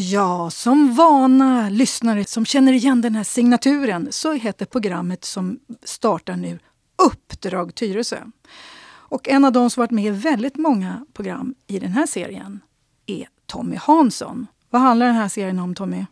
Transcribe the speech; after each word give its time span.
Ja, 0.00 0.50
som 0.50 0.94
vana 0.94 1.68
lyssnare 1.68 2.24
som 2.24 2.44
känner 2.44 2.72
igen 2.72 3.00
den 3.00 3.14
här 3.14 3.24
signaturen 3.24 4.08
så 4.10 4.32
heter 4.32 4.66
programmet 4.66 5.24
som 5.24 5.58
startar 5.82 6.36
nu 6.36 6.58
Uppdrag 7.02 7.74
Tyresö. 7.74 8.16
Och 8.88 9.28
en 9.28 9.44
av 9.44 9.52
de 9.52 9.70
som 9.70 9.80
varit 9.80 9.90
med 9.90 10.04
i 10.04 10.10
väldigt 10.10 10.56
många 10.56 11.06
program 11.12 11.54
i 11.66 11.78
den 11.78 11.90
här 11.90 12.06
serien 12.06 12.60
är 13.06 13.28
Tommy 13.46 13.76
Hansson. 13.76 14.46
Vad 14.70 14.82
handlar 14.82 15.06
den 15.06 15.14
här 15.14 15.28
serien 15.28 15.58
om 15.58 15.74
Tommy? 15.74 16.04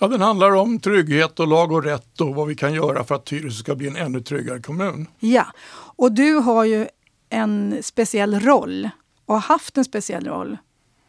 Ja, 0.00 0.08
den 0.08 0.20
handlar 0.20 0.54
om 0.54 0.80
trygghet 0.80 1.40
och 1.40 1.48
lag 1.48 1.72
och 1.72 1.84
rätt 1.84 2.20
och 2.20 2.34
vad 2.34 2.48
vi 2.48 2.54
kan 2.54 2.74
göra 2.74 3.04
för 3.04 3.14
att 3.14 3.26
Tyresö 3.26 3.56
ska 3.56 3.74
bli 3.74 3.88
en 3.88 3.96
ännu 3.96 4.20
tryggare 4.20 4.60
kommun. 4.60 5.06
Ja, 5.18 5.46
och 5.96 6.12
du 6.12 6.34
har 6.34 6.64
ju 6.64 6.88
en 7.28 7.78
speciell 7.82 8.40
roll 8.40 8.90
och 9.26 9.34
har 9.34 9.40
haft 9.40 9.78
en 9.78 9.84
speciell 9.84 10.26
roll. 10.26 10.58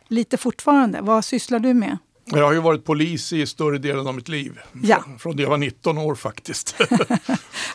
Lite 0.08 0.38
fortfarande. 0.38 1.02
Vad 1.02 1.26
sysslar 1.26 1.60
du 1.60 1.74
med? 1.74 1.98
Jag 2.26 2.46
har 2.46 2.54
ju 2.54 2.60
varit 2.60 2.86
polis 2.86 3.34
i 3.34 3.46
större 3.46 3.78
delen 3.78 4.08
av 4.08 4.16
mitt 4.16 4.28
liv. 4.28 4.60
Ja. 4.84 5.04
Från 5.20 5.36
det 5.36 5.44
jag 5.44 5.50
var 5.50 5.58
19 5.58 5.98
år 5.98 6.16
faktiskt. 6.16 6.76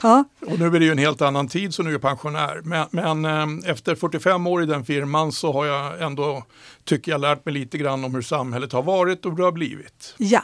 Ja, 0.02 0.24
och 0.46 0.58
nu 0.58 0.66
är 0.66 0.70
det 0.70 0.84
ju 0.84 0.90
en 0.92 0.98
helt 0.98 1.22
annan 1.22 1.48
tid 1.48 1.74
så 1.74 1.82
nu 1.82 1.88
är 1.88 1.92
jag 1.92 2.02
pensionär. 2.02 2.60
Men, 2.64 2.86
men 2.90 3.24
eh, 3.64 3.70
efter 3.70 3.94
45 3.94 4.46
år 4.46 4.62
i 4.62 4.66
den 4.66 4.84
firman 4.84 5.32
så 5.32 5.52
har 5.52 5.66
jag 5.66 6.02
ändå, 6.02 6.44
tycker 6.84 7.12
jag, 7.12 7.20
lärt 7.20 7.44
mig 7.44 7.54
lite 7.54 7.78
grann 7.78 8.04
om 8.04 8.14
hur 8.14 8.22
samhället 8.22 8.72
har 8.72 8.82
varit 8.82 9.24
och 9.24 9.32
hur 9.32 9.38
det 9.38 9.44
har 9.44 9.52
blivit. 9.52 10.14
ja. 10.16 10.42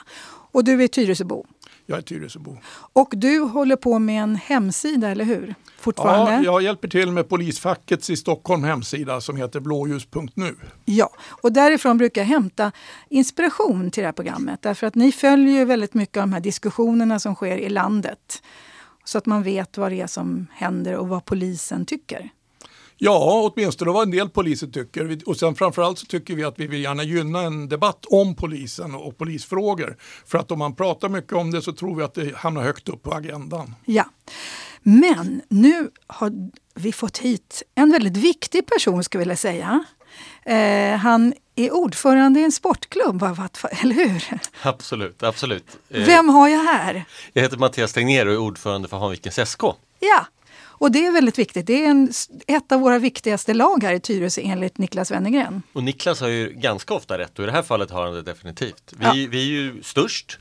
Och 0.53 0.65
du 0.65 0.83
är 0.85 0.89
Tyresöbo. 0.89 1.47
Jag 1.87 1.99
är 1.99 2.03
Tyresöbo. 2.03 2.57
Och 2.93 3.09
du 3.13 3.41
håller 3.41 3.77
på 3.77 3.99
med 3.99 4.23
en 4.23 4.37
hemsida, 4.37 5.09
eller 5.09 5.25
hur? 5.25 5.55
Fortfarande? 5.79 6.33
Ja, 6.33 6.43
jag 6.43 6.63
hjälper 6.63 6.89
till 6.89 7.13
med 7.13 7.29
polisfackets 7.29 8.11
i 8.11 8.17
Stockholm 8.17 8.65
hemsida 8.65 9.21
som 9.21 9.37
heter 9.37 9.61
blåljus.nu. 9.61 10.57
Ja, 10.85 11.11
och 11.43 11.53
därifrån 11.53 11.99
brukar 11.99 12.21
jag 12.21 12.29
hämta 12.29 12.73
inspiration 13.09 13.91
till 13.91 14.01
det 14.03 14.07
här 14.07 14.13
programmet. 14.13 14.63
Därför 14.63 14.87
att 14.87 14.95
ni 14.95 15.13
följer 15.13 15.59
ju 15.59 15.65
väldigt 15.65 15.95
mycket 15.95 16.17
av 16.17 16.23
de 16.23 16.33
här 16.33 16.41
diskussionerna 16.41 17.19
som 17.19 17.35
sker 17.35 17.57
i 17.57 17.69
landet. 17.69 18.43
Så 19.05 19.19
att 19.19 19.27
man 19.27 19.43
vet 19.43 19.79
vad 19.79 19.93
det 19.93 20.01
är 20.01 20.07
som 20.07 20.47
händer 20.53 20.97
och 20.97 21.09
vad 21.09 21.25
polisen 21.25 21.87
tycker. 21.87 22.31
Ja, 22.99 23.51
åtminstone 23.55 23.91
vad 23.91 24.03
en 24.03 24.11
del 24.11 24.29
poliser 24.29 24.67
tycker. 24.67 25.19
Och 25.27 25.37
sen 25.37 25.55
framförallt 25.55 25.99
så 25.99 26.07
tycker 26.07 26.35
vi 26.35 26.45
att 26.45 26.59
vi 26.59 26.67
vill 26.67 26.83
gärna 26.83 27.03
gynna 27.03 27.41
en 27.41 27.69
debatt 27.69 28.05
om 28.11 28.35
polisen 28.35 28.95
och 28.95 29.19
polisfrågor. 29.19 29.97
För 30.27 30.39
att 30.39 30.51
om 30.51 30.59
man 30.59 30.75
pratar 30.75 31.09
mycket 31.09 31.33
om 31.33 31.51
det 31.51 31.63
så 31.63 31.73
tror 31.73 31.97
vi 31.97 32.03
att 32.03 32.15
det 32.15 32.37
hamnar 32.37 32.63
högt 32.63 32.89
upp 32.89 33.03
på 33.03 33.15
agendan. 33.15 33.75
Ja. 33.85 34.05
Men 34.83 35.43
nu 35.49 35.91
har 36.07 36.33
vi 36.75 36.93
fått 36.93 37.19
hit 37.19 37.63
en 37.75 37.91
väldigt 37.93 38.17
viktig 38.17 38.67
person, 38.67 39.05
skulle 39.05 39.21
jag 39.21 39.27
vilja 39.27 39.37
säga. 39.37 39.85
Eh, 40.43 40.97
han 40.99 41.35
är 41.57 41.75
ordförande 41.75 42.41
i 42.41 42.45
en 42.45 42.53
sportklubb, 42.53 43.23
eller 43.23 43.95
hur? 43.95 44.41
Absolut, 44.63 45.23
absolut. 45.23 45.79
Eh, 45.91 46.05
Vem 46.05 46.29
har 46.29 46.49
jag 46.49 46.63
här? 46.65 47.05
Jag 47.33 47.43
heter 47.43 47.57
Mattias 47.57 47.93
Tegnér 47.93 48.27
och 48.27 48.33
är 48.33 48.39
ordförande 48.39 48.89
för 48.89 48.97
Hanvikens 48.97 49.51
SK. 49.51 49.63
Ja, 50.01 50.27
och 50.79 50.91
det 50.93 51.07
är 51.07 51.13
väldigt 51.13 51.39
viktigt. 51.39 51.67
Det 51.67 51.85
är 51.85 51.91
en, 51.91 52.13
ett 52.47 52.73
av 52.73 52.81
våra 52.81 52.99
viktigaste 52.99 53.55
lag 53.55 53.83
här 53.83 53.93
i 53.95 54.01
Tyresö 54.01 54.41
enligt 54.45 54.79
Niklas 54.79 55.11
Wennergren. 55.11 55.63
Och 55.73 55.83
Niklas 55.85 56.21
har 56.21 56.29
ju 56.29 56.53
ganska 56.53 56.95
ofta 56.95 57.19
rätt 57.19 57.39
och 57.39 57.43
i 57.43 57.47
det 57.47 57.53
här 57.53 57.63
fallet 57.63 57.91
har 57.91 58.05
han 58.05 58.15
det 58.15 58.23
definitivt. 58.23 58.93
Vi, 58.99 59.05
Ja. 59.05 59.13
vi 59.31 59.41
är 59.41 59.47
ju 59.63 59.83
störst, 59.83 60.39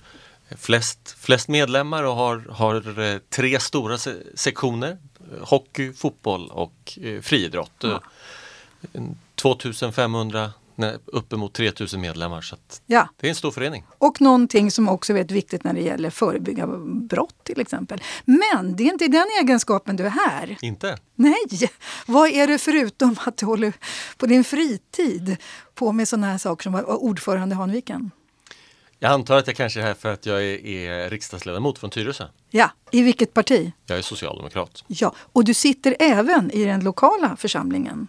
flest, 0.57 1.15
flest 1.19 1.47
medlemmar 1.47 2.03
och 2.03 2.15
har, 2.15 2.37
har 2.51 2.99
eh, 3.13 3.17
tre 3.29 3.59
stora 3.59 3.97
se 3.97 4.13
sektioner. 4.35 4.97
Eh, 5.31 5.47
Hockey, 5.47 5.93
fotboll 5.93 6.47
och 6.51 6.99
eh, 7.01 7.21
friidrott. 7.21 7.83
Eh, 7.83 7.99
en 8.93 9.17
2500, 9.35 10.51
nej, 10.75 10.97
uppemot 11.05 11.53
3000 11.53 12.01
medlemmar. 12.01 12.41
Så 12.41 12.55
Ja. 12.85 13.09
det 13.19 13.27
är 13.27 13.29
en 13.29 13.35
stor 13.35 13.51
förening. 13.51 13.83
Och 13.97 14.21
någonting 14.21 14.71
som 14.71 14.89
också 14.89 15.17
är 15.17 15.23
viktigt 15.23 15.63
när 15.63 15.73
det 15.73 15.81
gäller 15.81 16.09
förebygga 16.09 16.67
brott 17.09 17.43
till 17.43 17.59
exempel. 17.61 18.01
Men 18.25 18.75
det 18.75 18.83
är 18.83 18.91
inte 18.93 19.05
i 19.05 19.07
den 19.07 19.25
egenskapen 19.41 19.95
du 19.95 20.05
är 20.05 20.09
här. 20.09 20.57
Inte? 20.61 20.97
Nej! 21.15 21.69
Vad 22.07 22.29
är 22.29 22.47
det 22.47 22.57
förutom 22.57 23.15
att 23.25 23.37
du 23.37 23.45
håller 23.45 23.73
på 24.17 24.25
din 24.25 24.43
fritid 24.43 25.37
på 25.75 25.91
med 25.91 26.07
sådana 26.07 26.27
här 26.27 26.37
saker 26.37 26.63
som 26.63 26.75
ordförande 26.85 27.53
i 27.53 27.57
Hanviken? 27.57 28.11
Jag 28.99 29.11
antar 29.11 29.37
att 29.37 29.47
jag 29.47 29.55
kanske 29.55 29.79
är 29.79 29.83
här 29.83 29.93
för 29.93 30.13
att 30.13 30.25
jag 30.25 30.43
är, 30.43 30.65
är 30.65 31.09
riksdagsledamot 31.09 31.79
från 31.79 31.89
Tyresö. 31.89 32.23
Ja, 32.49 32.71
i 32.91 33.01
vilket 33.01 33.33
parti? 33.33 33.71
Jag 33.85 33.97
är 33.97 34.01
socialdemokrat. 34.01 34.83
Ja, 34.87 35.15
och 35.17 35.43
du 35.43 35.53
sitter 35.53 35.95
även 35.99 36.51
i 36.51 36.65
den 36.65 36.83
lokala 36.83 37.35
församlingen. 37.37 38.07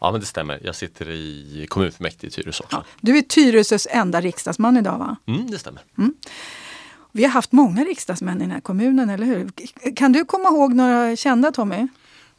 Ja 0.00 0.10
men 0.12 0.20
det 0.20 0.26
stämmer, 0.26 0.60
jag 0.64 0.74
sitter 0.74 1.10
i 1.10 1.66
kommunfullmäktige 1.68 2.26
i 2.26 2.30
Tyresö 2.30 2.64
också. 2.64 2.76
Ja, 2.76 2.84
du 3.00 3.18
är 3.18 3.22
Tyresös 3.22 3.86
enda 3.90 4.20
riksdagsman 4.20 4.76
idag 4.76 4.98
va? 4.98 5.16
Mm, 5.26 5.50
det 5.50 5.58
stämmer. 5.58 5.82
Vi 7.12 7.24
har 7.24 7.30
haft 7.30 7.52
många 7.52 7.84
riksdagsmän 7.84 8.36
i 8.36 8.40
den 8.40 8.50
här 8.50 8.60
kommunen, 8.60 9.10
eller 9.10 9.26
hur? 9.26 9.50
Kan 9.96 10.12
du 10.12 10.24
komma 10.24 10.48
ihåg 10.48 10.74
några 10.74 11.16
kända 11.16 11.52
Tommy? 11.52 11.88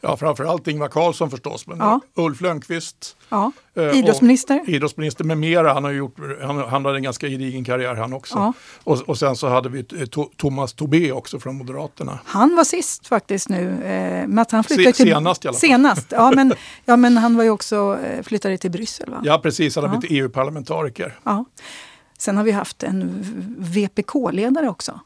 Ja, 0.04 0.16
framförallt 0.16 0.68
Ingvar 0.68 0.88
Carlsson 0.88 1.30
förstås, 1.30 1.66
men 1.66 1.78
Ja. 1.78 2.00
Ulf 2.14 2.40
Lönnqvist. 2.40 3.16
Ja. 3.28 3.52
eh, 3.74 3.84
och 3.86 3.94
Idrottsminister? 3.94 4.60
Idrottsminister 4.66 5.24
med 5.24 5.38
mera. 5.38 5.72
Han 5.72 5.84
har 5.84 5.90
gjort, 5.90 6.16
han, 6.42 6.56
han 6.58 6.84
hade 6.84 6.96
en 6.98 7.02
ganska 7.02 7.28
gedigen 7.28 7.64
karriär 7.64 7.94
han 7.94 8.12
också. 8.12 8.34
Ja. 8.38 8.52
Och, 8.84 9.00
och 9.08 9.18
sen 9.18 9.36
så 9.36 9.48
hade 9.48 9.68
vi 9.68 9.78
eh, 10.00 10.06
to, 10.06 10.24
Thomas 10.36 10.72
Tobé 10.72 11.12
också 11.12 11.40
från 11.40 11.54
Moderaterna. 11.58 12.18
Han 12.24 12.56
var 12.56 12.64
sist 12.64 13.06
faktiskt 13.06 13.48
nu. 13.48 13.82
Eh, 13.84 14.40
att 14.40 14.50
han 14.52 14.64
flyttade 14.64 14.92
Se- 14.92 14.92
till, 15.04 15.12
senast 15.12 15.44
i 15.44 15.48
alla 15.48 15.52
fall. 15.54 15.60
Senast, 15.60 16.06
ja 16.12 16.32
men, 16.36 16.54
ja 16.84 16.96
men 16.96 17.16
han 17.18 17.36
var 17.36 17.44
ju 17.44 17.50
också 17.50 17.98
eh, 18.04 18.22
flyttade 18.22 18.58
till 18.58 18.70
Bryssel 18.70 19.10
va? 19.10 19.20
Ja, 19.24 19.38
precis. 19.38 19.76
Han 19.76 19.84
har 19.84 19.94
Ja. 19.94 19.98
blivit 20.00 20.16
EU-parlamentariker. 20.24 21.18
Ja. 21.24 21.44
Sen 22.18 22.36
har 22.36 22.44
vi 22.44 22.50
haft 22.50 22.82
en 22.82 23.24
VPK-ledare 23.58 24.68
också. 24.68 25.00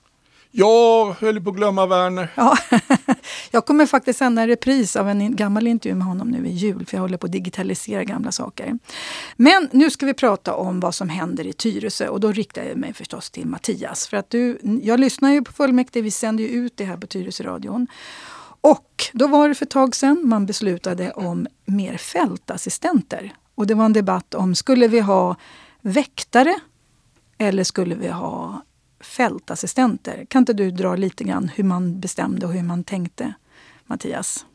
Jag 0.59 1.13
höll 1.13 1.41
på 1.41 1.51
att 1.51 1.57
glömma 1.57 1.87
Werner. 1.87 2.29
Ja. 2.35 2.57
jag 3.51 3.67
kommer 3.67 3.87
faktiskt 3.87 4.19
sända 4.19 4.43
en 4.43 4.49
repris 4.49 4.97
av 4.97 5.09
en 5.09 5.37
gammal 5.37 5.67
intervju 5.67 5.95
med 5.95 6.07
honom 6.07 6.29
nu 6.29 6.47
i 6.47 6.51
jul, 6.51 6.87
för 6.87 6.97
jag 6.97 7.03
håller 7.03 7.19
på 7.19 7.27
att 7.27 7.33
digitalisera 7.33 8.05
gamla 8.05 8.33
saker. 8.33 8.79
Men 9.37 9.69
nu 9.73 9.91
ska 9.91 10.07
vi 10.07 10.15
prata 10.15 10.55
om 10.55 10.81
vad 10.81 10.95
som 10.95 11.09
händer 11.09 11.47
i 11.47 11.53
Tyresö 11.53 12.09
och 12.09 12.21
då 12.21 12.33
riktar 12.33 12.63
jag 12.63 12.77
mig 12.77 12.95
förstås 12.95 13.31
till 13.31 13.47
Mattias. 13.47 14.07
För 14.07 14.17
att 14.17 14.31
du, 14.31 14.59
jag 14.83 15.01
lyssnar 15.01 15.31
ju 15.31 15.43
på 15.43 15.53
fullmäktige, 15.53 16.03
vi 16.03 16.11
sänder 16.11 16.45
ju 16.45 16.51
ut 16.51 16.77
det 16.77 16.85
här 16.85 16.97
på 16.97 17.07
Tyresö-radion. 17.07 17.87
Och 18.61 19.05
då 19.13 19.27
var 19.27 19.49
det 19.49 19.55
för 19.55 19.65
ett 19.65 19.71
tag 19.71 19.97
sedan 19.97 20.21
man 20.25 20.47
beslutade 20.47 21.11
om 21.11 21.47
mer 21.65 21.97
fältassistenter. 21.97 23.35
Och 23.55 23.67
det 23.67 23.75
var 23.75 23.85
en 23.85 23.93
debatt 23.93 24.35
om, 24.35 24.55
skulle 24.55 24.89
vi 24.89 25.01
ha 25.01 25.37
väktare 25.81 26.55
eller 27.39 27.65
skulle 27.65 27.95
vi 27.95 28.09
ha 28.09 28.63
fältassistenter? 29.01 30.25
Kan 30.29 30.43
inte 30.43 30.53
du 30.53 30.71
dra 30.71 30.97
lite 30.97 31.25
grann 31.25 31.49
hur 31.55 31.65
man 31.65 32.01
bestämde 32.01 32.47
och 32.47 32.53
hur 32.53 32.63
man 32.63 32.85
tänkte, 32.85 33.35
Mattias? 33.85 34.47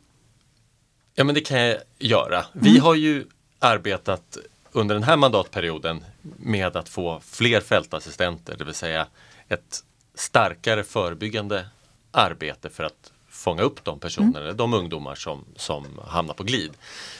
Ja 1.16 1.24
men 1.24 1.35
det 1.35 1.41
kan 1.41 1.59
jag 1.59 1.78
göra. 2.00 2.46
Vi 2.53 2.69
Mm. 2.69 2.81
har 2.81 2.96
ju 2.96 3.25
arbetat 3.59 4.38
under 4.72 4.96
den 4.96 5.03
här 5.03 5.18
mandatperioden 5.18 6.03
med 6.38 6.75
att 6.75 6.90
få 6.90 7.19
fler 7.25 7.62
fältassistenter, 7.62 8.57
det 8.57 8.63
vill 8.63 8.74
säga 8.74 9.07
ett 9.47 9.84
starkare 10.16 10.84
förebyggande 10.84 11.66
arbete 12.12 12.69
för 12.69 12.84
att 12.84 13.12
fånga 13.29 13.62
upp 13.62 13.84
de 13.84 14.00
personer, 14.00 14.41
Mm. 14.41 14.58
de 14.58 14.73
ungdomar 14.73 15.16
som, 15.16 15.46
som 15.56 15.85
hamnar 16.08 16.34
på 16.34 16.44
glid. 16.44 16.72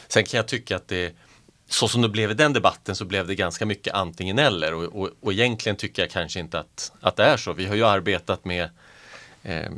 Sen 0.08 0.24
kan 0.26 0.38
jag 0.38 0.48
tycka 0.48 0.76
att 0.76 0.88
det 0.88 1.16
så 1.74 1.88
som 1.88 2.02
det 2.02 2.10
blev 2.10 2.32
i 2.32 2.34
den 2.34 2.54
debatten 2.54 2.96
så 2.96 3.06
blev 3.06 3.28
det 3.28 3.36
ganska 3.36 3.66
mycket 3.66 3.94
antingen 3.94 4.40
eller 4.40 4.74
och, 4.74 5.02
och, 5.02 5.10
och 5.22 5.34
egentligen 5.34 5.76
tycker 5.76 6.02
jag 6.02 6.12
kanske 6.12 6.40
inte 6.40 6.60
att, 6.60 6.92
att 7.02 7.16
det 7.16 7.24
är 7.24 7.38
så. 7.38 7.54
Vi 7.54 7.66
har 7.66 7.76
ju 7.76 7.86
arbetat 7.86 8.46
med 8.46 8.70
eh, 9.44 9.72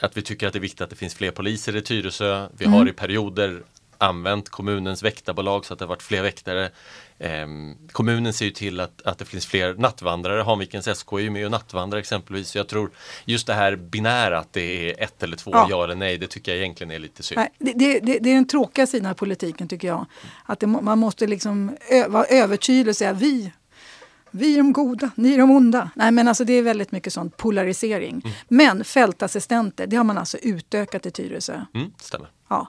att 0.00 0.16
vi 0.16 0.22
tycker 0.22 0.46
att 0.46 0.52
det 0.52 0.58
är 0.58 0.60
viktigt 0.60 0.80
att 0.80 0.90
det 0.90 0.96
finns 0.96 1.14
fler 1.14 1.30
poliser 1.30 1.76
i 1.76 1.82
Tyresö. 1.82 2.48
Vi 2.58 2.64
har 2.64 2.88
i 2.88 2.92
perioder 2.92 3.62
använt 3.98 4.48
kommunens 4.48 5.02
väktarbolag 5.02 5.64
så 5.64 5.72
att 5.72 5.78
det 5.78 5.84
har 5.84 5.88
varit 5.88 6.02
fler 6.02 6.22
väktare. 6.22 6.70
Eh, 7.18 7.46
kommunen 7.92 8.32
ser 8.32 8.44
ju 8.44 8.50
till 8.50 8.80
att, 8.80 9.02
att 9.02 9.18
det 9.18 9.24
finns 9.24 9.46
fler 9.46 9.74
nattvandrare. 9.74 10.42
Hanvikens 10.42 10.98
SK 10.98 11.12
är 11.12 11.18
ju 11.18 11.30
med 11.30 11.44
och 11.44 11.50
nattvandrar 11.50 11.98
exempelvis. 11.98 12.48
Så 12.48 12.58
jag 12.58 12.68
tror 12.68 12.90
just 13.24 13.46
det 13.46 13.54
här 13.54 13.76
binära 13.76 14.38
att 14.38 14.52
det 14.52 14.90
är 14.90 15.02
ett 15.04 15.22
eller 15.22 15.36
två, 15.36 15.50
Ja. 15.54 15.66
ja, 15.70 15.84
eller 15.84 15.94
nej, 15.94 16.18
det 16.18 16.26
tycker 16.26 16.52
jag 16.52 16.58
egentligen 16.58 16.90
är 16.90 16.98
lite 16.98 17.22
synd. 17.22 17.38
Nej, 17.38 17.50
det, 17.58 17.72
det, 18.00 18.18
det, 18.18 18.30
är 18.30 18.34
den 18.34 18.48
tråkiga 18.48 18.86
sidan 18.86 19.10
av 19.10 19.14
politiken 19.14 19.68
tycker 19.68 19.88
jag. 19.88 20.06
Att 20.44 20.60
det, 20.60 20.66
man 20.66 20.98
måste 20.98 21.26
liksom 21.26 21.76
ö, 21.90 22.08
vara 22.08 22.24
övertydlig 22.24 22.88
och 22.88 22.96
säga 22.96 23.12
vi, 23.12 23.52
vi 24.30 24.52
är 24.52 24.56
de 24.56 24.72
goda, 24.72 25.10
ni 25.14 25.34
är 25.34 25.38
de 25.38 25.50
onda. 25.50 25.90
Nej 25.94 26.10
men 26.10 26.28
alltså 26.28 26.44
det 26.44 26.52
är 26.52 26.62
väldigt 26.62 26.92
mycket 26.92 27.12
sån 27.12 27.30
polarisering. 27.30 28.34
Men 28.48 28.84
fältassistenter, 28.84 29.86
det 29.86 29.96
har 29.96 30.04
man 30.04 30.18
alltså 30.18 30.38
utökat 30.38 31.06
i 31.06 31.10
Tyresö. 31.10 31.60
Mm, 31.74 31.92
stämmer. 31.98 32.28
Ja. 32.48 32.68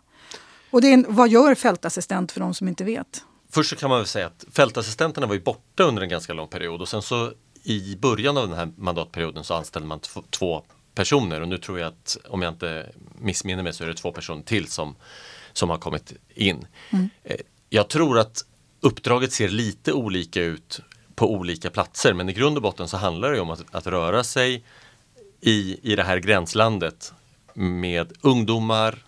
Och 0.71 0.81
det 0.81 0.87
är 0.87 0.93
en, 0.93 1.05
vad 1.09 1.29
gör 1.29 1.55
fältassistent 1.55 2.31
för 2.31 2.39
de 2.39 2.53
som 2.53 2.67
inte 2.67 2.83
vet? 2.83 3.23
Först 3.49 3.69
så 3.69 3.75
kan 3.75 3.89
man 3.89 3.99
väl 3.99 4.07
säga 4.07 4.27
att 4.27 4.45
fältassistenterna 4.51 5.27
var 5.27 5.33
ju 5.33 5.41
borta 5.41 5.83
under 5.83 6.01
en 6.01 6.09
ganska 6.09 6.33
lång 6.33 6.47
period 6.47 6.81
och 6.81 6.89
sen 6.89 7.01
så 7.01 7.31
i 7.63 7.95
början 7.95 8.37
av 8.37 8.47
den 8.49 8.57
här 8.57 8.69
mandatperioden 8.77 9.43
så 9.43 9.53
anställde 9.53 9.87
man 9.87 9.99
tv- 9.99 10.25
två 10.29 10.63
personer 10.95 11.41
och 11.41 11.47
nu 11.47 11.57
tror 11.57 11.79
jag 11.79 11.87
att 11.87 12.17
om 12.29 12.41
jag 12.41 12.53
inte 12.53 12.89
missminner 13.19 13.63
mig 13.63 13.73
så 13.73 13.83
är 13.83 13.87
det 13.87 13.93
två 13.93 14.11
personer 14.11 14.43
till 14.43 14.67
som, 14.67 14.95
som 15.53 15.69
har 15.69 15.77
kommit 15.77 16.13
in. 16.33 16.67
Eh, 17.23 17.35
Jag 17.69 17.87
tror 17.87 18.19
att 18.19 18.45
uppdraget 18.81 19.31
ser 19.33 19.49
lite 19.49 19.93
olika 19.93 20.41
ut 20.43 20.79
på 21.15 21.31
olika 21.33 21.69
platser. 21.69 22.13
Men 22.13 22.29
i 22.29 22.33
grund 22.33 22.57
och 22.57 22.63
botten 22.63 22.87
så 22.87 22.97
handlar 22.97 23.31
det 23.31 23.39
om 23.39 23.49
att, 23.49 23.63
att 23.71 23.87
röra 23.87 24.23
sig 24.23 24.63
i, 25.41 25.79
i 25.91 25.95
det 25.95 26.03
här 26.03 26.17
gränslandet 26.17 27.13
med 27.53 28.13
ungdomar, 28.21 29.03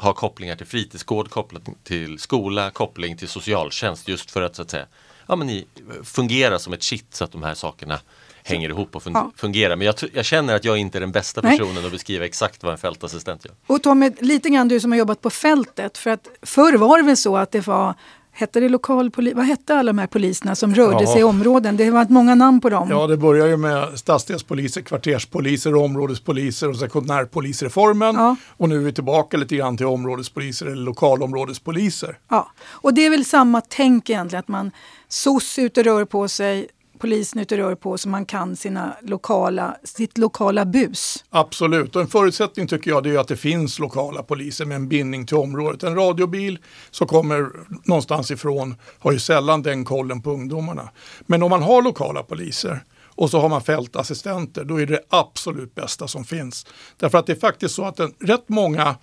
ha 0.00 0.12
kopplingar 0.12 0.56
till 0.56 0.66
fritidsgård, 0.66 1.30
kopplat 1.30 1.62
till 1.84 2.18
skola, 2.18 2.70
koppling 2.70 3.16
till 3.16 3.28
socialtjänst 3.28 4.08
just 4.08 4.30
för 4.30 4.42
att 4.42 4.56
så 4.56 4.62
att 4.62 4.70
säga 4.70 4.86
ja, 5.28 5.36
men 5.36 5.46
ni 5.46 5.66
fungerar 6.04 6.58
som 6.58 6.72
ett 6.72 6.82
kitt 6.82 7.14
så 7.14 7.24
att 7.24 7.32
de 7.32 7.42
här 7.42 7.54
sakerna 7.54 8.00
hänger 8.44 8.68
ihop 8.68 8.96
och 8.96 9.02
fun 9.02 9.12
ja. 9.14 9.32
fungerar. 9.36 9.76
Men 9.76 9.86
jag, 9.86 9.94
jag, 10.12 10.24
känner 10.24 10.54
att 10.56 10.64
jag 10.64 10.78
inte 10.78 10.98
är 10.98 11.00
den 11.00 11.12
bästa 11.12 11.42
personen 11.42 11.74
Nej. 11.74 11.86
att 11.86 11.92
beskriva 11.92 12.24
exakt 12.24 12.62
vad 12.62 12.72
en 12.72 12.78
fältassistent 12.78 13.44
gör. 13.44 13.54
Och 13.66 13.82
Tommy, 13.82 14.10
lite 14.20 14.48
grann 14.48 14.68
du 14.68 14.80
som 14.80 14.92
har 14.92 14.98
jobbat 14.98 15.20
på 15.20 15.30
fältet. 15.30 15.98
För 15.98 16.10
att 16.10 16.28
förr 16.42 16.76
var 16.76 16.98
det 16.98 17.04
väl 17.04 17.16
så 17.16 17.36
att 17.36 17.52
det 17.52 17.66
var 17.66 17.94
Hette 18.38 18.60
det 18.60 18.68
lokalpolis? 18.68 19.34
Vad 19.34 19.44
hette 19.44 19.74
alla 19.74 19.92
de 19.92 19.98
här 19.98 20.06
poliserna 20.06 20.54
som 20.54 20.74
rörde 20.74 21.04
ja. 21.04 21.12
sig 21.12 21.20
i 21.20 21.24
områden? 21.24 21.76
Det 21.76 21.84
har 21.84 21.92
varit 21.92 22.10
många 22.10 22.34
namn 22.34 22.60
på 22.60 22.70
dem. 22.70 22.88
Ja, 22.90 23.06
det 23.06 23.16
börjar 23.16 23.46
ju 23.46 23.56
med 23.56 23.98
stadsdelspoliser, 23.98 24.80
kvarterspoliser, 24.80 25.74
områdespoliser 25.74 26.68
och 26.68 26.76
sekundärpolisreformen. 26.76 28.14
Ja. 28.14 28.36
Och 28.56 28.68
nu 28.68 28.76
är 28.76 28.80
vi 28.80 28.92
tillbaka 28.92 29.36
lite 29.36 29.56
grann 29.56 29.76
till 29.76 29.86
områdespoliser 29.86 30.66
eller 30.66 30.82
lokalområdespoliser. 30.82 32.18
Ja, 32.28 32.50
och 32.66 32.94
det 32.94 33.06
är 33.06 33.10
väl 33.10 33.24
samma 33.24 33.60
tänk 33.60 34.10
egentligen 34.10 34.40
att 34.40 34.48
man 34.48 34.70
SOS 35.08 35.58
ute 35.58 35.82
rör 35.82 36.04
på 36.04 36.28
sig, 36.28 36.68
polisen 36.98 37.40
ute 37.40 37.58
rör 37.58 37.74
på 37.74 37.98
så 37.98 38.08
man 38.08 38.26
kan 38.26 38.56
sina 38.56 38.96
lokala, 39.02 39.76
sitt 39.84 40.18
lokala 40.18 40.64
bus. 40.64 41.24
Absolut, 41.30 41.96
och 41.96 42.02
en 42.02 42.08
förutsättning 42.08 42.66
tycker 42.66 42.90
jag 42.90 43.02
det 43.02 43.10
är 43.10 43.18
att 43.18 43.28
det 43.28 43.36
finns 43.36 43.78
lokala 43.78 44.22
poliser 44.22 44.64
med 44.64 44.74
en 44.74 44.88
bindning 44.88 45.26
till 45.26 45.36
området. 45.36 45.82
En 45.82 45.94
radiobil 45.94 46.58
som 46.90 47.06
kommer 47.06 47.50
någonstans 47.84 48.30
ifrån 48.30 48.74
har 48.98 49.12
ju 49.12 49.18
sällan 49.18 49.62
den 49.62 49.84
kollen 49.84 50.22
på 50.22 50.30
ungdomarna. 50.30 50.90
Men 51.20 51.42
om 51.42 51.50
man 51.50 51.62
har 51.62 51.82
lokala 51.82 52.22
poliser 52.22 52.80
och 53.18 53.30
så 53.30 53.40
har 53.40 53.48
man 53.48 53.62
fältassistenter, 53.62 54.64
då 54.64 54.80
är 54.80 54.86
det 54.86 55.00
absolut 55.08 55.74
bästa 55.74 56.08
som 56.08 56.24
finns. 56.24 56.66
Därför 56.96 57.18
att 57.18 57.26
det 57.26 57.32
är 57.32 57.40
faktiskt 57.40 57.74
så 57.74 57.84
att 57.84 58.00
en, 58.00 58.14
rätt 58.20 58.48
många 58.48 58.96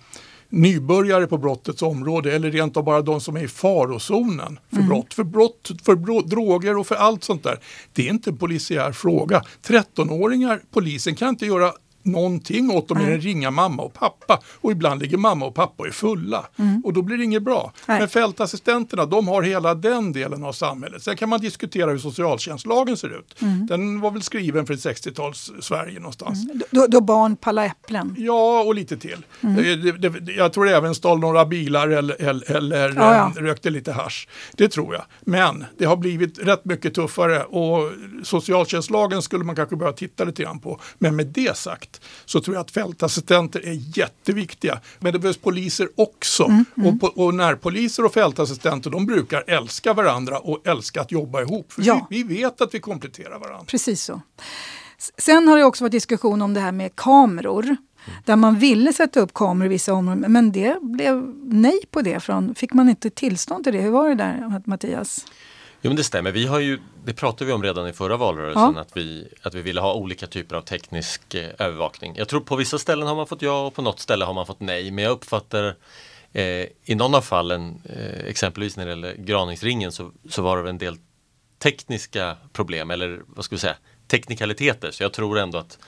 nybörjare 0.48 1.26
på 1.26 1.38
brottets 1.38 1.82
område 1.82 2.32
eller 2.32 2.50
rent 2.50 2.76
av 2.76 2.84
bara 2.84 3.02
de 3.02 3.20
som 3.20 3.36
är 3.36 3.44
i 3.44 3.48
farozonen 3.48 4.58
för 4.70 4.76
mm. 4.76 4.88
brott. 4.88 5.14
För 5.14 5.24
brott, 5.24 5.70
för 5.84 5.94
bro, 5.94 6.20
droger 6.20 6.78
och 6.78 6.86
för 6.86 6.94
allt 6.94 7.24
sånt 7.24 7.42
där. 7.42 7.60
Det 7.92 8.06
är 8.06 8.10
inte 8.10 8.30
en 8.30 8.36
polisiär 8.36 8.92
fråga. 8.92 9.42
13-åringar, 9.66 10.60
polisen 10.70 11.14
kan 11.14 11.28
inte 11.28 11.46
göra 11.46 11.72
någonting 12.06 12.70
åt 12.70 12.88
dem 12.88 12.98
mer 12.98 13.10
än 13.10 13.20
ringa 13.20 13.50
mamma 13.50 13.82
och 13.82 13.94
pappa. 13.94 14.40
Och 14.60 14.72
ibland 14.72 15.02
ligger 15.02 15.16
mamma 15.16 15.46
och 15.46 15.54
pappa 15.54 15.74
och 15.76 15.86
är 15.86 15.90
fulla. 15.90 16.46
Mm. 16.58 16.82
Och 16.84 16.92
då 16.92 17.02
blir 17.02 17.18
det 17.18 17.24
inget 17.24 17.42
bra. 17.42 17.72
Nej. 17.86 17.98
Men 17.98 18.08
fältassistenterna 18.08 19.06
de 19.06 19.28
har 19.28 19.42
hela 19.42 19.74
den 19.74 20.12
delen 20.12 20.44
av 20.44 20.52
samhället. 20.52 21.02
Sen 21.02 21.16
kan 21.16 21.28
man 21.28 21.40
diskutera 21.40 21.90
hur 21.90 21.98
socialtjänstlagen 21.98 22.96
ser 22.96 23.18
ut. 23.18 23.42
Mm. 23.42 23.66
Den 23.66 24.00
var 24.00 24.10
väl 24.10 24.22
skriven 24.22 24.66
för 24.66 24.74
ett 24.74 24.80
60-tals 24.80 25.52
Sverige 25.60 25.98
någonstans. 25.98 26.44
Mm. 26.44 26.62
Då, 26.70 26.86
då 26.86 27.00
barn 27.00 27.36
pallar 27.36 27.64
äpplen? 27.64 28.14
Ja, 28.18 28.62
och 28.62 28.74
lite 28.74 28.96
till. 28.96 29.26
Mm. 29.40 29.56
Det, 29.56 29.92
det, 29.92 30.32
jag 30.32 30.52
tror 30.52 30.68
även 30.68 30.94
stal 30.94 31.18
några 31.18 31.44
bilar 31.44 31.88
eller, 31.88 32.22
eller, 32.22 32.56
eller 32.56 32.94
ja, 32.96 33.14
ja. 33.14 33.32
Eh, 33.36 33.42
rökte 33.42 33.70
lite 33.70 33.92
hash. 33.92 34.26
Det 34.52 34.68
tror 34.68 34.94
jag. 34.94 35.04
Men 35.20 35.64
det 35.78 35.84
har 35.84 35.96
blivit 35.96 36.38
rätt 36.38 36.64
mycket 36.64 36.94
tuffare 36.94 37.44
och 37.44 37.92
socialtjänstlagen 38.22 39.22
skulle 39.22 39.44
man 39.44 39.56
kanske 39.56 39.76
börja 39.76 39.92
titta 39.92 40.24
lite 40.24 40.42
grann 40.42 40.60
på. 40.60 40.80
Men 40.98 41.16
med 41.16 41.26
det 41.26 41.56
sagt 41.56 41.95
så 42.24 42.40
tror 42.40 42.56
jag 42.56 42.60
att 42.60 42.70
fältassistenter 42.70 43.66
är 43.66 43.98
jätteviktiga. 43.98 44.80
Men 44.98 45.12
det 45.12 45.18
behövs 45.18 45.36
poliser 45.36 45.88
också. 45.94 46.44
Mm, 46.44 46.64
mm. 46.76 46.98
Och, 47.02 47.18
och 47.18 47.34
närpoliser 47.34 48.04
och 48.04 48.14
fältassistenter 48.14 48.90
de 48.90 49.06
brukar 49.06 49.44
älska 49.46 49.92
varandra 49.92 50.38
och 50.38 50.66
älska 50.66 51.00
att 51.00 51.12
jobba 51.12 51.42
ihop. 51.42 51.72
För 51.72 51.82
ja. 51.82 52.06
vi, 52.10 52.22
vi 52.22 52.34
vet 52.34 52.60
att 52.60 52.74
vi 52.74 52.80
kompletterar 52.80 53.38
varandra. 53.38 53.64
Precis 53.66 54.02
så. 54.02 54.20
Sen 55.18 55.48
har 55.48 55.58
det 55.58 55.64
också 55.64 55.84
varit 55.84 55.92
diskussion 55.92 56.42
om 56.42 56.54
det 56.54 56.60
här 56.60 56.72
med 56.72 56.96
kameror. 56.96 57.76
Där 58.24 58.36
man 58.36 58.58
ville 58.58 58.92
sätta 58.92 59.20
upp 59.20 59.34
kameror 59.34 59.66
i 59.66 59.68
vissa 59.68 59.92
områden 59.92 60.32
men 60.32 60.52
det 60.52 60.76
blev 60.82 61.34
nej 61.42 61.80
på 61.90 62.02
det. 62.02 62.20
Från, 62.20 62.54
fick 62.54 62.72
man 62.72 62.88
inte 62.88 63.10
tillstånd 63.10 63.64
till 63.64 63.72
det? 63.72 63.80
Hur 63.80 63.90
var 63.90 64.08
det 64.08 64.14
där 64.14 64.62
Mattias? 64.64 65.26
Jo 65.82 65.90
men 65.90 65.96
det 65.96 66.04
stämmer. 66.04 66.32
Vi 66.32 66.46
har 66.46 66.60
ju, 66.60 66.78
det 67.06 67.14
pratade 67.14 67.44
vi 67.44 67.52
om 67.52 67.62
redan 67.62 67.88
i 67.88 67.92
förra 67.92 68.16
valrörelsen 68.16 68.72
ja. 68.74 68.80
att, 68.80 68.96
vi, 68.96 69.28
att 69.42 69.54
vi 69.54 69.62
ville 69.62 69.80
ha 69.80 69.94
olika 69.94 70.26
typer 70.26 70.56
av 70.56 70.60
teknisk 70.60 71.34
eh, 71.34 71.50
övervakning. 71.58 72.14
Jag 72.16 72.28
tror 72.28 72.40
på 72.40 72.56
vissa 72.56 72.78
ställen 72.78 73.08
har 73.08 73.14
man 73.14 73.26
fått 73.26 73.42
ja 73.42 73.66
och 73.66 73.74
på 73.74 73.82
något 73.82 74.00
ställe 74.00 74.24
har 74.24 74.34
man 74.34 74.46
fått 74.46 74.60
nej. 74.60 74.90
Men 74.90 75.04
jag 75.04 75.10
uppfattar 75.10 75.76
eh, 76.32 76.66
i 76.84 76.94
någon 76.94 77.14
av 77.14 77.20
fallen, 77.20 77.82
eh, 77.84 78.26
exempelvis 78.26 78.76
när 78.76 78.84
det 78.84 78.90
gäller 78.90 79.14
Graningsringen 79.14 79.92
så, 79.92 80.10
så 80.28 80.42
var 80.42 80.62
det 80.62 80.70
en 80.70 80.78
del 80.78 80.98
tekniska 81.58 82.36
problem 82.52 82.90
eller 82.90 83.22
vad 83.26 83.44
ska 83.44 83.54
vi 83.54 83.60
säga, 83.60 83.76
teknikaliteter. 84.08 84.90
Så 84.90 85.02
jag 85.02 85.12
tror 85.12 85.38
ändå 85.38 85.58
att 85.58 85.78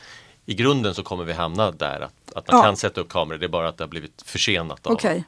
i 0.47 0.55
grunden 0.55 0.95
så 0.95 1.03
kommer 1.03 1.25
vi 1.25 1.33
hamna 1.33 1.71
där 1.71 2.01
att, 2.01 2.35
att 2.35 2.49
man 2.49 2.57
ja. 2.59 2.63
kan 2.63 2.77
sätta 2.77 3.01
upp 3.01 3.09
kameror. 3.09 3.39
Det 3.39 3.47
är 3.47 3.49
bara 3.49 3.69
att 3.69 3.77
det 3.77 3.85
har 3.85 3.89
blivit 3.89 4.23
försenat. 4.27 4.87
Av, 4.87 4.93
okay. 4.93 5.23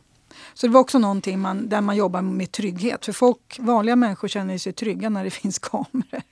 Så 0.55 0.67
det 0.67 0.73
var 0.73 0.81
också 0.81 0.99
någonting 0.99 1.41
man, 1.41 1.69
där 1.69 1.81
man 1.81 1.97
jobbar 1.97 2.23
med 2.23 2.53
trygghet. 2.53 3.05
För 3.05 3.13
folk, 3.13 3.59
vanliga 3.59 3.97
människor 3.97 4.29
känner 4.29 4.59
sig 4.59 4.73
trygga 4.73 5.09
när 5.09 5.25
det 5.25 5.31
finns 5.41 5.59
kameror. 5.59 6.23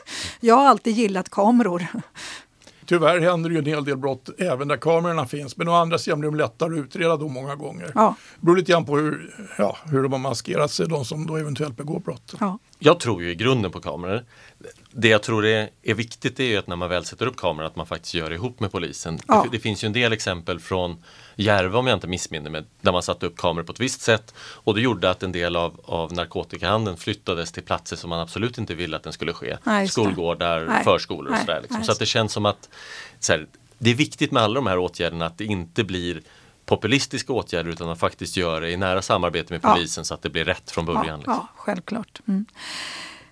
Jag 0.40 0.54
har 0.54 0.66
alltid 0.66 0.96
gillat 0.96 1.28
kameror. 1.28 1.86
Tyvärr 2.88 3.20
händer 3.20 3.50
ju 3.50 3.58
en 3.58 3.66
hel 3.66 3.84
del 3.84 3.96
brott 3.96 4.28
även 4.38 4.68
där 4.68 4.76
kamerorna 4.76 5.26
finns. 5.26 5.56
Men 5.56 5.68
å 5.68 5.72
andra 5.72 5.98
sidan 5.98 6.20
blir 6.20 6.30
de 6.30 6.36
lättare 6.36 6.74
att 6.74 6.84
utreda 6.84 7.16
då 7.16 7.28
många 7.28 7.54
gånger. 7.54 7.92
Ja. 7.94 8.14
Det 8.34 8.46
beror 8.46 8.56
lite 8.56 8.72
grann 8.72 8.84
på 8.84 8.96
hur, 8.96 9.34
ja, 9.58 9.76
hur 9.84 10.02
de 10.02 10.12
har 10.12 10.18
maskerat 10.18 10.70
sig, 10.70 10.88
de 10.88 11.04
som 11.04 11.26
då 11.26 11.36
eventuellt 11.36 11.76
begår 11.76 12.00
brott. 12.00 12.34
Ja. 12.40 12.58
Jag 12.78 13.00
tror 13.00 13.22
ju 13.22 13.30
i 13.30 13.34
grunden 13.34 13.70
på 13.70 13.80
kameror. 13.80 14.24
Det 14.90 15.08
jag 15.08 15.22
tror 15.22 15.46
är, 15.46 15.70
är 15.82 15.94
viktigt 15.94 16.40
är 16.40 16.44
ju 16.44 16.56
att 16.56 16.66
när 16.66 16.76
man 16.76 16.88
väl 16.88 17.04
sätter 17.04 17.26
upp 17.26 17.36
kameror 17.36 17.66
att 17.66 17.76
man 17.76 17.86
faktiskt 17.86 18.14
gör 18.14 18.30
det 18.30 18.34
ihop 18.36 18.60
med 18.60 18.72
polisen. 18.72 19.18
Ja. 19.28 19.42
Det, 19.42 19.56
det, 19.56 19.62
finns 19.62 19.84
ju 19.84 19.86
en 19.86 19.92
del 19.92 20.12
exempel 20.12 20.60
från 20.60 21.04
Järva 21.36 21.78
om 21.78 21.86
jag 21.86 21.96
inte 21.96 22.06
missminner 22.06 22.50
mig, 22.50 22.64
där 22.80 22.92
man 22.92 23.02
satte 23.02 23.26
upp 23.26 23.36
kameror 23.36 23.64
på 23.64 23.72
ett 23.72 23.80
visst 23.80 24.00
sätt 24.00 24.34
och 24.38 24.74
det 24.74 24.80
gjorde 24.80 25.10
att 25.10 25.22
en 25.22 25.32
del 25.32 25.56
av, 25.56 25.80
av 25.84 26.12
narkotikahandeln 26.12 26.96
flyttades 26.96 27.52
till 27.52 27.62
platser 27.62 27.96
som 27.96 28.10
man 28.10 28.20
absolut 28.20 28.58
inte 28.58 28.74
ville 28.74 28.96
att 28.96 29.02
den 29.02 29.12
skulle 29.12 29.32
ske. 29.32 29.56
Nej, 29.64 29.88
Skolgårdar, 29.88 30.66
Nej. 30.68 30.84
förskolor 30.84 31.32
och 31.32 31.38
sådär. 31.38 31.60
Liksom. 31.62 31.84
Så 31.84 31.92
att 31.92 31.98
det 31.98 32.06
känns 32.06 32.32
som 32.32 32.46
att 32.46 32.68
här, 33.28 33.46
det 33.78 33.90
är 33.90 33.94
viktigt 33.94 34.32
med 34.32 34.42
alla 34.42 34.54
de 34.54 34.66
här 34.66 34.78
åtgärderna 34.78 35.26
att 35.26 35.38
det 35.38 35.44
inte 35.44 35.84
blir 35.84 36.22
populistiska 36.68 37.32
åtgärder 37.32 37.70
utan 37.70 37.88
att 37.88 37.98
faktiskt 37.98 38.36
göra 38.36 38.60
det 38.60 38.70
i 38.70 38.76
nära 38.76 39.02
samarbete 39.02 39.52
med 39.52 39.62
polisen 39.62 40.00
ja. 40.00 40.04
så 40.04 40.14
att 40.14 40.22
det 40.22 40.30
blir 40.30 40.44
rätt 40.44 40.70
från 40.70 40.86
början. 40.86 41.06
Ja, 41.06 41.16
liksom. 41.16 41.34
ja 41.34 41.48
självklart. 41.56 42.20
Mm. 42.28 42.46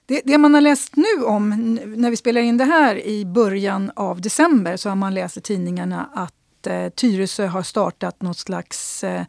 Det, 0.07 0.23
det, 0.25 0.39
man 0.39 0.55
har 0.55 0.61
läst 0.61 0.97
nu 0.97 1.25
om, 1.25 1.75
när 1.97 2.11
vi 2.11 2.17
spelar 2.17 2.41
in 2.41 2.57
det 2.57 2.65
här 2.65 3.07
i 3.07 3.25
början 3.25 3.91
av 3.97 4.21
december, 4.21 4.77
så 4.77 4.89
har 4.89 4.97
man 4.97 5.15
läst 5.15 5.37
i 5.37 5.41
tidningarna 5.41 6.11
att 6.15 6.67
eh, 6.67 6.89
Tyresö 6.89 7.47
har 7.47 7.63
startat 7.63 8.23
något 8.23 8.39
slags 8.39 9.05
eh, 9.05 9.25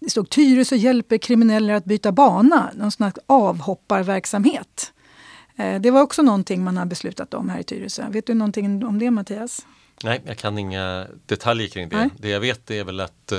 det 0.00 0.10
stod 0.10 0.30
Tyresö 0.30 0.76
hjälper 0.76 1.18
kriminella 1.18 1.76
att 1.76 1.84
byta 1.84 2.12
bana, 2.12 2.70
någon 2.74 2.92
slags 2.92 3.18
avhopparverksamhet. 3.26 4.92
Eh, 5.56 5.80
det 5.80 5.90
var 5.90 6.02
också 6.02 6.22
någonting 6.22 6.64
man 6.64 6.76
har 6.76 6.86
beslutat 6.86 7.34
om 7.34 7.48
här 7.48 7.58
i 7.60 7.64
Tyresö. 7.64 8.04
Vet 8.10 8.26
du 8.26 8.34
någonting 8.34 8.84
om 8.84 8.98
det 8.98 9.10
Mattias? 9.10 9.66
Nej, 10.02 10.22
jag 10.26 10.38
kan 10.38 10.58
inga 10.58 11.06
detaljer 11.26 11.68
kring 11.68 11.88
det. 11.88 11.96
Nej. 11.96 12.10
Det 12.18 12.28
jag 12.28 12.40
vet 12.40 12.70
är 12.70 12.84
väl 12.84 13.00
att 13.00 13.32
eh, 13.32 13.38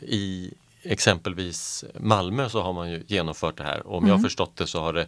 i 0.00 0.54
exempelvis 0.82 1.84
Malmö 2.00 2.48
så 2.48 2.62
har 2.62 2.72
man 2.72 2.90
ju 2.90 3.02
genomfört 3.06 3.56
det 3.56 3.64
här. 3.64 3.86
Och 3.86 3.92
om 3.92 3.98
mm. 3.98 4.08
jag 4.08 4.14
har 4.14 4.18
mm. 4.18 4.28
förstått 4.28 4.56
det 4.56 4.66
så 4.66 4.80
har 4.80 4.92
det 4.92 5.06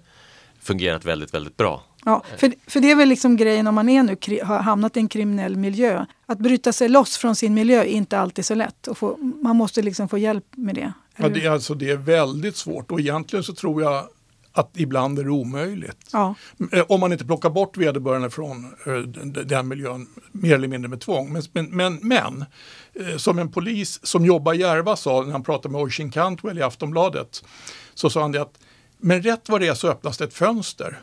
fungerat 0.61 1.05
väldigt, 1.05 1.35
väldigt 1.35 1.57
bra. 1.57 1.83
Ja, 2.05 2.23
för, 2.37 2.53
för 2.67 2.81
det 2.81 2.91
är 2.91 2.97
väl 2.97 3.09
liksom 3.09 3.37
grejen 3.37 3.67
om 3.67 3.75
man 3.75 3.89
är 3.89 4.03
nu, 4.03 4.17
har 4.45 4.59
hamnat 4.59 4.97
i 4.97 5.01
en 5.01 5.09
kriminell 5.09 5.57
miljö. 5.57 6.07
Att 6.27 6.39
bryta 6.39 6.73
sig 6.73 6.89
loss 6.89 7.17
från 7.17 7.37
sin 7.37 7.55
miljö 7.55 7.81
är 7.81 7.85
inte 7.85 8.19
alltid 8.19 8.47
så 8.47 8.55
lätt. 8.55 8.87
Och 8.87 8.99
få, 8.99 9.17
man 9.17 9.57
måste 9.57 9.83
liksom 9.83 10.09
få 10.09 10.19
hjälp 10.19 10.45
med 10.51 10.75
det. 10.75 10.93
Ja, 11.17 11.29
det, 11.29 11.45
är 11.45 11.51
alltså, 11.51 11.75
det 11.75 11.91
är 11.91 11.97
väldigt 11.97 12.57
svårt 12.57 12.91
och 12.91 13.01
egentligen 13.01 13.43
så 13.43 13.55
tror 13.55 13.83
jag 13.83 14.09
att 14.53 14.71
ibland 14.77 15.19
är 15.19 15.25
det 15.25 15.31
omöjligt. 15.31 16.11
Ja. 16.13 16.35
Eh, 16.73 16.85
om 16.89 17.01
man 17.01 17.13
inte 17.13 17.25
plockar 17.25 17.51
bort 17.51 17.77
vederbörande 17.77 18.31
från 18.31 18.75
eh, 18.87 18.95
den 19.45 19.69
miljön 19.69 20.07
mer 20.33 20.55
eller 20.55 20.69
mindre 20.69 20.89
med 20.89 21.01
tvång. 21.01 21.33
Men, 21.33 21.43
men, 21.53 21.67
men, 21.67 21.99
men 22.03 22.45
eh, 22.95 23.17
som 23.17 23.39
en 23.39 23.53
polis 23.53 24.01
som 24.03 24.25
jobbar 24.25 24.55
i 24.55 24.59
Järva 24.59 24.97
sa 24.97 25.23
när 25.23 25.33
han 25.33 25.43
pratade 25.43 25.73
med 25.73 25.81
Oisin 25.81 26.11
Cantwell 26.11 26.59
i 26.59 26.63
Aftonbladet 26.63 27.45
så 27.95 28.11
sa 28.11 28.21
han 28.21 28.33
det 28.33 28.43
att 28.43 28.59
men 29.01 29.23
rätt 29.23 29.49
vad 29.49 29.61
det 29.61 29.69
är 29.69 29.75
så 29.75 29.89
öppnas 29.89 30.19
det 30.19 30.25
ett 30.25 30.35
fönster. 30.35 30.99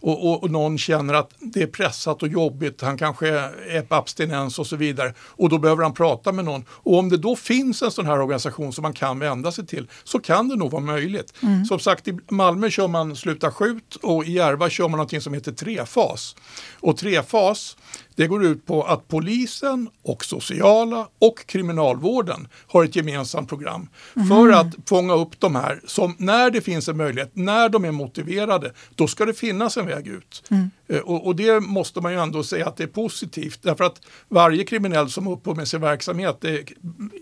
Och, 0.00 0.28
och, 0.30 0.42
och, 0.42 0.50
någon 0.50 0.78
känner 0.78 1.14
att 1.14 1.30
det 1.38 1.62
är 1.62 1.66
pressat 1.66 2.22
och 2.22 2.28
jobbigt, 2.28 2.80
han 2.80 2.98
kanske 2.98 3.28
är 3.28 3.82
på 3.82 3.94
abstinens 3.94 4.58
och 4.58 4.66
så 4.66 4.76
vidare. 4.76 5.14
Och 5.20 5.48
då 5.48 5.58
behöver 5.58 5.82
han 5.82 5.94
prata 5.94 6.32
med 6.32 6.44
någon. 6.44 6.64
Och 6.70 6.98
om 6.98 7.08
det 7.08 7.16
då 7.16 7.36
finns 7.36 7.82
en 7.82 7.90
sån 7.90 8.06
här 8.06 8.20
organisation 8.20 8.72
som 8.72 8.82
man 8.82 8.92
kan 8.92 9.18
vända 9.18 9.52
sig 9.52 9.66
till 9.66 9.86
så 10.04 10.18
kan 10.20 10.48
det 10.48 10.56
nog 10.56 10.70
vara 10.70 10.82
möjligt. 10.82 11.32
Mm. 11.42 11.64
Som 11.64 11.78
sagt 11.78 12.08
i 12.08 12.18
Malmö 12.30 12.70
kör 12.70 12.88
man 12.88 13.16
Sluta 13.16 13.50
skjut 13.50 13.94
och 14.02 14.24
i 14.24 14.32
Järva 14.32 14.70
kör 14.70 14.88
man 14.88 14.90
någonting 14.90 15.20
som 15.20 15.34
heter 15.34 15.52
trefas. 15.52 16.36
Och 16.80 16.96
trefas 16.96 17.76
Det 18.18 18.26
går 18.26 18.44
ut 18.44 18.66
på 18.66 18.82
att 18.82 19.08
polisen 19.08 19.88
och 20.02 20.24
sociala 20.24 21.08
och 21.18 21.46
kriminalvården 21.46 22.48
har 22.66 22.84
ett 22.84 22.96
gemensamt 22.96 23.48
program 23.48 23.88
för 24.28 24.52
att 24.52 24.66
fånga 24.86 25.14
upp 25.14 25.40
de 25.40 25.54
här 25.54 25.80
som 25.86 26.14
när 26.18 26.50
det 26.50 26.60
finns 26.60 26.88
en 26.88 26.96
möjlighet, 26.96 27.30
när 27.34 27.68
de 27.68 27.84
är 27.84 27.90
motiverade, 27.90 28.72
då 28.94 29.06
ska 29.06 29.24
det 29.24 29.34
finnas 29.34 29.76
en 29.76 29.86
väg 29.86 30.06
ut. 30.06 30.50
Eh, 30.88 30.98
Och, 31.00 31.26
och 31.26 31.36
det 31.36 31.60
måste 31.60 32.00
man 32.00 32.12
ju 32.12 32.18
ändå 32.20 32.42
säga 32.42 32.66
att 32.68 32.76
det 32.76 32.82
är 32.82 32.86
positivt 32.88 33.58
därför 33.62 33.84
att 33.84 34.00
varje 34.28 34.64
kriminell 34.64 35.10
som 35.10 35.28
upphör 35.28 35.54
med 35.54 35.68
sin 35.68 35.80
verksamhet 35.80 36.36
det 36.40 36.64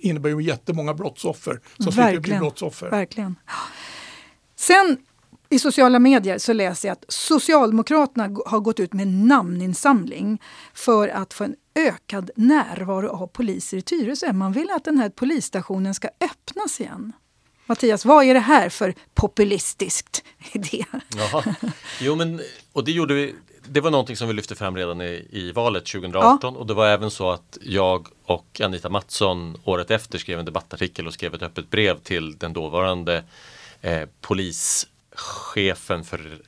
innebär 0.01 0.31
ju 0.31 0.43
jättemånga 0.43 0.95
brottsoffer 0.95 1.61
som 1.79 1.93
slipper 1.93 2.19
bli 2.21 2.39
brottsoffer. 2.39 2.91
Verkligen. 2.91 3.37
Sen 4.57 4.97
i 5.49 5.59
sociala 5.59 5.99
medier 5.99 6.39
så 6.39 6.53
läser 6.53 6.89
jag 6.89 6.93
att 6.93 7.05
Socialdemokraterna 7.09 8.39
har 8.47 8.61
gått 8.61 8.81
ut 8.81 8.93
med 8.93 9.09
namninsamling 9.09 10.43
för 10.75 11.09
att 11.09 11.35
få 11.35 11.45
en 11.45 11.55
ökad 11.75 12.31
närvaro 12.37 13.09
av 13.09 13.27
poliser 13.27 13.77
i 13.77 13.83
Tyresö. 13.83 14.33
Man 14.33 14.53
vill 14.53 14.71
att 14.71 14.85
den 14.85 14.99
här 14.99 15.09
polisstationen 15.09 15.95
ska 15.95 16.09
öppnas 16.21 16.81
igen. 16.81 17.13
Mattias, 17.67 18.05
vad 18.05 18.25
är 18.25 18.35
det 18.35 18.41
här 18.41 18.69
för 18.69 18.95
populistiskt 19.15 20.25
idé? 20.53 20.85
Jaha. 21.17 21.55
Jo, 22.01 22.15
men 22.15 22.41
och 22.73 22.85
det 22.85 22.93
gjorde 22.93 23.15
vi. 23.15 23.35
Det 23.69 23.81
var 23.81 23.91
någonting 23.91 24.17
som 24.17 24.29
vi 24.29 24.35
lyfte 24.35 24.55
fram 24.55 24.77
redan 24.77 25.01
i, 25.01 25.29
i 25.31 25.53
valet 25.53 25.87
2018 25.87 26.57
och 26.57 26.67
det 26.67 26.75
var 26.75 26.87
även 26.87 27.11
så 27.11 27.31
att 27.31 27.59
jag 27.63 28.09
och 28.25 28.61
Anita 28.61 28.89
Mattsson 28.89 29.57
året 29.65 29.91
efter 29.91 30.19
skrev 30.19 30.39
en 30.39 30.45
debattartikel 30.45 31.07
och 31.07 31.15
skrev 31.15 31.35
ett 31.35 31.43
öppet 31.43 31.71
brev 31.71 31.99
till 31.99 32.39
den 32.39 32.53
dåvarande 32.53 33.25
eh, 33.81 34.03
polischefen 35.17 36.05
för 36.05 36.39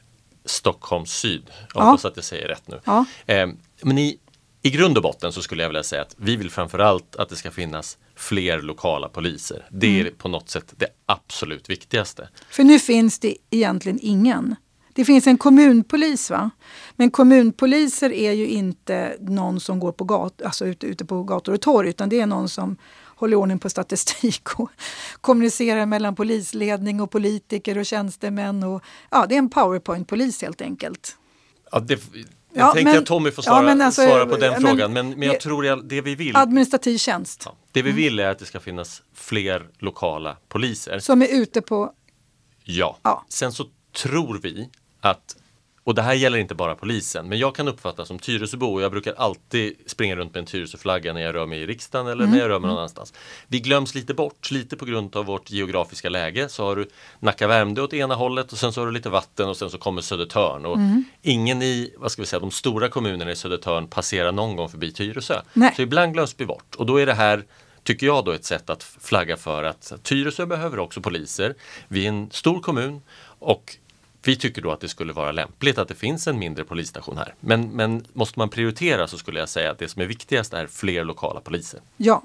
Stockholm 0.45 1.07
syd. 1.07 1.43
Jag 1.75 1.83
Ja. 1.83 1.85
hoppas 1.85 2.05
att 2.05 2.17
jag 2.17 2.25
säger 2.25 2.49
rätt 2.49 2.69
nu. 2.69 2.81
Ja. 2.85 3.05
Eh, 3.27 3.49
men 3.83 3.99
i, 3.99 4.19
i 4.63 4.71
grund 4.71 4.97
och 4.97 5.03
botten 5.03 5.33
så 5.33 5.43
skulle 5.43 5.63
jag 5.63 5.69
vilja 5.69 5.83
säga 5.83 6.03
att 6.03 6.15
vi 6.19 6.37
vill 6.37 6.51
framförallt 6.51 7.17
att 7.17 7.29
det 7.29 7.37
ska 7.37 7.51
finnas 7.51 7.99
fler 8.17 8.61
lokala 8.63 9.09
poliser. 9.09 9.67
Det 9.71 10.01
är 10.01 10.11
på 10.11 10.29
något 10.29 10.49
sätt 10.51 10.75
det 10.77 10.87
absolut 11.07 11.71
viktigaste. 11.71 12.29
För 12.51 12.65
nu 12.65 12.79
finns 12.79 13.19
det 13.19 13.37
egentligen 13.51 13.99
ingen. 14.03 14.57
Det 14.95 15.05
finns 15.05 15.27
en 15.27 15.39
kommunpolis, 15.39 16.31
va? 16.31 16.51
men 16.97 17.11
kommunpoliser 17.11 18.13
är 18.13 18.33
ju 18.33 18.47
inte 18.47 19.17
någon 19.21 19.61
som 19.61 19.81
går 19.81 19.93
på 19.93 20.05
gat, 20.05 20.43
alltså 20.43 20.67
ute, 20.67 20.87
ute 20.87 21.05
på 21.05 21.23
gator 21.23 21.55
och 21.55 21.61
torg 21.61 21.89
utan 21.89 22.09
det 22.09 22.21
är 22.21 22.27
någon 22.27 22.49
som 22.49 22.77
håller 23.19 23.37
ordning 23.37 23.59
på 23.59 23.71
statistik 23.71 24.49
och 24.61 24.71
kommunicerar 25.21 25.87
mellan 25.87 26.15
polisledning 26.15 27.01
och 27.01 27.11
politiker 27.11 27.79
och 27.79 27.87
tjänstemän. 27.87 28.63
Och, 28.63 28.83
ja, 29.11 29.27
det 29.29 29.35
är 29.35 29.39
en 29.39 29.51
powerpoint-polis 29.51 30.43
helt 30.43 30.61
enkelt. 30.61 31.17
Ja, 31.73 31.81
det, 31.81 31.95
jag 31.95 32.25
Ja, 32.53 32.73
tänkte 32.73 32.93
men- 32.93 32.99
att 33.03 33.07
Tommy 33.07 33.31
får 33.31 33.45
ja, 33.47 33.53
svara, 33.53 33.63
men 33.63 33.81
alltså, 33.81 34.03
svara 34.03 34.27
på 34.27 34.37
den 34.37 34.53
men- 34.53 34.63
frågan. 34.63 34.93
Men, 34.93 35.11
men 35.11 35.23
jag 35.29 35.41
tror 35.41 35.65
jag, 35.67 35.85
det 35.89 36.01
vi 36.01 36.15
vill, 36.15 36.37
Administrativ 36.37 36.99
tjänst 36.99 37.43
ja, 37.47 37.55
det 37.73 37.83
vi 37.83 37.93
vill 37.93 38.19
är 38.19 38.29
att 38.31 38.39
det 38.39 38.45
ska 38.45 38.61
finnas 38.61 39.03
fler 39.15 39.69
lokala 39.79 40.37
poliser. 40.49 40.99
som 40.99 41.23
är 41.23 41.29
ute 41.29 41.61
på... 41.63 41.93
Ja. 42.65 42.99
Ja. 43.03 43.25
Sen 43.29 43.53
så 43.53 43.65
tror 44.03 44.39
vi 44.43 44.71
att, 45.01 45.37
och 45.89 45.95
det 45.95 46.03
här 46.03 46.15
gäller 46.15 46.39
inte 46.39 46.55
bara 46.55 46.75
polisen, 46.75 47.29
men 47.29 47.39
jag 47.39 47.55
kan 47.55 47.69
uppfatta 47.69 48.05
som 48.05 48.19
Tyresöbo 48.19 48.67
och 48.67 48.83
jag 48.83 48.91
brukar 48.91 49.15
alltid 49.17 49.75
springa 49.87 50.17
runt 50.17 50.35
med 50.35 50.41
en 50.41 50.47
Tyresöflagga 50.47 51.13
när 51.13 51.21
jag 51.21 51.35
rör 51.35 51.47
mig 51.47 51.61
i 51.61 51.67
riksdagen 51.67 52.07
eller 52.07 52.25
Mm. 52.25 52.31
när 52.31 52.39
jag 52.43 52.49
rör 52.51 52.59
mig 52.59 52.69
någon 52.69 52.77
annanstans. 52.79 53.13
Vi 53.47 53.61
glöms 53.61 53.95
lite 53.95 54.15
bort, 54.15 54.51
lite 54.51 54.77
på 54.77 54.85
grund 54.85 55.17
av 55.17 55.25
vårt 55.25 55.51
geografiska 55.51 56.09
läge. 56.09 56.49
Så 56.49 56.65
har 56.65 56.77
du 56.77 56.89
Nacka-Värmdö 57.21 57.83
åt 57.83 57.93
ena 57.95 58.15
hållet 58.15 58.53
och 58.53 58.59
sen 58.59 58.73
så 58.73 58.81
har 58.81 58.87
du 58.87 58.93
lite 58.93 59.09
vatten 59.11 59.49
och 59.49 59.57
sen 59.57 59.71
så 59.71 59.79
kommer 59.79 60.03
Södertörn. 60.03 60.67
Och 60.67 60.77
Mm. 60.77 61.05
Ingen 61.23 61.63
i, 61.63 61.95
vad 61.99 62.13
ska 62.13 62.23
vi 62.23 62.27
säga, 62.27 62.41
de 62.41 62.51
stora 62.51 62.89
kommunerna 62.89 63.31
i 63.31 63.37
Södertörn 63.37 63.89
passerar 63.89 64.33
någon 64.33 64.57
gång 64.57 64.69
förbi 64.69 64.93
Tyresö. 64.93 65.41
Nej. 65.53 65.73
Så 65.77 65.83
ibland 65.83 66.13
glöms 66.13 66.35
vi 66.39 66.47
bort 66.47 66.75
och 66.75 66.87
då 66.87 66.97
är 66.97 67.07
det 67.07 67.15
här 67.15 67.45
tycker 67.83 68.07
jag 68.07 68.25
då 68.25 68.33
ett 68.33 68.45
sätt 68.45 68.71
att 68.71 68.83
flagga 69.01 69.37
för 69.37 69.65
att 69.65 69.93
Tyresö 70.03 70.47
behöver 70.47 70.79
också 70.79 71.01
poliser. 71.01 71.55
Vi 71.89 72.05
är 72.05 72.09
en 72.09 72.31
stor 72.31 72.61
kommun 72.61 73.01
och 73.39 73.77
vi 74.23 74.37
tycker 74.37 74.63
då 74.63 74.71
att 74.71 74.81
det 74.81 74.89
skulle 74.89 75.13
vara 75.13 75.33
lämpligt 75.33 75.79
att 75.79 75.89
det 75.89 75.95
finns 75.95 76.27
en 76.27 76.39
mindre 76.39 76.65
polisstation 76.65 77.17
här. 77.19 77.35
Men, 77.41 77.71
men 77.71 78.05
måste 78.13 78.39
man 78.39 78.49
prioritera 78.49 79.09
så 79.09 79.19
skulle 79.19 79.39
jag 79.39 79.49
säga 79.49 79.71
att 79.71 79.79
det 79.79 79.89
som 79.89 80.03
är 80.03 80.07
viktigast 80.07 80.55
är 80.55 80.67
fler 80.67 81.05
lokala 81.05 81.41
poliser. 81.41 81.81
Ja. 81.97 82.23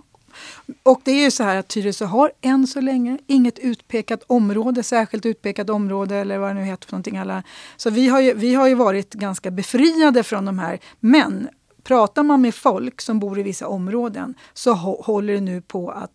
Och 0.83 1.01
det 1.03 1.11
är 1.11 1.23
ju 1.23 1.31
så 1.31 1.43
här 1.43 1.55
att 1.55 1.67
Tyresö 1.67 2.05
har 2.05 2.31
än 2.41 2.67
så 2.67 2.81
länge 2.81 3.17
inget 3.27 3.59
utpekat 3.59 4.23
område, 4.27 4.83
särskilt 4.83 5.25
utpekat 5.25 5.69
område 5.69 6.15
eller 6.15 6.37
vad 6.37 6.49
det 6.49 6.53
nu 6.53 6.63
heter 6.63 6.87
för 6.87 6.93
någonting. 6.93 7.17
Alla. 7.17 7.43
Så 7.77 7.89
vi 7.89 8.07
har, 8.07 8.21
ju, 8.21 8.33
vi 8.33 8.53
har 8.55 8.67
ju 8.67 8.75
varit 8.75 9.13
ganska 9.13 9.51
befriade 9.51 10.23
från 10.23 10.45
de 10.45 10.59
här. 10.59 10.79
Men 10.99 11.49
pratar 11.83 12.23
man 12.23 12.41
med 12.41 12.55
folk 12.55 13.01
som 13.01 13.19
bor 13.19 13.39
i 13.39 13.43
vissa 13.43 13.67
områden 13.67 14.35
så 14.53 14.73
håller 14.73 15.33
det 15.33 15.41
nu 15.41 15.61
på 15.61 15.91
att 15.91 16.11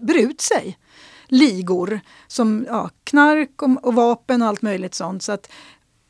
bre 0.00 0.20
ut 0.20 0.40
sig. 0.40 0.78
Ligor 1.28 2.00
som 2.26 2.66
ja, 2.68 2.90
knark 3.04 3.62
och, 3.62 3.86
och 3.86 3.94
vapen 3.94 4.42
och 4.42 4.48
allt 4.48 4.62
möjligt 4.62 4.94
sånt. 4.94 5.22
Så 5.22 5.32
att 5.32 5.50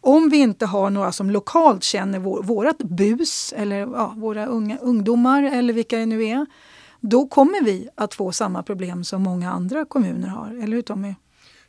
om 0.01 0.29
vi 0.29 0.37
inte 0.37 0.67
har 0.67 0.91
några 0.91 1.13
som 1.13 1.31
lokalt 1.31 1.85
känner 1.85 2.19
vår, 2.19 2.43
vårat 2.43 2.79
bus 2.79 3.55
eller 3.57 3.77
ja, 3.79 4.15
våra 4.17 4.47
unga, 4.47 4.79
ungdomar 4.79 5.43
eller 5.43 5.73
vilka 5.73 5.97
det 5.99 6.07
nu 6.07 6.25
är, 6.25 6.47
då 7.01 7.29
kommer 7.29 7.65
vi 7.65 7.89
att 7.95 8.15
få 8.15 8.33
samma 8.33 8.63
problem 8.63 9.05
som 9.05 9.23
många 9.23 9.53
andra 9.53 9.85
kommuner 9.85 10.29
har. 10.29 10.51
Eller 10.63 10.77
hur 10.77 10.83
Tommy? 10.83 11.15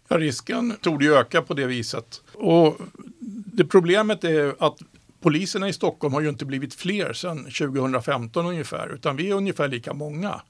Ja, 0.08 0.18
risken 0.18 0.74
torde 0.82 1.06
ju 1.06 1.14
öka 1.14 1.42
på 1.42 1.54
det 1.54 1.66
viset. 1.66 2.22
Och 2.34 2.78
det 3.46 3.66
problemet 3.66 4.24
är 4.24 4.56
att 4.60 4.80
poliserna 5.22 5.70
i 5.70 5.74
Stockholm 5.74 6.14
har 6.14 6.22
ju 6.22 6.30
inte 6.30 6.46
blivit 6.46 6.74
fler 6.74 7.14
sedan 7.14 7.38
2015 7.44 8.46
ungefär, 8.46 8.94
utan 8.94 9.16
vi 9.16 9.30
är 9.30 9.36
ungefär 9.36 9.68
lika 9.68 9.94
många. 9.94 10.42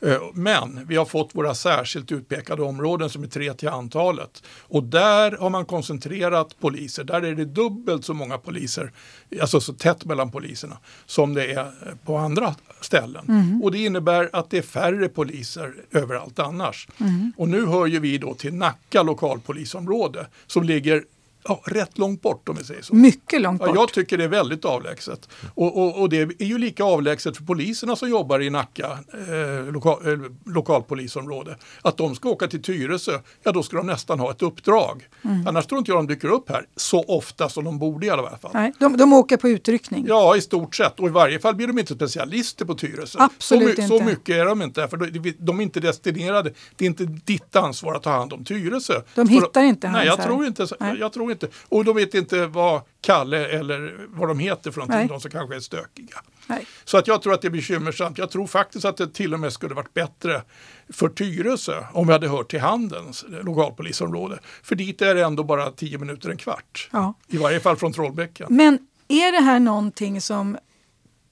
Eh, 0.00 0.22
Men 0.34 0.86
vi 0.88 0.96
har 0.96 1.04
fått 1.04 1.34
våra 1.34 1.54
särskilt 1.54 2.12
utpekade 2.12 2.62
områden 2.62 3.10
som 3.10 3.22
är 3.22 3.28
tre 3.28 3.54
till 3.54 3.68
antalet. 3.68 4.42
Och 4.60 4.82
där 4.82 5.36
har 5.36 5.50
man 5.50 5.64
koncentrerat 5.64 6.60
poliser. 6.60 7.04
Där 7.04 7.22
är 7.22 7.34
det 7.34 7.44
dubbelt 7.44 8.04
så 8.04 8.14
många 8.14 8.38
poliser, 8.38 8.92
alltså 9.40 9.60
så 9.60 9.72
tätt 9.72 10.04
mellan 10.04 10.30
poliserna, 10.30 10.78
som 11.06 11.34
det 11.34 11.52
är 11.52 11.72
på 12.04 12.16
andra 12.16 12.54
ställen. 12.80 13.60
Och 13.62 13.72
det 13.72 13.78
innebär 13.78 14.30
att 14.32 14.50
det 14.50 14.58
är 14.58 14.62
färre 14.62 15.08
poliser 15.08 15.74
överallt 15.92 16.38
annars. 16.38 16.88
Och 17.36 17.48
nu 17.48 17.66
hör 17.66 17.86
ju 17.86 18.00
vi 18.00 18.18
då 18.18 18.34
till 18.34 18.54
Nacka 18.54 19.02
lokalpolisområde 19.02 20.26
som 20.46 20.62
ligger 20.62 21.04
ja, 21.48 21.60
rätt 21.64 21.98
långt 21.98 22.22
bort 22.22 22.48
om 22.48 22.56
vi 22.56 22.64
säger 22.64 22.82
så. 22.82 22.94
Mycket 22.94 23.40
långt 23.40 23.60
Ja, 23.60 23.66
bort. 23.66 23.76
jag 23.76 23.92
tycker 23.92 24.18
det 24.18 24.24
är 24.24 24.28
väldigt 24.28 24.64
avlägset. 24.64 25.28
Och, 25.54 25.78
och, 25.82 26.00
och 26.00 26.08
det 26.08 26.20
är 26.20 26.44
ju 26.44 26.58
lika 26.58 26.84
avlägset 26.84 27.36
för 27.36 27.44
poliserna 27.44 27.96
som 27.96 28.08
jobbar 28.10 28.40
i 28.42 28.50
Nacka 28.50 28.98
eh, 29.12 29.72
loka, 29.72 30.10
eh, 30.10 30.18
lokalpolisområde. 30.44 31.56
Att 31.82 31.96
de 31.96 32.14
ska 32.14 32.28
åka 32.28 32.46
till 32.48 32.62
Tyresö, 32.62 33.18
ja 33.42 33.52
då 33.52 33.62
ska 33.62 33.76
de 33.76 33.86
nästan 33.86 34.20
ha 34.20 34.30
ett 34.30 34.42
uppdrag. 34.42 35.08
Mm. 35.24 35.46
Annars 35.46 35.66
tror 35.66 35.78
inte 35.78 35.90
jag 35.90 35.98
de 35.98 36.06
dyker 36.14 36.28
upp 36.28 36.48
här 36.50 36.66
så 36.76 37.02
ofta 37.02 37.48
som 37.48 37.64
de 37.64 37.78
borde 37.78 38.06
i 38.06 38.10
alla 38.10 38.36
fall. 38.38 38.50
Nej, 38.54 38.72
de, 38.78 38.96
de 38.96 39.12
åker 39.12 39.36
på 39.36 39.48
utryckning. 39.48 40.04
Ja, 40.08 40.36
i 40.36 40.40
stort 40.40 40.74
sett. 40.74 41.00
Och 41.00 41.06
i 41.06 41.10
varje 41.10 41.38
fall 41.38 41.54
blir 41.54 41.66
de 41.66 41.78
inte 41.78 41.94
specialister 41.94 42.64
på 42.64 42.74
Tyresö. 42.74 43.18
Absolut 43.20 43.76
så, 43.76 43.82
inte. 43.82 43.98
så 43.98 44.04
mycket 44.04 44.36
är 44.36 44.44
de 44.44 44.62
inte. 44.62 44.88
För 44.88 44.96
de, 44.96 45.34
de 45.38 45.58
är 45.58 45.62
inte 45.62 45.80
destinerade. 45.80 46.52
Det 46.76 46.84
är 46.84 46.86
inte 46.86 47.04
ditt 47.04 47.56
ansvar 47.56 47.94
att 47.94 48.02
ta 48.02 48.10
hand 48.10 48.32
om 48.32 48.44
Tyresö. 48.44 49.00
De 49.14 49.26
För- 49.26 49.34
hittar 49.34 49.62
inte 49.62 49.90
Nej, 49.90 50.06
jag 50.06 50.12
hans 50.12 50.20
här. 50.20 50.26
tror 50.26 50.46
inte, 50.46 50.66
Nej. 50.80 50.96
jag 51.00 51.12
tror 51.12 51.30
inte. 51.32 51.35
Och 51.68 51.84
de 51.84 51.96
vet 51.96 52.14
inte 52.14 52.46
vad 52.46 52.82
Kalle 53.00 53.46
eller 53.46 54.06
vad 54.08 54.28
de 54.28 54.38
heter 54.38 54.70
för 54.70 54.80
någonting. 54.80 54.98
Nej. 54.98 55.08
De 55.08 55.20
som 55.20 55.30
kanske 55.30 55.56
är 55.56 55.60
stökiga. 55.60 56.16
Nej. 56.46 56.66
Så 56.84 56.98
att 56.98 57.06
jag 57.06 57.22
tror 57.22 57.34
att 57.34 57.42
det 57.42 57.48
är 57.48 57.50
bekymmersamt. 57.50 58.18
Jag 58.18 58.30
tror 58.30 58.46
faktiskt 58.46 58.84
att 58.84 58.96
det 58.96 59.14
till 59.14 59.34
och 59.34 59.40
med 59.40 59.52
skulle 59.52 59.74
varit 59.74 59.94
bättre 59.94 60.42
för 60.88 61.08
Tyresö 61.08 61.84
om 61.92 62.06
vi 62.06 62.12
hade 62.12 62.28
hört 62.28 62.50
till 62.50 62.60
Handens 62.60 63.24
lokalpolisområde. 63.28 64.38
För 64.62 64.74
dit 64.74 65.02
är 65.02 65.14
det 65.14 65.24
ändå 65.24 65.44
bara 65.44 65.70
tio 65.70 65.98
minuter, 65.98 66.30
en 66.30 66.36
kvart. 66.36 66.88
Ja. 66.92 67.14
I 67.26 67.36
varje 67.36 67.60
fall 67.60 67.76
från 67.76 67.92
Trollbäcken. 67.92 68.46
Men 68.50 68.78
är 69.08 69.32
det 69.32 69.40
här 69.40 69.60
någonting 69.60 70.20
som 70.20 70.58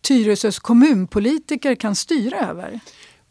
Tyresös 0.02 0.58
kommunpolitiker 0.58 1.74
kan 1.74 1.96
styra 1.96 2.38
över? 2.38 2.80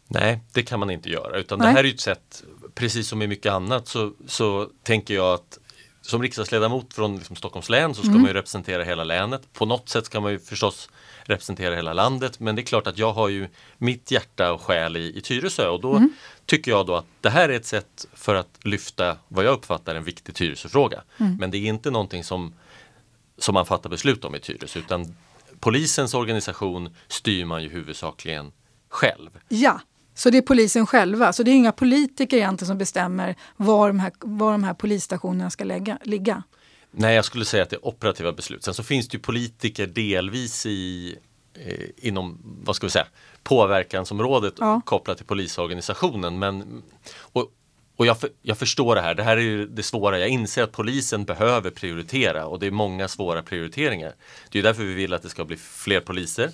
Nej, 0.07 0.39
det 0.53 0.63
kan 0.63 0.79
man 0.79 0.89
inte 0.89 1.09
göra. 1.09 1.37
Utan 1.37 1.59
Nej. 1.59 1.67
det 1.67 1.73
här 1.73 1.83
är 1.83 1.93
ett 1.93 1.99
sätt, 1.99 2.43
precis 2.75 3.07
som 3.07 3.21
i 3.21 3.27
mycket 3.27 3.51
annat, 3.51 3.87
så, 3.87 4.13
så 4.27 4.69
tänker 4.83 5.13
jag 5.13 5.33
att 5.33 5.59
som 6.05 6.21
riksdagsledamot 6.21 6.93
från 6.93 7.17
liksom 7.17 7.35
Stockholms 7.35 7.69
län 7.69 7.95
så 7.95 8.01
ska 8.01 8.11
man 8.11 8.25
ju 8.25 8.33
representera 8.33 8.83
hela 8.83 9.03
länet. 9.03 9.53
På 9.53 9.65
något 9.65 9.89
sätt 9.89 10.05
ska 10.05 10.19
man 10.19 10.31
ju 10.31 10.39
förstås 10.39 10.89
representera 11.23 11.75
hela 11.75 11.93
landet. 11.93 12.39
Men 12.39 12.55
det 12.55 12.61
är 12.61 12.63
klart 12.63 12.87
att 12.87 12.97
jag 12.97 13.13
har 13.13 13.29
ju 13.29 13.47
mitt 13.77 14.11
hjärta 14.11 14.53
och 14.53 14.61
själ 14.61 14.97
i, 14.97 15.17
i 15.17 15.21
Tyresö 15.21 15.67
och 15.67 15.81
då 15.81 16.07
tycker 16.45 16.71
jag 16.71 16.85
då 16.85 16.95
att 16.95 17.05
det 17.21 17.29
här 17.29 17.49
är 17.49 17.53
ett 17.53 17.65
sätt 17.65 18.07
för 18.13 18.35
att 18.35 18.59
lyfta 18.63 19.17
vad 19.27 19.45
jag 19.45 19.53
uppfattar 19.53 19.95
en 19.95 20.03
viktig 20.03 20.35
Tyresöfråga. 20.35 21.03
Men 21.39 21.51
det 21.51 21.57
är 21.57 21.65
inte 21.65 21.91
någonting 21.91 22.23
som, 22.23 22.53
som 23.37 23.53
man 23.53 23.65
fattar 23.65 23.89
beslut 23.89 24.25
om 24.25 24.35
i 24.35 24.39
Tyresö 24.39 24.79
utan 24.79 25.15
polisens 25.59 26.13
organisation 26.13 26.95
styr 27.07 27.45
man 27.45 27.63
ju 27.63 27.69
huvudsakligen 27.69 28.51
själv. 28.89 29.29
Ja, 29.49 29.79
så 30.15 30.29
det 30.29 30.37
är 30.37 30.41
polisen 30.41 30.85
själva. 30.87 31.33
Så 31.33 31.43
det 31.43 31.51
är 31.51 31.55
inga 31.55 31.71
politiker 31.71 32.37
egentligen 32.37 32.67
som 32.67 32.77
bestämmer 32.77 33.35
var 33.57 33.87
de 33.87 33.99
här, 33.99 34.11
var 34.19 34.51
de 34.51 34.63
här 34.63 34.73
polisstationerna 34.73 35.49
ska 35.49 35.63
lägga, 35.63 35.97
ligga. 36.03 36.43
Nej, 36.91 37.15
jag 37.15 37.25
skulle 37.25 37.45
säga 37.45 37.63
att 37.63 37.69
det 37.69 37.75
är 37.75 37.87
operativa 37.87 38.31
beslut. 38.31 38.63
Sen 38.63 38.73
så 38.73 38.83
finns 38.83 39.07
det 39.07 39.15
ju 39.17 39.21
politiker 39.21 39.87
delvis 39.87 40.65
i 40.65 41.15
eh, 41.53 42.07
inom, 42.07 42.39
vad 42.63 42.75
ska 42.75 42.87
vi 42.87 42.91
säga, 42.91 43.07
påverkansområdet 43.43 44.53
Ja. 44.59 44.81
kopplat 44.85 45.17
till 45.17 45.25
polisorganisationen. 45.25 46.39
Men, 46.39 46.83
och, 47.17 47.51
och 47.95 48.05
jag, 48.05 48.19
för, 48.19 48.29
jag 48.41 48.57
förstår 48.57 48.95
det 48.95 49.01
här, 49.01 49.15
det 49.15 49.23
här 49.23 49.37
är 49.37 49.41
ju 49.41 49.67
det 49.67 49.83
svåra. 49.83 50.19
Jag 50.19 50.29
inser 50.29 50.63
att 50.63 50.71
polisen 50.71 51.25
behöver 51.25 51.69
prioritera 51.69 52.45
och 52.45 52.59
det 52.59 52.67
är 52.67 52.71
många 52.71 53.07
svåra 53.07 53.43
prioriteringar. 53.43 54.13
Det 54.49 54.59
är 54.59 54.63
därför 54.63 54.83
vi 54.83 54.93
vill 54.93 55.13
att 55.13 55.21
det 55.21 55.29
ska 55.29 55.45
bli 55.45 55.57
fler 55.57 55.99
poliser. 55.99 56.51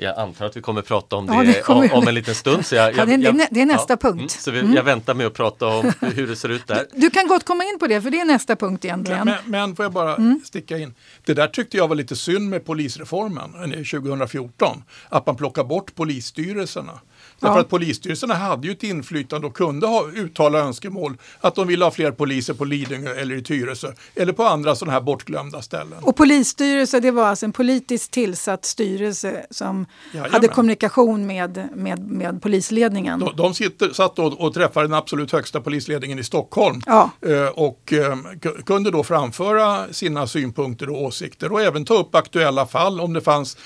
Jag 0.00 0.18
antar 0.18 0.46
att 0.46 0.56
vi 0.56 0.60
kommer 0.60 0.82
prata 0.82 1.16
om 1.16 1.26
det, 1.26 1.34
Ja, 1.34 1.42
det 1.42 1.62
kommer 1.62 1.94
om, 1.94 2.08
en 2.08 2.14
liten 2.14 2.34
stund. 2.34 2.66
Så 2.66 2.74
jag, 2.74 2.96
Ja, 2.96 3.06
det 3.06 3.12
är- 3.14 3.18
jag- 3.18 3.46
det 3.50 3.60
är 3.62 3.66
nästa 3.66 3.92
ja, 3.92 3.96
punkt. 3.96 4.18
Mm, 4.18 4.28
så 4.28 4.50
vi, 4.50 4.74
jag 4.74 4.82
väntar 4.82 5.14
med 5.14 5.26
att 5.26 5.34
prata 5.34 5.66
om 5.66 5.92
hur 6.00 6.26
det 6.26 6.36
ser 6.36 6.48
ut 6.48 6.66
där. 6.66 6.86
Du 6.94 7.10
kan 7.10 7.28
gott 7.28 7.44
komma 7.44 7.64
in 7.64 7.78
på 7.78 7.86
det, 7.86 8.02
för 8.02 8.10
det 8.10 8.20
är 8.20 8.24
nästa 8.24 8.56
punkt 8.56 8.84
egentligen. 8.84 9.24
Men, 9.24 9.36
men 9.46 9.76
får 9.76 9.84
jag 9.84 9.92
bara 9.92 10.38
sticka 10.44 10.78
in. 10.78 10.94
Det 11.24 11.34
där 11.34 11.46
tyckte 11.48 11.76
jag 11.76 11.88
var 11.88 11.96
lite 11.96 12.16
synd 12.16 12.50
med 12.50 12.64
polisreformen 12.64 13.54
eh, 13.54 13.70
2014. 13.70 14.82
Att 15.08 15.26
man 15.26 15.36
plockar 15.36 15.64
bort 15.64 15.94
polisstyrelserna. 15.94 16.92
Därför 17.40 17.54
Ja. 17.54 17.60
att 17.60 17.68
polisstyrelserna 17.68 18.34
hade 18.34 18.66
ju 18.66 18.72
ett 18.72 18.82
inflytande 18.82 19.46
och 19.46 19.56
kunde 19.56 19.86
ha, 19.86 20.08
uttala 20.14 20.58
önskemål 20.58 21.16
att 21.40 21.54
de 21.54 21.66
ville 21.68 21.84
ha 21.84 21.90
fler 21.90 22.10
poliser 22.10 22.54
på 22.54 22.64
Lidingö 22.64 23.14
eller 23.14 23.36
i 23.36 23.42
Tyresö 23.42 23.92
eller 24.14 24.32
på 24.32 24.44
andra 24.44 24.74
sådana 24.76 24.92
här 24.92 25.00
bortglömda 25.00 25.62
ställen. 25.62 25.98
Och 26.02 26.16
polisstyrelse, 26.16 27.00
det 27.00 27.10
var 27.10 27.26
alltså 27.26 27.46
en 27.46 27.52
politiskt 27.52 28.10
tillsatt 28.10 28.64
styrelse 28.64 29.46
som 29.50 29.86
Jajamän. 30.12 30.32
hade 30.32 30.48
kommunikation 30.48 31.26
med, 31.26 31.68
med, 31.74 32.10
med 32.10 32.42
polisledningen. 32.42 33.20
De, 33.20 33.36
de 33.36 33.54
sitter, 33.54 33.88
satt 33.92 34.18
och, 34.18 34.40
och 34.40 34.54
träffade 34.54 34.86
den 34.86 34.94
absolut 34.94 35.32
högsta 35.32 35.60
polisledningen 35.60 36.18
i 36.18 36.24
Stockholm 36.24 36.80
Ja. 36.86 37.10
eh, 37.26 37.46
och 37.48 37.92
eh, 37.92 38.16
ku- 38.16 38.62
kunde 38.62 38.90
då 38.90 39.04
framföra 39.04 39.92
sina 39.92 40.26
synpunkter 40.26 40.90
och 40.90 41.02
åsikter 41.02 41.52
och 41.52 41.62
även 41.62 41.84
ta 41.84 41.94
upp 41.94 42.14
aktuella 42.14 42.66
fall 42.66 43.00
om 43.00 43.12
det 43.12 43.20
fanns 43.20 43.56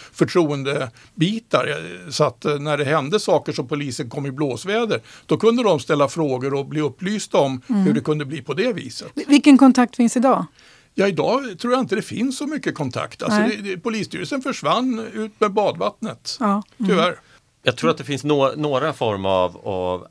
förtroendebitar. 0.70 1.66
Eh, 1.68 2.10
Så 2.10 2.24
att 2.24 2.44
eh, 2.44 2.58
när 2.58 2.78
det 2.78 2.84
hände 2.84 3.20
saker 3.20 3.52
som 3.60 3.68
polisen 3.68 4.10
kom 4.10 4.26
i 4.26 4.30
blåsväder 4.30 5.00
då 5.26 5.36
kunde 5.36 5.62
de 5.62 5.80
ställa 5.80 6.08
frågor 6.08 6.54
och 6.54 6.66
bli 6.66 6.80
upplysta 6.80 7.38
om 7.38 7.60
Mm. 7.68 7.82
hur 7.82 7.92
det 7.92 8.00
kunde 8.00 8.24
bli 8.24 8.42
på 8.42 8.54
det 8.54 8.72
viset. 8.72 9.12
Vilken 9.26 9.58
kontakt 9.58 9.96
finns 9.96 10.16
idag? 10.16 10.46
Ja, 10.94 11.08
idag 11.08 11.58
tror 11.58 11.72
jag 11.72 11.80
inte 11.80 11.94
det 11.96 12.02
finns 12.02 12.38
så 12.38 12.46
mycket 12.46 12.74
kontakt. 12.74 13.22
Alltså, 13.22 13.38
Nej. 13.40 13.56
det, 13.62 13.70
det, 13.70 13.76
polisstyrelsen 13.80 14.42
försvann 14.42 14.98
ut 15.14 15.32
med 15.40 15.52
badvattnet. 15.52 16.36
Ja. 16.40 16.62
Tyvärr. 16.78 17.20
Jag 17.62 17.76
tror 17.76 17.90
att 17.90 17.98
det 17.98 18.04
finns 18.04 18.24
nå- 18.24 18.52
några 18.56 18.92
form 18.92 19.26
av, 19.26 19.56
av 19.68 20.06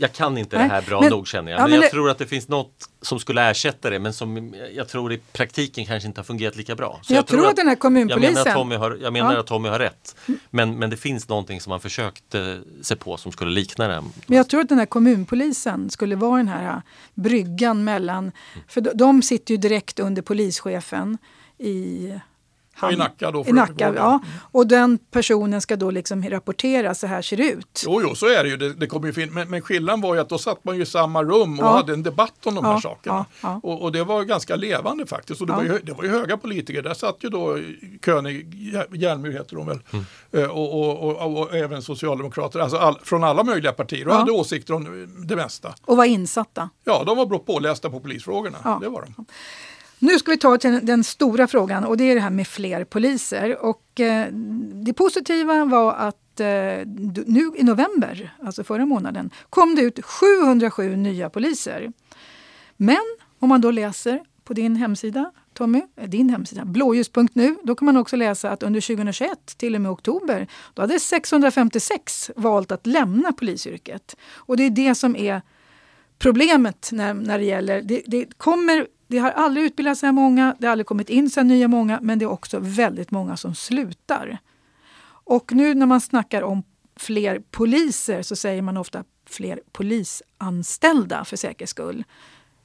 jag 0.00 0.12
kan 0.12 0.38
inte 0.38 0.58
Nej, 0.58 0.68
det 0.68 0.74
här 0.74 0.82
bra 0.82 1.00
men- 1.00 1.10
nog 1.10 1.28
känner 1.28 1.52
jag. 1.52 1.58
ja, 1.58 1.62
men, 1.62 1.70
men 1.70 1.80
jag 1.80 1.86
det- 1.86 1.90
tror 1.90 2.10
att 2.10 2.18
det 2.18 2.26
finns 2.26 2.48
något 2.48 2.88
som 3.02 3.18
skulle 3.20 3.50
ersätta 3.50 3.90
det 3.90 3.98
men 3.98 4.12
som 4.12 4.54
jag 4.72 4.88
tror 4.88 5.12
i 5.12 5.18
praktiken 5.32 5.86
kanske 5.86 6.06
inte 6.06 6.18
har 6.20 6.24
fungerat 6.24 6.56
lika 6.56 6.74
bra. 6.74 7.00
Så 7.02 7.14
Jag 7.14 7.26
tror 7.26 7.46
att 7.48 7.56
den 7.56 7.66
här 7.66 7.72
Jag 7.72 7.78
kommunpolisen- 7.80 8.34
menar 8.34 8.46
att 8.46 8.54
Tommy 8.54 8.74
har, 8.76 8.98
jag 9.02 9.12
menar 9.12 9.32
Ja. 9.34 9.40
att 9.40 9.46
Tommy 9.46 9.68
har 9.68 9.78
rätt. 9.78 10.16
Men, 10.50 10.78
men 10.78 10.90
det 10.90 10.96
finns 10.96 11.28
någonting 11.28 11.60
som 11.60 11.70
man 11.70 11.80
försökte 11.80 12.60
se 12.82 12.96
på 12.96 13.16
som 13.16 13.32
skulle 13.32 13.50
likna 13.50 13.88
det. 13.88 14.02
Men 14.26 14.36
jag 14.36 14.48
tror 14.48 14.60
att 14.60 14.68
den 14.68 14.78
här 14.78 14.86
kommunpolisen 14.86 15.90
skulle 15.90 16.16
vara 16.16 16.36
den 16.36 16.48
här 16.48 16.68
äh, 16.76 16.78
bryggan 17.14 17.84
mellan... 17.84 18.32
För 18.68 18.80
de- 18.80 18.90
de 18.94 19.22
sitter 19.22 19.54
ju 19.54 19.58
direkt 19.58 20.00
under 20.00 20.22
polischefen 20.22 21.18
i... 21.58 22.12
Ja, 22.82 22.92
i 22.92 22.96
Nacka 22.96 23.30
då, 23.30 23.44
för 23.44 23.50
I 23.50 23.52
Nacka, 23.52 23.92
ja. 23.96 24.20
Och 24.52 24.66
den 24.66 24.98
personen 25.10 25.60
ska 25.60 25.76
då 25.76 25.90
liksom 25.90 26.22
rapportera, 26.22 26.94
så 26.94 27.06
här 27.06 27.22
ser 27.22 27.36
det 27.36 27.50
ut. 27.50 27.82
Jo, 27.86 28.00
jo, 28.02 28.14
så 28.14 28.26
är 28.26 28.42
det 28.44 28.48
ju. 28.50 28.56
Det, 28.56 28.72
det 28.72 28.86
kommer 28.86 29.06
ju 29.06 29.12
fin- 29.12 29.32
men, 29.34 29.50
men 29.50 29.62
skillnaden 29.62 30.00
var 30.00 30.14
ju 30.14 30.20
att 30.20 30.28
då 30.28 30.38
satt 30.38 30.64
man 30.64 30.76
ju 30.76 30.82
i 30.82 30.86
samma 30.86 31.22
rum 31.22 31.58
och 31.60 31.64
Ja. 31.66 31.70
hade 31.76 31.92
en 31.92 32.02
debatt 32.02 32.46
om 32.46 32.54
de 32.54 32.64
här 32.64 32.72
Ja, 32.72 32.80
sakerna. 32.80 33.14
ja, 33.16 33.24
ja. 33.42 33.60
Och, 33.62 33.82
och 33.82 33.92
det 33.92 34.04
var 34.04 34.22
ganska 34.24 34.56
levande 34.56 35.06
faktiskt. 35.06 35.40
Och 35.40 35.46
det, 35.46 35.52
Ja. 35.52 35.56
var 35.56 35.64
ju, 35.64 35.78
det 35.82 35.92
var 35.92 36.04
ju 36.04 36.10
höga 36.10 36.36
politiker. 36.36 36.82
Där 36.82 36.94
satt 36.94 37.16
ju 37.20 37.28
då 37.28 37.58
König, 38.04 38.54
Jär- 38.54 38.96
Järnmyr 38.96 39.32
heter 39.32 39.56
hon 39.56 39.66
väl, 39.66 39.78
Eh, 40.32 40.44
och, 40.44 40.80
och, 40.80 41.20
och, 41.20 41.40
och, 41.40 41.54
även 41.56 41.82
socialdemokrater, 41.82 42.60
alltså 42.60 42.76
all, 42.76 42.98
från 43.02 43.24
alla 43.24 43.44
möjliga 43.44 43.72
partier 43.72 44.08
och 44.08 44.14
Ja. 44.14 44.18
hade 44.18 44.32
åsikter 44.32 44.74
om 44.74 45.08
det 45.28 45.36
mesta. 45.36 45.74
Och 45.84 45.96
var 45.96 46.04
insatta. 46.04 46.70
Ja, 46.84 47.02
de 47.06 47.16
var 47.16 47.26
bra 47.26 47.38
pålästa 47.38 47.90
på 47.90 48.00
polisfrågorna. 48.00 48.58
Ja. 48.64 48.78
Det 48.82 48.88
var 48.88 49.02
de. 49.16 49.24
Nu 50.02 50.18
ska 50.18 50.30
vi 50.30 50.36
ta 50.36 50.58
till 50.58 50.80
den, 50.82 51.04
stora 51.04 51.46
frågan 51.46 51.84
och 51.84 51.96
det 51.96 52.04
är 52.04 52.14
det 52.14 52.20
här 52.20 52.30
med 52.30 52.46
fler 52.46 52.84
poliser. 52.84 53.64
Och, 53.64 54.00
eh, 54.00 54.26
det 54.84 54.92
positiva 54.92 55.64
var 55.64 55.94
att 55.94 56.40
eh, 56.40 56.86
nu 57.26 57.52
i 57.56 57.62
november, 57.62 58.34
alltså 58.42 58.64
förra 58.64 58.86
månaden, 58.86 59.30
kom 59.50 59.74
det 59.74 59.82
ut 59.82 60.04
707 60.04 60.96
nya 60.96 61.30
poliser. 61.30 61.92
Men 62.76 63.16
om 63.38 63.48
man 63.48 63.60
då 63.60 63.70
läser 63.70 64.20
på 64.44 64.54
din 64.54 64.76
hemsida, 64.76 65.32
Tommy, 65.52 65.82
eh, 65.96 66.08
din 66.08 66.30
hemsida, 66.30 66.64
blåljus.nu, 66.64 67.56
då 67.62 67.74
kan 67.74 67.86
man 67.86 67.96
också 67.96 68.16
läsa 68.16 68.50
att 68.50 68.62
under 68.62 68.80
2021 68.80 69.54
till 69.56 69.74
och 69.74 69.80
med 69.80 69.90
oktober, 69.90 70.46
då 70.74 70.82
hade 70.82 71.00
656 71.00 72.30
valt 72.36 72.72
att 72.72 72.86
lämna 72.86 73.32
polisyrket. 73.32 74.16
Och 74.34 74.56
det 74.56 74.62
är 74.62 74.70
det 74.70 74.94
som 74.94 75.16
är 75.16 75.42
problemet 76.20 76.90
när, 76.92 77.14
när 77.14 77.38
det 77.38 77.44
gäller... 77.44 77.82
Det, 77.82 78.02
det, 78.06 78.38
kommer, 78.38 78.86
det 79.06 79.18
har 79.18 79.30
aldrig 79.30 79.66
utbildats 79.66 80.00
så 80.00 80.06
här 80.06 80.12
många, 80.12 80.56
det 80.58 80.66
har 80.66 80.72
aldrig 80.72 80.86
kommit 80.86 81.10
in 81.10 81.30
så 81.30 81.40
här 81.40 81.44
nya 81.44 81.68
många, 81.68 81.98
men 82.02 82.18
det 82.18 82.24
är 82.24 82.30
också 82.30 82.58
väldigt 82.60 83.10
många 83.10 83.36
som 83.36 83.54
slutar. 83.54 84.38
Och 85.24 85.52
nu 85.52 85.74
när 85.74 85.86
man 85.86 86.00
snackar 86.00 86.42
om 86.42 86.62
fler 86.96 87.42
poliser 87.50 88.22
så 88.22 88.36
säger 88.36 88.62
man 88.62 88.76
ofta 88.76 89.04
fler 89.26 89.60
polisanställda 89.72 91.24
för 91.24 91.36
säkerhets 91.36 91.70
skull. 91.70 92.04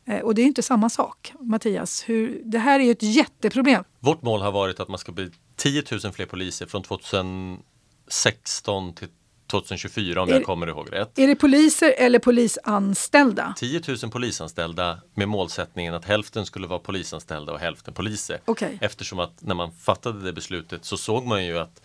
Eh, 0.06 0.20
och 0.20 0.36
det 0.36 0.42
är 0.42 0.46
inte 0.46 0.64
samma 0.64 0.90
sak. 0.90 1.34
Mattias, 1.40 2.10
hur, 2.10 2.42
det 2.46 2.60
här 2.60 2.80
är 2.80 2.84
ju 2.84 2.92
ett 2.92 3.04
jätteproblem. 3.04 3.84
Vårt 4.00 4.22
mål 4.22 4.42
har 4.42 4.52
varit 4.52 4.80
att 4.80 4.88
man 4.88 4.98
ska 4.98 5.12
bli 5.12 5.32
10 5.56 5.84
000 6.04 6.14
fler 6.14 6.26
poliser 6.26 6.66
från 6.66 6.84
2016 6.84 8.94
till 8.94 9.08
2024 9.48 10.22
om 10.22 10.30
Är- 10.30 10.34
jag 10.34 10.44
kommer 10.44 10.68
ihåg 10.68 10.94
rätt. 10.94 11.20
Är 11.20 11.28
det 11.28 11.36
poliser 11.36 11.94
eller 11.98 12.20
polisanställda? 12.20 13.54
10 13.58 13.82
000 13.88 14.12
polisanställda 14.12 15.00
med 15.14 15.28
målsättningen 15.30 15.94
att 15.94 16.06
hälften 16.06 16.46
skulle 16.46 16.68
vara 16.68 16.80
polisanställda 16.80 17.52
och 17.54 17.60
hälften 17.60 17.94
poliser. 17.94 18.40
Okej. 18.46 18.78
Eftersom 18.82 19.20
att 19.20 19.42
när 19.42 19.56
man 19.56 19.72
fattade 19.72 20.22
det 20.24 20.34
beslutet 20.34 20.86
så 20.86 20.98
såg 20.98 21.26
man 21.26 21.46
ju 21.46 21.58
att 21.60 21.82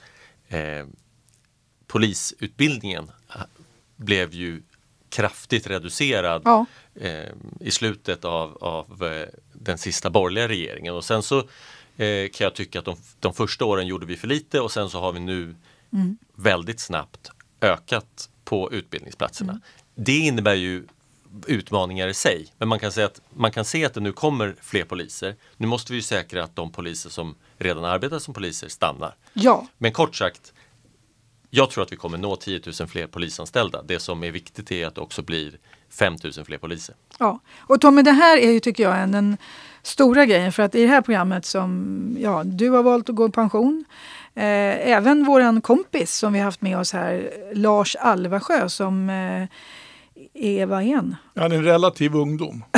eh, 0.49 0.87
polisutbildningen 1.87 3.11
eh, 3.35 3.41
blev 3.97 4.35
ju 4.35 4.63
kraftigt 5.09 5.67
reducerad 5.67 6.43
Ja. 6.45 6.67
eh, 6.95 7.29
i 7.61 7.71
slutet 7.71 8.25
av, 8.25 8.59
av 8.61 9.05
eh, 9.05 9.29
den 9.53 9.79
sista 9.79 10.11
borgerliga 10.11 10.49
regeringen. 10.49 10.95
Och 10.95 11.05
sen 11.05 11.23
så 11.23 11.39
eh, 11.97 12.29
kan 12.33 12.45
jag 12.45 12.55
tycka 12.55 12.79
att 12.79 12.85
de, 12.85 12.97
de 13.21 13.35
första 13.35 13.65
åren 13.65 13.87
gjorde 13.87 14.07
vi 14.07 14.17
för 14.17 14.29
lite 14.29 14.61
och 14.61 14.73
sen 14.73 14.91
så 14.91 15.01
har 15.01 15.13
vi 15.13 15.21
nu 15.21 15.55
väldigt 16.35 16.81
snabbt 16.81 17.31
ökat 17.61 18.29
på 18.45 18.73
utbildningsplatserna. 18.73 19.61
Det 19.95 20.19
innebär 20.19 20.55
ju 20.55 20.87
utmaningar 21.47 22.09
i 22.09 22.15
sig. 22.15 22.47
Men 22.59 22.69
man 22.69 22.79
kan, 22.79 22.93
säga 22.93 23.07
att, 23.07 23.21
man 23.31 23.51
kan 23.51 23.65
se 23.65 23.85
att 23.85 23.95
det 23.95 24.01
nu 24.01 24.13
kommer 24.13 24.55
fler 24.61 24.85
poliser. 24.85 25.37
Nu 25.57 25.67
måste 25.67 25.93
vi 25.93 25.99
ju 25.99 26.03
säkra 26.03 26.45
att 26.45 26.57
de 26.57 26.73
poliser 26.73 27.11
som 27.11 27.35
redan 27.59 27.85
arbetar 27.85 28.19
som 28.19 28.35
poliser 28.35 28.69
stannar. 28.69 29.15
Ja. 29.33 29.67
Men 29.79 29.93
kort 29.93 30.17
sagt, 30.17 30.53
jag 31.51 31.71
tror 31.71 31.85
att 31.85 31.93
vi 31.93 31.97
kommer 31.97 32.19
nå 32.19 32.37
10 32.37 32.61
000 32.81 32.89
fler 32.89 33.07
polisanställda. 33.07 33.83
Det 33.83 34.01
som 34.01 34.25
är 34.25 34.31
viktigt 34.31 34.73
är 34.73 34.87
att 34.87 34.95
det 34.95 35.01
också 35.01 35.23
blir 35.23 35.59
5 35.91 36.17
000 36.37 36.45
fler 36.45 36.59
poliser. 36.59 36.95
Ja, 37.19 37.41
och 37.59 37.81
Tommy, 37.81 38.03
det 38.03 38.13
här 38.13 38.39
är 38.39 38.51
ju 38.51 38.61
tycker 38.61 38.83
jag 38.83 39.03
en, 39.03 39.13
den 39.13 39.37
stora 39.83 40.27
grejen 40.27 40.53
för 40.53 40.63
att 40.63 40.75
i 40.75 40.83
det 40.83 40.89
här 40.89 41.01
programmet 41.01 41.45
som 41.45 42.17
ja, 42.21 42.43
du 42.45 42.71
har 42.71 42.83
valt 42.83 43.09
att 43.09 43.15
gå 43.15 43.27
i 43.27 43.31
pension. 43.31 43.85
Eh, 44.35 44.89
även 44.91 45.25
våran 45.25 45.61
kompis 45.61 46.15
som 46.15 46.33
vi 46.33 46.39
haft 46.39 46.63
med 46.63 46.79
oss 46.79 46.93
här, 46.93 47.31
Lars 47.55 47.97
Alvasjö 47.97 48.69
som 48.69 49.11
eh, 49.11 49.47
är, 50.35 50.67
vad 50.67 50.83
är 50.83 50.95
han? 50.97 51.17
Han 51.37 51.53
är 51.53 51.57
en 51.57 51.65
relativ 51.65 52.15
ungdom. 52.15 52.65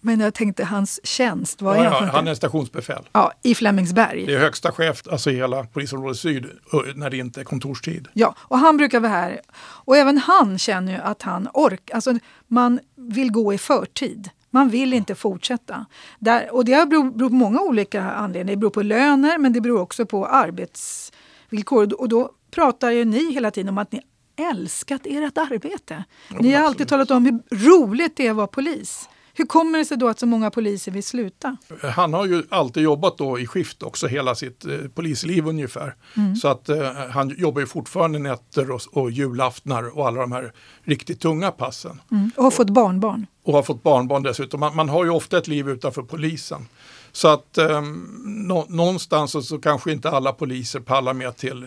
Men 0.00 0.20
jag 0.20 0.34
tänkte 0.34 0.64
hans 0.64 1.00
tjänst, 1.06 1.62
vad 1.62 1.76
är 1.76 1.84
Ja, 1.84 1.90
han? 1.90 1.92
ja, 1.92 1.98
för- 2.10 2.16
han 2.16 2.28
är 2.28 2.34
stationsbefäl. 2.34 3.08
Ja, 3.12 3.32
i 3.42 3.54
Flemingsberg. 3.54 4.26
Det 4.26 4.34
är 4.34 4.38
högsta 4.38 4.72
chef, 4.72 5.02
alltså 5.10 5.30
hela 5.30 5.64
polisområde 5.64 6.14
syd, 6.14 6.46
när 6.94 7.10
det 7.10 7.16
inte 7.16 7.40
är 7.40 7.44
kontorstid. 7.44 8.08
Ja, 8.12 8.34
och 8.38 8.58
han 8.58 8.76
brukar 8.76 9.00
vara 9.00 9.12
här. 9.12 9.40
Och 9.58 9.96
även 9.96 10.18
han 10.18 10.58
känner 10.58 10.92
ju 10.92 10.98
att 10.98 11.22
han 11.22 11.48
orkar. 11.54 11.94
Alltså, 11.94 12.18
man 12.46 12.80
vill 12.96 13.30
gå 13.32 13.52
i 13.54 13.58
förtid. 13.58 14.30
Man 14.50 14.68
vill 14.68 14.92
inte 14.92 15.14
fortsätta. 15.14 15.86
Där, 16.18 16.54
och 16.54 16.64
det 16.64 16.88
beror, 16.88 17.10
beror 17.10 17.28
på 17.28 17.34
många 17.34 17.60
olika 17.60 18.02
anledningar. 18.02 18.56
Det 18.56 18.60
beror 18.60 18.70
på 18.70 18.82
löner, 18.82 19.38
men 19.38 19.52
det 19.52 19.60
beror 19.60 19.80
också 19.80 20.06
på 20.06 20.26
arbetsvillkor. 20.26 22.00
Och 22.00 22.08
då 22.08 22.30
pratar 22.50 22.90
ju 22.90 23.04
ni 23.04 23.32
hela 23.32 23.50
tiden 23.50 23.68
om 23.68 23.78
att 23.78 23.92
ni 23.92 24.00
älskat 24.36 25.00
ert 25.04 25.38
arbete. 25.38 26.04
ni 26.40 26.52
har 26.52 26.64
alltid 26.64 26.88
talat 26.88 27.10
om 27.10 27.24
hur 27.24 27.58
roligt 27.68 28.16
det 28.16 28.26
är 28.26 28.30
att 28.30 28.36
vara 28.36 28.46
polis. 28.46 29.08
Hur 29.38 29.46
kommer 29.46 29.78
det 29.78 29.84
sig 29.84 29.96
då 29.96 30.08
att 30.08 30.18
så 30.18 30.26
många 30.26 30.50
poliser 30.50 30.92
vill 30.92 31.02
sluta? 31.02 31.56
Han 31.82 32.14
har 32.14 32.26
ju 32.26 32.42
alltid 32.48 32.82
jobbat 32.82 33.18
då 33.18 33.38
i 33.38 33.46
skift 33.46 33.82
också 33.82 34.06
hela 34.06 34.34
sitt 34.34 34.64
eh, 34.64 34.72
polisliv 34.94 35.46
ungefär. 35.46 35.94
Mm. 36.16 36.36
Så 36.36 36.48
att 36.48 36.68
eh, 36.68 36.92
han 37.10 37.34
jobbar 37.38 37.60
ju 37.60 37.66
fortfarande 37.66 38.18
nätter 38.18 38.70
och, 38.70 38.80
och 38.92 39.10
julaftnar 39.10 39.98
och 39.98 40.06
alla 40.06 40.20
de 40.20 40.32
här 40.32 40.52
riktigt 40.84 41.20
tunga 41.20 41.50
passen. 41.50 42.00
Mm. 42.10 42.30
Och 42.36 42.44
har 42.44 42.50
fått 42.50 42.70
barnbarn. 42.70 43.26
Och 43.44 43.52
har 43.52 43.62
fått 43.62 43.82
barnbarn 43.82 44.22
dessutom. 44.22 44.60
Man, 44.60 44.76
man 44.76 44.88
har 44.88 45.04
ju 45.04 45.10
ofta 45.10 45.38
ett 45.38 45.48
liv 45.48 45.68
utanför 45.68 46.02
polisen. 46.02 46.66
Så 47.12 47.28
att 47.28 47.58
eh, 47.58 47.82
nå, 48.24 48.66
någonstans 48.68 49.32
så, 49.32 49.42
så 49.42 49.58
kanske 49.58 49.92
inte 49.92 50.10
alla 50.10 50.32
poliser 50.32 50.80
pallar 50.80 51.14
med 51.14 51.36
till 51.36 51.66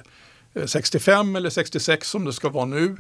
eh, 0.53 0.65
65 0.65 1.35
eller 1.35 1.49
66 1.49 2.09
som 2.09 2.25
det 2.25 2.33
ska 2.33 2.49
vara 2.49 2.65
nu. 2.65 2.97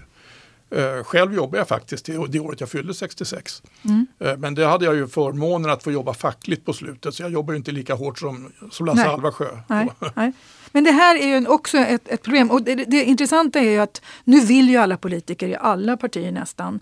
Eh, 0.71 1.03
själv 1.03 1.33
jobbar 1.33 1.57
jag 1.57 1.67
faktiskt 1.67 2.05
det, 2.05 2.27
det 2.27 2.39
året 2.39 2.59
jag 2.59 2.69
fyllde 2.69 2.93
66. 2.93 3.63
Mm. 3.83 4.07
Eh, 4.19 4.37
men 4.37 4.55
det 4.55 4.65
hade 4.65 4.85
jag 4.85 4.95
ju 4.95 5.07
förmånen 5.07 5.71
att 5.71 5.83
få 5.83 5.91
jobba 5.91 6.13
fackligt 6.13 6.65
på 6.65 6.73
slutet 6.73 7.15
så 7.15 7.23
jag 7.23 7.31
jobbar 7.31 7.53
inte 7.53 7.71
lika 7.71 7.93
hårt 7.93 8.19
som, 8.19 8.51
som 8.71 8.85
Lasse 8.85 9.03
Nej. 9.03 9.09
Alvarsjö. 9.09 9.57
Nej, 9.67 9.89
nej. 10.15 10.31
Men 10.71 10.83
det 10.83 10.91
här 10.91 11.15
är 11.15 11.39
ju 11.39 11.47
också 11.47 11.77
ett, 11.77 12.07
ett 12.07 12.23
problem. 12.23 12.51
Och 12.51 12.61
det, 12.61 12.75
det, 12.75 12.85
det 12.85 13.03
intressanta 13.03 13.59
är 13.59 13.69
ju 13.69 13.79
att 13.79 14.01
nu 14.23 14.39
vill 14.39 14.69
ju 14.69 14.77
alla 14.77 14.97
politiker 14.97 15.47
i 15.47 15.55
alla 15.55 15.97
partier 15.97 16.31
nästan, 16.31 16.79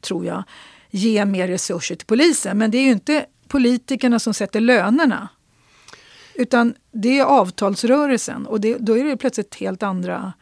tror 0.00 0.26
jag, 0.26 0.42
ge 0.90 1.24
mer 1.24 1.48
resurser 1.48 1.94
till 1.94 2.06
polisen. 2.06 2.58
Men 2.58 2.70
det 2.70 2.78
är 2.78 2.82
ju 2.82 2.92
inte 2.92 3.26
politikerna 3.48 4.18
som 4.18 4.34
sätter 4.34 4.60
lönerna. 4.60 5.28
Utan 6.34 6.74
det 6.92 7.18
är 7.18 7.24
avtalsrörelsen 7.24 8.46
och 8.46 8.60
det, 8.60 8.76
då 8.78 8.98
är 8.98 9.04
det 9.04 9.16
plötsligt 9.16 9.54
helt 9.54 9.82
andra... 9.82 10.32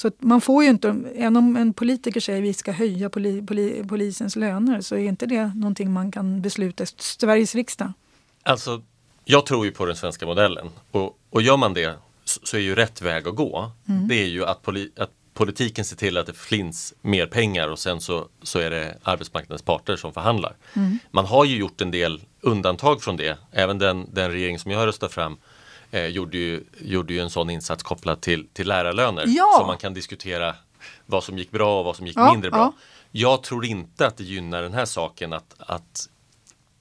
Så 0.00 0.08
att 0.08 0.22
man 0.22 0.40
får 0.40 0.64
ju 0.64 0.70
inte, 0.70 0.88
även 1.14 1.36
om 1.36 1.56
en 1.56 1.72
politiker 1.72 2.20
säger 2.20 2.38
att 2.38 2.44
vi 2.44 2.54
ska 2.54 2.72
höja 2.72 3.10
poli, 3.10 3.46
poli, 3.46 3.84
polisens 3.88 4.36
löner 4.36 4.80
så 4.80 4.94
är 4.94 4.98
inte 4.98 5.26
det 5.26 5.52
någonting 5.54 5.92
man 5.92 6.12
kan 6.12 6.42
besluta 6.42 6.84
i 6.84 6.86
Sveriges 6.96 7.54
riksdag. 7.54 7.92
Alltså, 8.42 8.82
jag 9.24 9.46
tror 9.46 9.66
ju 9.66 9.72
på 9.72 9.86
den 9.86 9.96
svenska 9.96 10.26
modellen 10.26 10.70
och, 10.90 11.18
och 11.30 11.42
gör 11.42 11.56
man 11.56 11.74
det 11.74 11.94
så, 12.24 12.56
är 12.56 12.60
ju 12.60 12.74
rätt 12.74 13.02
väg 13.02 13.28
att 13.28 13.36
gå. 13.36 13.72
Det 14.08 14.22
är 14.22 14.28
ju 14.28 14.44
att, 14.44 14.62
poli, 14.62 14.90
att 14.96 15.10
politiken 15.34 15.84
ser 15.84 15.96
till 15.96 16.16
att 16.16 16.26
det 16.26 16.36
finns 16.36 16.94
mer 17.02 17.26
pengar 17.26 17.68
och 17.68 17.78
sen 17.78 18.00
så, 18.00 18.28
så 18.42 18.58
är 18.58 18.70
det 18.70 18.96
arbetsmarknadens 19.02 19.62
parter 19.62 19.96
som 19.96 20.12
förhandlar. 20.12 20.56
Man 21.10 21.24
har 21.24 21.44
ju 21.44 21.56
gjort 21.56 21.80
en 21.80 21.90
del 21.90 22.20
undantag 22.40 23.02
från 23.02 23.16
det. 23.16 23.38
Även 23.52 23.78
den, 23.78 24.08
den 24.12 24.30
regering 24.30 24.58
som 24.58 24.70
jag 24.70 24.86
röstar 24.86 25.08
fram 25.08 25.36
eh, 25.90 26.06
gjorde, 26.06 26.38
ju, 26.38 26.64
gjorde 26.80 27.14
ju 27.14 27.20
en 27.20 27.30
sån 27.30 27.50
insats 27.50 27.82
kopplad 27.82 28.20
till, 28.20 28.48
till 28.52 28.68
lärarlöner. 28.68 29.24
Ja. 29.26 29.56
Så 29.60 29.66
man 29.66 29.78
kan 29.78 29.94
diskutera 29.94 30.54
vad 31.06 31.24
som 31.24 31.38
gick 31.38 31.50
bra 31.50 31.78
och 31.78 31.84
vad 31.84 31.96
som 31.96 32.06
gick 32.06 32.16
Ja, 32.16 32.32
mindre 32.32 32.50
bra. 32.50 32.58
ja. 32.58 32.72
Jag 33.12 33.42
tror 33.42 33.64
inte 33.64 34.06
att 34.06 34.16
det 34.16 34.24
gynnar 34.24 34.62
den 34.62 34.72
här 34.72 34.84
saken 34.84 35.32
att, 35.32 35.54
att 35.58 36.08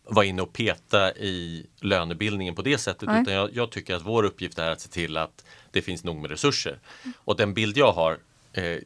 vara 0.03 0.25
inne 0.25 0.41
och 0.41 0.53
peta 0.53 1.11
i 1.13 1.65
lönebildningen 1.81 2.55
på 2.55 2.61
det 2.61 2.77
sättet. 2.77 3.09
Nej. 3.09 3.21
Utan 3.21 3.33
jag, 3.33 3.49
jag 3.53 3.71
tycker 3.71 3.95
att 3.95 4.01
vår 4.01 4.23
uppgift 4.23 4.59
är 4.59 4.71
att 4.71 4.81
se 4.81 4.89
till 4.89 5.17
att 5.17 5.45
det 5.71 5.81
finns 5.81 6.03
nog 6.03 6.15
med 6.15 6.31
resurser. 6.31 6.79
Och 7.17 7.35
den 7.35 7.53
bild 7.53 7.77
jag 7.77 7.91
har, 7.91 8.17
eh, 8.53 8.77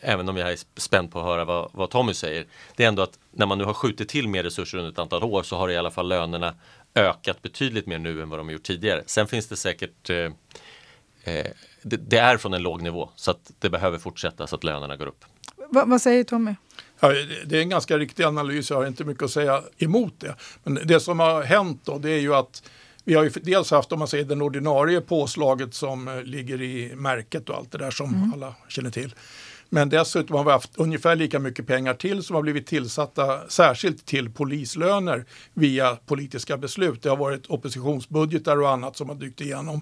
även 0.00 0.28
om 0.28 0.36
jag 0.36 0.52
är 0.52 0.58
spänd 0.80 1.12
på 1.12 1.18
att 1.18 1.24
höra 1.24 1.44
vad, 1.44 1.70
vad 1.72 1.90
Tommy 1.90 2.14
säger, 2.14 2.46
det 2.76 2.84
är 2.84 2.88
ändå 2.88 3.02
att 3.02 3.18
när 3.30 3.46
man 3.46 3.58
nu 3.58 3.64
har 3.64 3.74
skjutit 3.74 4.08
till 4.08 4.28
mer 4.28 4.42
resurser 4.42 4.78
under 4.78 4.92
ett 4.92 4.98
antal 4.98 5.24
år 5.24 5.42
så 5.42 5.56
har 5.56 5.70
i 5.70 5.76
alla 5.76 5.90
fall 5.90 6.08
lönerna 6.08 6.54
ökat 6.96 7.42
betydligt 7.42 7.86
mer 7.86 7.98
nu 7.98 8.22
än 8.22 8.28
vad 8.28 8.38
de 8.40 8.46
har 8.46 8.52
gjort 8.52 8.62
tidigare. 8.62 9.02
Sen 9.06 9.26
finns 9.26 9.46
det 9.46 9.56
säkert 9.56 10.10
eh, 10.10 10.16
eh, 11.24 11.46
det, 11.82 11.96
det 11.96 12.18
är 12.18 12.36
från 12.36 12.54
en 12.54 12.62
låg 12.62 12.82
nivå 12.82 13.10
så 13.16 13.30
att 13.30 13.52
det 13.58 13.70
behöver 13.70 13.98
fortsätta 13.98 14.46
så 14.46 14.56
att 14.56 14.64
lönerna 14.64 14.96
går 14.96 15.06
upp. 15.06 15.24
Va, 15.70 15.84
vad 15.86 16.02
säger 16.02 16.24
Tommy? 16.24 16.54
Ja, 17.00 17.08
det- 17.46 17.56
är 17.56 17.60
en 17.62 17.68
ganska 17.68 17.98
riktig 17.98 18.22
analys, 18.24 18.70
jag 18.70 18.76
har 18.76 18.86
inte 18.86 19.04
mycket 19.04 19.22
att 19.22 19.30
säga 19.30 19.62
emot 19.78 20.14
det. 20.20 20.36
Men 20.64 20.74
det 20.84 21.00
som 21.00 21.20
har 21.20 21.42
hänt 21.42 21.80
då, 21.84 21.98
det 21.98 22.10
är 22.10 22.20
ju 22.20 22.34
att 22.34 22.70
vi 23.04 23.14
har 23.14 23.24
ju 23.24 23.30
dels 23.30 23.70
haft, 23.70 23.92
om 23.92 23.98
man 23.98 24.08
säger 24.08 24.24
den 24.24 24.42
ordinarie 24.42 25.00
påslaget 25.00 25.74
som 25.74 26.08
eh, 26.08 26.22
ligger 26.22 26.62
i 26.62 26.92
märket 26.96 27.48
och 27.48 27.56
allt 27.56 27.72
det 27.72 27.78
där 27.78 27.90
som 27.90 28.32
alla 28.34 28.54
känner 28.68 28.90
till. 28.90 29.14
Men 29.70 29.88
dessutom 29.88 30.36
har 30.36 30.44
vi 30.44 30.50
haft 30.50 30.76
ungefär 30.76 31.16
lika 31.16 31.38
mycket 31.38 31.66
pengar 31.66 31.94
till 31.94 32.22
som 32.22 32.36
har 32.36 32.42
blivit 32.42 32.66
tillsatta 32.66 33.48
särskilt 33.48 34.06
till 34.06 34.30
polislöner 34.30 35.24
via 35.54 35.96
politiska 35.96 36.56
beslut. 36.56 37.02
Det 37.02 37.08
har 37.08 37.16
varit 37.16 37.46
oppositionsbudgetar 37.46 38.60
och 38.60 38.70
annat 38.70 38.96
som 38.96 39.08
har 39.08 39.16
dykt 39.16 39.40
igenom. 39.40 39.80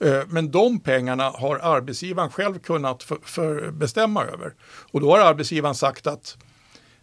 Eh, 0.00 0.22
men 0.28 0.50
de 0.50 0.80
pengarna 0.80 1.30
har 1.30 1.56
arbetsgivaren 1.56 2.30
själv 2.30 2.58
kunnat 2.58 3.02
för, 3.02 3.18
för 3.22 3.70
bestämma 3.70 4.24
över. 4.24 4.54
Och 4.92 5.00
då 5.00 5.10
har 5.10 5.18
arbetsgivaren 5.18 5.74
sagt 5.74 6.06
att 6.06 6.36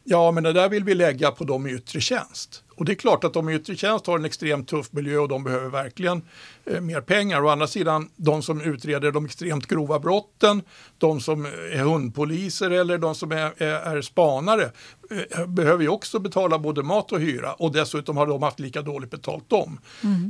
ja, 0.07 0.31
men 0.31 0.43
det 0.43 0.53
där 0.53 0.69
vill 0.69 0.83
vi 0.83 0.93
lägga 0.93 1.31
på 1.31 1.43
de 1.43 1.67
i 1.67 1.73
yttre 1.73 2.01
tjänst. 2.01 2.63
Och 2.75 2.85
det 2.85 2.91
är 2.91 2.95
klart 2.95 3.23
att 3.23 3.33
de 3.33 3.49
i 3.49 3.55
yttre 3.55 3.75
tjänst 3.75 4.07
har 4.07 4.19
en 4.19 4.25
extremt 4.25 4.67
tuff 4.67 4.91
miljö 4.91 5.17
och 5.17 5.27
de 5.27 5.43
behöver 5.43 5.69
verkligen 5.69 6.21
eh, 6.65 6.81
mer 6.81 7.01
pengar. 7.01 7.43
Å 7.43 7.49
andra 7.49 7.67
sidan, 7.67 8.09
de 8.15 8.41
som 8.41 8.61
utreder 8.61 9.11
de 9.11 9.25
extremt 9.25 9.67
grova 9.67 9.99
brotten, 9.99 10.61
de 10.97 11.21
som 11.21 11.45
är 11.45 11.83
hundpoliser 11.83 12.71
eller 12.71 12.97
de 12.97 13.15
som 13.15 13.31
är, 13.31 13.63
är, 13.63 13.95
är 13.97 14.01
spanare 14.01 14.71
eh, 15.11 15.45
behöver 15.47 15.83
ju 15.83 15.89
också 15.89 16.19
betala 16.19 16.59
både 16.59 16.83
mat 16.83 17.11
och 17.11 17.19
hyra 17.19 17.53
och 17.53 17.71
dessutom 17.71 18.17
har 18.17 18.27
de 18.27 18.43
haft 18.43 18.59
lika 18.59 18.81
dåligt 18.81 19.11
betalt 19.11 19.45
de. 19.47 19.79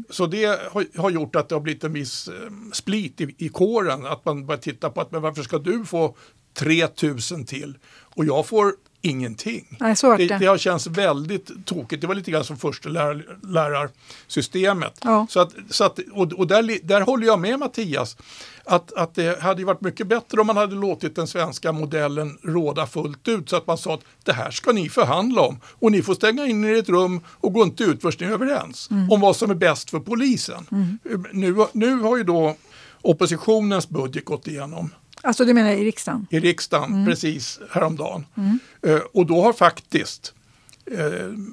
Så 0.09 0.25
det 0.25 0.45
har, 0.45 1.01
har 1.01 1.09
gjort 1.09 1.35
att 1.35 1.49
det 1.49 1.55
har 1.55 1.61
blivit 1.61 1.83
en 1.83 1.93
viss 1.93 2.27
eh, 2.27 2.33
split 2.73 3.21
i, 3.21 3.35
i 3.37 3.49
kåren. 3.49 4.05
Att 4.05 4.25
man 4.25 4.45
börjar 4.45 4.61
titta 4.61 4.89
på 4.89 5.01
att 5.01 5.11
men 5.11 5.21
varför 5.21 5.43
ska 5.43 5.57
du 5.57 5.85
få 5.85 6.15
3000 6.53 7.45
till 7.45 7.77
och 8.15 8.25
jag 8.25 8.45
får 8.45 8.73
ingenting. 9.05 9.77
Nej, 9.79 9.95
så 9.95 10.17
det, 10.17 10.27
det. 10.27 10.37
det 10.37 10.45
har 10.45 10.57
känts 10.57 10.87
väldigt 10.87 11.65
tokigt. 11.65 12.01
Det 12.01 12.07
var 12.07 12.15
lite 12.15 12.31
grann 12.31 12.43
som 12.43 12.57
första 12.57 12.89
lärar, 12.89 13.37
lärarsystemet. 13.43 14.99
Ja. 15.03 15.27
Så 15.29 15.39
att, 15.39 15.55
så 15.69 15.83
att, 15.83 15.99
och 16.13 16.33
och 16.33 16.47
där, 16.47 16.87
där 16.87 17.01
håller 17.01 17.27
jag 17.27 17.39
med 17.39 17.59
Mattias. 17.59 18.17
Att, 18.63 18.93
att 18.93 19.15
det 19.15 19.41
hade 19.41 19.65
varit 19.65 19.81
mycket 19.81 20.07
bättre 20.07 20.41
om 20.41 20.47
man 20.47 20.57
hade 20.57 20.75
låtit 20.75 21.15
den 21.15 21.27
svenska 21.27 21.71
modellen 21.71 22.37
råda 22.41 22.87
fullt 22.87 23.27
ut. 23.27 23.49
Så 23.49 23.55
att 23.55 23.67
man 23.67 23.77
sa 23.77 23.93
att 23.93 24.03
det 24.23 24.33
här 24.33 24.51
ska 24.51 24.71
ni 24.71 24.89
förhandla 24.89 25.41
om. 25.41 25.59
Och 25.79 25.91
ni 25.91 26.01
får 26.01 26.13
stänga 26.13 26.45
in 26.45 26.65
er 26.65 26.75
i 26.75 26.79
ett 26.79 26.89
rum 26.89 27.21
och 27.27 27.53
gå 27.53 27.63
inte 27.63 27.83
ut 27.83 28.01
förrän 28.01 28.15
ni 28.19 28.25
är 28.25 28.31
överens. 28.31 28.89
Om 29.11 29.21
vad 29.21 29.35
som 29.35 29.51
är 29.51 29.55
bäst 29.55 29.89
för 29.89 29.99
polisen. 29.99 30.67
Nu, 31.31 31.65
nu 31.71 31.95
har 31.95 32.17
ju 32.17 32.23
då 32.23 32.55
oppositionens 33.01 33.89
budget 33.89 34.25
gått 34.25 34.47
igenom 34.47 34.89
Alltså 35.23 35.45
du 35.45 35.53
menar 35.53 35.69
i 35.71 35.85
riksdagen? 35.85 36.27
i 36.29 36.39
riksdagen 36.39 37.05
precis 37.05 37.59
häromdagen. 37.71 38.25
Eh, 38.87 38.99
och 39.13 39.25
då 39.25 39.41
har 39.41 39.53
faktiskt, 39.53 40.33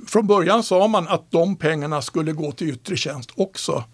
från 0.07 0.27
början 0.27 0.63
sa 0.63 0.89
man 0.89 1.09
att 1.09 1.31
de 1.31 1.57
pengarna 1.57 2.03
skulle 2.03 2.33
gå 2.33 2.53
till 2.53 2.69
yttre 2.69 2.97
tjänst 2.97 3.31
också. 3.37 3.85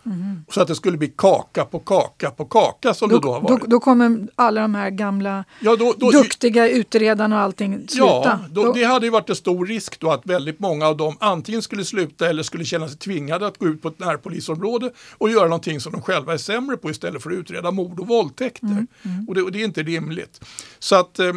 Så 0.51 0.61
att 0.61 0.69
det 0.69 0.75
skulle 0.75 0.99
bli 0.99 1.09
kaka 1.17 1.65
på 1.65 1.79
kaka 1.79 2.31
på 2.31 2.45
kaka 2.45 2.95
som 2.95 3.09
Då, 3.09 3.17
det 3.17 3.23
då 3.23 3.33
har 3.33 3.41
då, 3.41 3.49
varit. 3.49 3.65
då 3.67 3.81
kommer 3.81 4.29
alla 4.35 4.61
de 4.61 4.75
här 4.75 4.91
gamla 4.91 5.45
ja, 5.61 5.77
då, 5.77 5.95
då, 5.99 6.11
duktiga 6.11 6.69
utredarna 6.69 7.37
och 7.37 7.43
allting 7.43 7.89
sluta. 7.89 8.05
Ja, 8.05 8.39
då, 8.51 8.65
Då- 8.65 8.73
det 8.73 8.85
hade 8.85 9.07
ju 9.07 9.11
varit 9.13 9.31
en 9.31 9.37
stor 9.37 9.67
risk 9.67 10.01
då 10.01 10.11
att 10.11 10.27
väldigt 10.27 10.59
många 10.61 10.87
av 10.87 10.97
dem 10.97 11.17
antingen 11.21 11.63
skulle 11.63 11.85
sluta 11.85 12.29
eller 12.29 12.43
skulle 12.43 12.65
känna 12.65 12.89
sig 12.89 12.99
tvingade 12.99 13.47
att 13.47 13.59
gå 13.59 13.67
ut 13.67 13.83
på 13.83 13.89
ett 13.89 13.99
närpolisområde 13.99 14.91
och 15.19 15.31
göra 15.31 15.45
någonting 15.45 15.81
som 15.81 15.93
de 15.93 16.03
själva 16.03 16.33
är 16.33 16.39
sämre 16.39 16.77
på 16.77 16.91
istället 16.91 17.23
för 17.23 17.31
att 17.31 17.37
utreda 17.37 17.71
mord 17.71 18.01
och 18.01 18.07
våldtäkter. 18.07 18.87
Och, 19.29 19.35
det, 19.35 19.43
och 19.43 19.53
det 19.53 19.61
är 19.61 19.65
inte 19.65 19.83
rimligt. 19.83 20.41
Så 20.79 20.97
att 20.97 21.19
eh, 21.19 21.33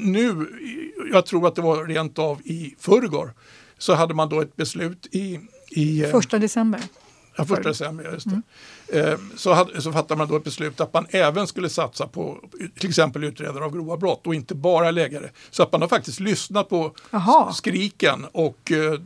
nu, 0.00 0.46
jag 1.12 1.26
tror 1.26 1.46
att 1.46 1.54
det 1.54 1.62
var 1.62 1.84
rent 1.84 2.18
av 2.18 2.40
i 2.44 2.74
förrgår, 2.78 3.34
så 3.82 3.94
hade 3.94 4.14
man 4.14 4.28
då 4.28 4.40
ett 4.40 4.56
beslut 4.56 5.06
i, 5.10 5.40
i 5.70 6.02
eh, 6.04 6.10
Första 6.10 6.38
december. 6.38 6.80
Ja, 7.36 7.44
första 7.44 7.68
december, 7.68 8.12
just 8.12 8.26
det. 8.30 9.00
Eh, 9.00 9.18
Så, 9.36 9.52
hade, 9.52 9.82
så 9.82 9.92
fattade 9.92 10.18
man 10.18 10.28
då 10.28 10.36
ett 10.36 10.44
beslut 10.44 10.80
att 10.80 10.94
man 10.94 11.06
även 11.10 11.46
skulle 11.46 11.68
satsa 11.68 12.06
på 12.06 12.44
till 12.78 12.88
exempel 12.88 13.24
utredare 13.24 13.64
av 13.64 13.72
grova 13.72 13.96
brott 13.96 14.26
och 14.26 14.34
inte 14.34 14.54
bara 14.54 14.90
lägare. 14.90 15.28
Så 15.50 15.62
att 15.62 15.72
man 15.72 15.80
har 15.80 15.88
faktiskt 15.88 16.20
lyssnat 16.20 16.68
på 16.68 16.94
Jaha. 17.10 17.46
s- 17.50 17.56
skriken 17.56 18.26
och 18.32 18.72
eh, 18.72 18.98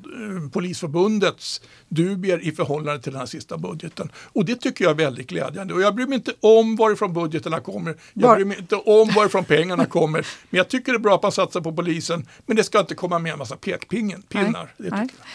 Polisförbundets 0.53 1.61
dubier 1.89 2.39
i 2.47 2.53
förhållande 2.53 3.03
till 3.03 3.13
den 3.13 3.19
här 3.21 3.27
sista 3.27 3.59
budgeten. 3.59 4.13
Och 4.33 4.45
det 4.45 4.55
tycker 4.55 4.85
jag 4.85 4.91
är 4.91 4.95
väldigt 5.05 5.27
glädjande. 5.27 5.75
Och 5.75 5.81
jag 5.81 5.95
bryr 5.95 6.07
mig 6.07 6.15
inte 6.17 6.33
om 6.41 6.77
varifrån 6.77 7.13
budgeterna 7.13 7.61
kommer. 7.61 7.97
Jag 8.15 8.29
Var- 8.29 8.35
bryr 8.37 8.45
mig 8.45 8.59
inte 8.59 8.77
om 8.77 9.09
varifrån 9.17 9.45
pengarna 9.45 9.87
kommer. 9.87 10.27
Men 10.51 10.59
jag 10.59 10.69
tycker 10.69 10.93
det 10.93 10.97
är 10.97 11.01
bra 11.01 11.15
att 11.15 11.23
man 11.23 11.33
satsar 11.33 11.61
på 11.61 11.73
polisen. 11.73 12.27
Men 12.47 12.57
det 12.57 12.65
ska 12.65 12.81
inte 12.81 12.95
komma 12.95 13.19
med 13.19 13.33
en 13.33 13.39
massa 13.39 13.57
pekpinnar. 13.57 14.19
Pinnar, 14.29 14.73
det 14.77 14.85
tycker 14.85 14.97
Nej. 14.97 15.09
jag. 15.19 15.27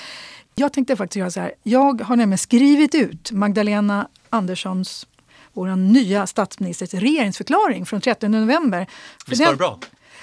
Jag 0.61 0.73
tänkte 0.73 0.95
faktiskt 0.95 1.15
göra 1.15 1.31
så 1.31 1.39
här. 1.39 1.51
Jag 1.63 2.01
har 2.01 2.15
nämligen 2.15 2.37
skrivit 2.37 2.95
ut 2.95 3.31
Magdalena 3.31 4.07
Anderssons, 4.29 5.07
vår 5.53 5.75
nya 5.75 6.27
statsministers 6.27 6.93
regeringsförklaring 6.93 7.85
från 7.85 8.01
30 8.01 8.27
november. 8.27 8.87
Visst 9.27 9.45
var 9.45 9.51
det 9.51 9.57
bra? 9.57 9.79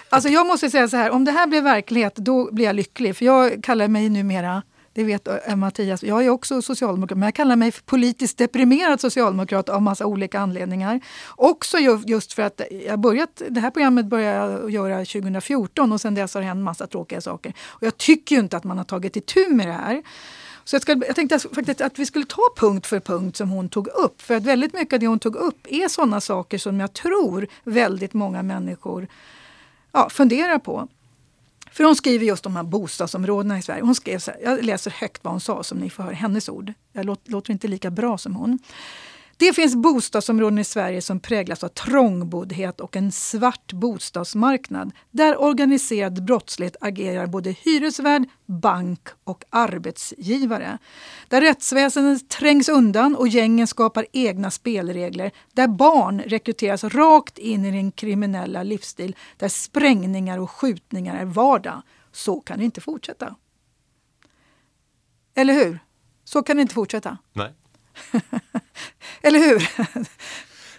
Alltså 0.09 0.29
jag 0.29 0.47
måste 0.47 0.71
säga 0.71 0.89
så 0.89 0.97
här, 0.97 1.11
om 1.11 1.25
det 1.25 1.33
här 1.33 1.47
blir 1.47 1.63
verklighet 1.63 2.17
då 2.17 2.53
blir 2.53 2.65
jag 2.65 2.77
lycklig. 2.77 3.17
För 3.17 3.25
jag 3.25 3.65
kallar 3.65 3.89
mig 3.89 4.09
numera, 4.09 4.63
det 4.93 5.05
vet 5.05 5.29
eh, 5.29 5.57
Mattias, 5.57 6.03
jag 6.03 6.25
är 6.25 6.29
också 6.29 6.63
socialdemokrat, 6.63 7.19
men 7.19 7.27
jag 7.27 7.35
kallar 7.35 7.57
mig 7.57 7.73
för 7.73 7.83
politiskt 7.83 8.39
deprimerad 8.39 9.01
socialdemokrat 9.01 9.69
av 9.69 9.83
massa 9.83 10.07
olika 10.07 10.41
anledningar. 10.41 11.01
Också 11.37 11.79
just 12.07 12.33
för 12.33 12.43
att 12.43 12.61
jag 12.87 13.01
börjat, 13.01 13.43
det 13.49 13.61
här 13.61 13.71
programmet 13.71 14.07
började 14.07 14.53
jag 14.53 14.71
göra 14.71 15.05
2014 15.05 15.93
och 15.93 16.01
sen 16.01 16.15
dess 16.15 16.35
har 16.35 16.41
det 16.41 16.47
hänt 16.47 16.65
massa 16.65 16.87
tråkiga 16.87 17.21
saker. 17.21 17.53
Och 17.67 17.83
jag 17.83 17.97
tycker 17.97 18.37
ju 18.37 18.41
inte 18.41 18.57
att 18.57 18.65
man 18.65 18.79
har 18.79 18.85
tagit 18.85 19.17
itu 19.17 19.49
med 19.49 19.69
det 19.69 19.73
här. 19.73 20.03
Så 20.65 20.75
jag, 20.75 20.83
ska, 20.83 20.93
jag 21.07 21.17
tänkte 21.17 21.39
faktiskt 21.39 21.81
att 21.81 21.99
vi 21.99 22.07
skulle 22.07 22.25
ta 22.25 22.43
punkt 22.57 22.87
för 22.87 23.01
punkt 23.01 23.37
som 23.37 23.51
hon 23.51 23.69
tog 23.69 23.89
upp. 23.89 24.23
För 24.23 24.35
att 24.35 24.43
väldigt 24.43 24.75
mycket 24.75 24.93
av 24.93 25.01
det 25.01 25.07
hon 25.07 25.19
tog 25.19 25.37
upp 25.37 25.67
är 25.69 25.89
sådana 25.89 26.21
saker 26.21 26.59
som 26.59 26.81
jag 26.81 26.93
tror 26.93 27.47
väldigt 27.65 28.15
många 28.15 28.43
människor 28.43 29.09
ja, 29.93 30.09
funderar 30.11 30.59
på. 30.59 30.89
För 31.79 31.85
hon 31.85 31.97
skriver 31.97 32.27
just 32.27 32.47
om 32.47 32.53
de 32.53 32.57
här 32.57 32.65
bostadsområdena 32.65 33.59
i 33.59 33.63
Sverige. 33.63 33.83
Hon 33.83 33.95
skrev 33.95 34.19
så 34.19 34.31
här, 34.31 34.41
jag 34.43 34.65
läser 34.65 34.91
högt 34.91 35.25
vad 35.25 35.33
hon 35.33 35.41
sa 35.41 35.63
som 35.63 35.79
ni 35.79 35.91
får 35.91 36.03
höra 36.03 36.15
hennes 36.15 36.49
ord. 36.49 36.73
Jag 36.93 37.17
låter 37.25 37.51
inte 37.51 37.69
lika 37.69 37.91
bra 37.91 38.19
som 38.19 38.37
hon. 38.37 38.59
Det 39.39 39.53
finns 39.53 39.77
bostadsområden 39.77 40.59
i 40.59 40.65
Sverige 40.65 41.03
som 41.03 41.21
präglas 41.21 41.65
av 41.65 41.69
trångboddhet 41.69 42.81
och 42.81 42.97
en 42.97 43.13
svart 43.13 43.73
bostadsmarknad 43.73 44.93
där 45.11 45.43
organiserad 45.43 46.25
brottslighet 46.25 46.77
agerar 46.81 47.27
både 47.27 47.51
hyresvärd, 47.51 48.25
bank 48.47 49.09
och 49.25 49.45
arbetsgivare. 49.51 50.79
Där 51.29 51.41
rättsväsendet 51.41 52.29
trängs 52.29 52.69
undan 52.69 53.17
och 53.17 53.29
gängen 53.29 53.67
skapar 53.67 54.07
egna 54.13 54.51
spelregler. 54.51 55.31
Där 55.53 55.69
barn 55.69 56.21
rekryteras 56.21 56.85
rakt 56.85 57.39
in 57.39 57.65
i 57.65 57.71
den 57.71 57.93
kriminella 57.93 58.63
livsstil. 58.63 59.17
Där 59.37 59.49
sprängningar 59.49 60.39
och 60.39 60.51
skjutningar 60.51 61.17
är 61.17 61.25
vardag. 61.25 61.83
Så 62.13 62.41
kan 62.41 62.59
det 62.59 62.65
inte 62.65 62.81
fortsätta. 62.81 63.35
Eller 65.35 65.55
hur? 65.55 65.79
Så 66.25 66.43
kan 66.43 66.57
det 66.57 66.63
inte 66.63 66.75
fortsätta. 66.75 67.19
Nej. 67.33 67.53
Eller 69.23 69.39
hur? 69.39 69.71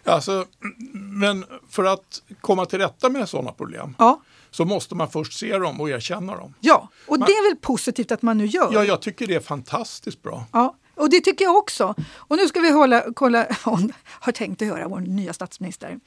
Alltså, 0.04 0.46
men 0.94 1.46
för 1.70 1.84
att 1.84 2.22
komma 2.42 2.66
till 2.66 2.80
rätta 2.80 3.10
med 3.10 3.30
sådana 3.30 3.52
problem 3.52 3.96
ja. 4.00 4.22
så 4.52 4.66
måste 4.66 4.96
man 4.96 5.10
först 5.10 5.40
se 5.40 5.58
dem 5.58 5.82
och 5.82 5.90
erkänna 5.90 6.36
dem. 6.36 6.54
Ja, 6.60 6.90
och 7.08 7.20
det 7.20 7.32
är 7.32 7.50
väl 7.50 7.58
positivt 7.58 8.12
att 8.12 8.22
man 8.22 8.38
nu 8.38 8.46
gör? 8.46 8.70
Ja, 8.74 8.84
jag 8.84 9.02
tycker 9.02 9.28
det 9.28 9.36
är 9.36 9.40
fantastiskt 9.40 10.24
bra. 10.24 10.46
Ja, 10.52 10.76
och 10.96 11.10
det 11.10 11.22
tycker 11.22 11.46
jag 11.46 11.58
också. 11.58 11.96
Och 12.14 12.38
nu 12.38 12.48
ska 12.48 12.60
vi 12.60 12.72
hålla, 12.72 13.04
kolla 13.16 13.48
hon 13.64 13.94
har 14.06 14.32
tänkt 14.32 14.62
att 14.62 14.68
höra 14.68 14.88
vår 14.88 15.00
nya 15.00 15.34
statsminister. 15.34 16.00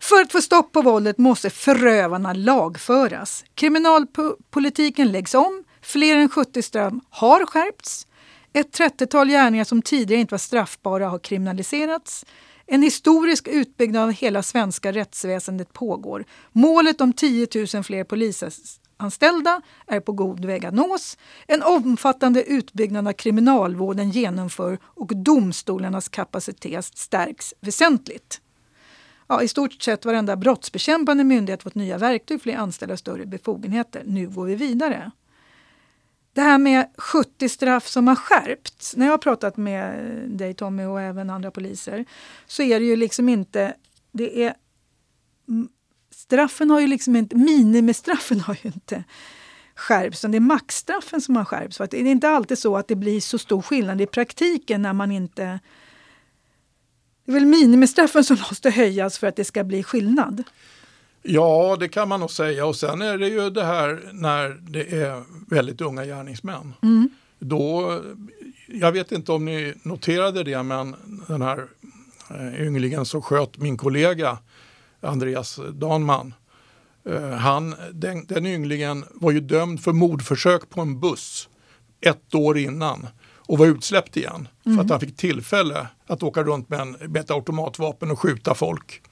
För 0.00 0.22
att 0.22 0.32
få 0.32 0.40
stopp 0.40 0.72
på 0.72 0.82
våldet 0.82 1.18
måste 1.18 1.50
förövarna 1.50 2.32
lagföras. 2.32 3.44
Kriminalpolitiken 3.54 5.12
läggs 5.12 5.34
om, 5.34 5.64
fler 5.82 6.16
än 6.16 6.28
70 6.28 6.62
straff 6.62 6.92
har 7.10 7.46
skärpts. 7.46 8.06
Ett 8.52 8.78
30-tal 8.78 9.28
gärningar 9.28 9.64
som 9.64 9.82
tidigare 9.82 10.20
inte 10.20 10.34
var 10.34 10.38
straffbara 10.38 11.08
har 11.08 11.18
kriminaliserats. 11.18 12.24
En 12.66 12.82
historisk 12.82 13.48
utbyggnad 13.48 14.02
av 14.02 14.12
hela 14.12 14.42
svenska 14.42 14.92
rättsväsendet 14.92 15.72
pågår. 15.72 16.24
Målet 16.52 17.00
om 17.00 17.12
10 17.12 17.48
000 17.74 17.84
fler 17.84 18.04
polisanställda 18.04 19.60
är 19.86 20.00
på 20.00 20.12
god 20.12 20.44
väg 20.44 20.66
att 20.66 20.74
nås. 20.74 21.18
En 21.46 21.62
omfattande 21.62 22.44
utbyggnad 22.44 23.08
av 23.08 23.12
kriminalvården 23.12 24.10
genomför 24.10 24.78
och 24.84 25.16
domstolarnas 25.16 26.08
kapacitet 26.08 26.84
stärks 26.84 27.54
väsentligt. 27.60 28.40
Ja, 29.28 29.42
I 29.42 29.48
stort 29.48 29.82
sett 29.82 30.04
varenda 30.04 30.36
brottsbekämpande 30.36 31.24
myndighet 31.24 31.62
fått 31.62 31.74
nya 31.74 31.98
verktyg, 31.98 32.42
fler 32.42 32.56
anställda 32.56 32.92
och 32.92 32.98
större 32.98 33.26
befogenheter. 33.26 34.02
Nu 34.06 34.28
går 34.28 34.46
vi 34.46 34.54
vidare. 34.54 35.10
Det 36.36 36.42
här 36.42 36.58
med 36.58 36.86
70 36.96 37.48
straff 37.48 37.86
som 37.88 38.08
har 38.08 38.16
skärpts. 38.16 38.96
När 38.96 39.06
jag 39.06 39.12
har 39.12 39.18
pratat 39.18 39.56
med 39.56 39.94
dig 40.28 40.54
Tommy 40.54 40.84
och 40.84 41.00
även 41.00 41.30
andra 41.30 41.50
poliser 41.50 42.04
så 42.46 42.62
är 42.62 42.80
det 42.80 42.86
ju 42.86 42.96
liksom 42.96 43.28
inte... 43.28 43.74
Det 44.12 44.44
är, 44.44 44.54
straffen 46.14 46.70
har 46.70 46.80
ju 46.80 46.86
liksom 46.86 47.16
inte, 47.16 47.36
minimistraffen 47.36 48.40
har 48.40 48.56
ju 48.62 48.68
inte 48.68 49.04
skärpts, 49.74 50.20
utan 50.20 50.30
det 50.30 50.38
är 50.38 50.40
maxstraffen 50.40 51.20
som 51.20 51.36
har 51.36 51.44
skärpts. 51.44 51.76
För 51.76 51.88
det 51.90 51.96
är 51.96 52.04
inte 52.04 52.28
alltid 52.28 52.58
så 52.58 52.76
att 52.76 52.88
det 52.88 52.96
blir 52.96 53.20
så 53.20 53.38
stor 53.38 53.62
skillnad 53.62 54.00
i 54.00 54.06
praktiken 54.06 54.82
när 54.82 54.92
man 54.92 55.12
inte... 55.12 55.60
Det 57.24 57.32
är 57.32 57.34
väl 57.34 57.46
minimistraffen 57.46 58.24
som 58.24 58.36
måste 58.50 58.70
höjas 58.70 59.18
för 59.18 59.26
att 59.26 59.36
det 59.36 59.44
ska 59.44 59.64
bli 59.64 59.82
skillnad. 59.82 60.44
Ja, 61.28 61.76
det 61.80 61.88
kan 61.88 62.08
man 62.08 62.20
nog 62.20 62.30
säga. 62.30 62.66
Och 62.66 62.76
sen 62.76 63.02
är 63.02 63.18
det 63.18 63.28
ju 63.28 63.50
det 63.50 63.64
här 63.64 64.10
när 64.12 64.48
det 64.48 65.02
är 65.02 65.22
väldigt 65.50 65.80
unga 65.80 66.04
gärningsmän. 66.04 66.74
Mm. 66.82 67.08
Då, 67.38 68.00
jag 68.66 68.92
vet 68.92 69.12
inte 69.12 69.32
om 69.32 69.44
ni 69.44 69.74
noterade 69.82 70.44
det, 70.44 70.62
men 70.62 70.96
den 71.28 71.42
här 71.42 71.66
eh, 72.30 72.66
ynglingen 72.66 73.04
som 73.04 73.22
sköt 73.22 73.58
min 73.58 73.76
kollega 73.76 74.38
Andreas 75.00 75.60
Danman. 75.72 76.34
Eh, 77.08 77.30
han, 77.30 77.74
den, 77.92 78.26
den 78.26 78.46
ynglingen 78.46 79.04
var 79.10 79.30
ju 79.30 79.40
dömd 79.40 79.80
för 79.80 79.92
mordförsök 79.92 80.70
på 80.70 80.80
en 80.80 81.00
buss 81.00 81.48
ett 82.00 82.34
år 82.34 82.58
innan 82.58 83.06
och 83.36 83.58
var 83.58 83.66
utsläppt 83.66 84.16
igen. 84.16 84.34
Mm. 84.34 84.48
För 84.62 84.70
att 84.70 84.90
mm. 84.90 84.90
han 84.90 85.00
fick 85.00 85.16
tillfälle 85.16 85.86
att 86.06 86.22
åka 86.22 86.42
runt 86.42 86.68
med, 86.68 86.80
en, 86.80 86.90
med 86.92 87.16
ett 87.16 87.30
automatvapen 87.30 88.10
och 88.10 88.20
skjuta 88.20 88.54
folk. 88.54 89.02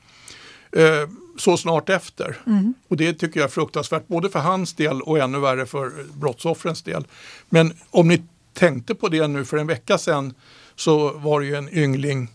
Eh, 0.76 1.08
så 1.36 1.56
snart 1.56 1.88
efter. 1.88 2.36
Mm. 2.46 2.74
Och 2.88 2.96
det 2.96 3.12
tycker 3.12 3.40
jag 3.40 3.46
är 3.46 3.50
fruktansvärt, 3.50 4.08
både 4.08 4.30
för 4.30 4.38
hans 4.38 4.74
del 4.74 5.02
och 5.02 5.18
ännu 5.18 5.38
värre 5.38 5.66
för 5.66 5.92
brottsoffrens 6.12 6.82
del. 6.82 7.06
Men 7.48 7.72
om 7.90 8.08
ni 8.08 8.22
tänkte 8.52 8.94
på 8.94 9.08
det 9.08 9.26
nu 9.28 9.44
för 9.44 9.56
en 9.56 9.66
vecka 9.66 9.98
sedan 9.98 10.34
så 10.76 11.12
var 11.12 11.40
det 11.40 11.46
ju 11.46 11.54
en 11.54 11.78
yngling 11.78 12.28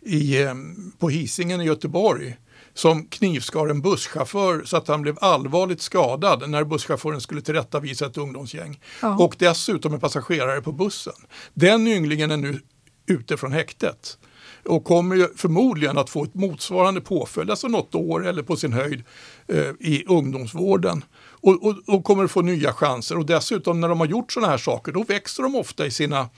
i, 0.00 0.42
eh, 0.42 0.54
på 0.98 1.08
Hisingen 1.08 1.60
i 1.60 1.64
Göteborg 1.64 2.36
som 2.74 3.06
knivskar 3.06 3.66
en 3.66 3.80
busschaufför 3.80 4.62
så 4.64 4.76
att 4.76 4.88
han 4.88 5.02
blev 5.02 5.18
allvarligt 5.20 5.82
skadad 5.82 6.50
när 6.50 6.64
busschauffören 6.64 7.20
skulle 7.20 7.40
tillrättavisa 7.40 8.06
ett 8.06 8.16
ungdomsgäng. 8.16 8.80
Ja. 9.02 9.16
Och 9.16 9.36
dessutom 9.38 9.94
en 9.94 10.00
passagerare 10.00 10.62
på 10.62 10.72
bussen. 10.72 11.14
Den 11.54 11.86
ynglingen 11.86 12.30
är 12.30 12.36
nu 12.36 12.60
ute 13.06 13.36
från 13.36 13.52
häktet 13.52 14.18
och 14.68 14.84
kommer 14.84 15.36
förmodligen 15.36 15.98
att 15.98 16.10
få 16.10 16.24
ett 16.24 16.34
motsvarande 16.34 17.00
påföljd, 17.00 17.50
alltså 17.50 17.68
något 17.68 17.94
år 17.94 18.26
eller 18.26 18.42
på 18.42 18.56
sin 18.56 18.72
höjd 18.72 19.04
eh, 19.48 19.70
i 19.80 20.04
ungdomsvården. 20.08 21.04
Och, 21.30 21.66
och, 21.66 21.76
och, 21.86 22.04
kommer 22.04 22.26
få 22.26 22.42
nya 22.42 22.72
chanser 22.72 23.18
och 23.18 23.26
dessutom 23.26 23.80
när 23.80 23.88
de 23.88 24.00
har 24.00 24.06
gjort 24.06 24.32
sådana 24.32 24.50
här 24.50 24.58
saker 24.58 24.92
då 24.92 25.02
växer 25.02 25.42
de 25.42 25.56
ofta 25.56 25.86
i 25.86 25.90
sina 25.90 26.28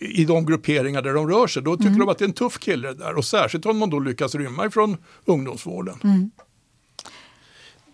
i 0.00 0.24
de 0.24 0.46
grupperingar 0.46 1.02
där 1.02 1.14
de 1.14 1.28
rör 1.28 1.46
sig. 1.46 1.62
Då 1.62 1.76
tycker 1.76 1.88
mm. 1.88 1.98
de 1.98 2.08
att 2.08 2.18
det 2.18 2.24
är 2.24 2.28
en 2.28 2.34
tuff 2.34 2.58
kille 2.58 2.92
där 2.92 3.14
och 3.14 3.24
särskilt 3.24 3.66
om 3.66 3.78
man 3.78 3.90
då 3.90 3.98
lyckas 3.98 4.34
rymma 4.34 4.66
ifrån 4.66 4.96
ungdomsvården. 5.24 5.98
Mm. 6.04 6.30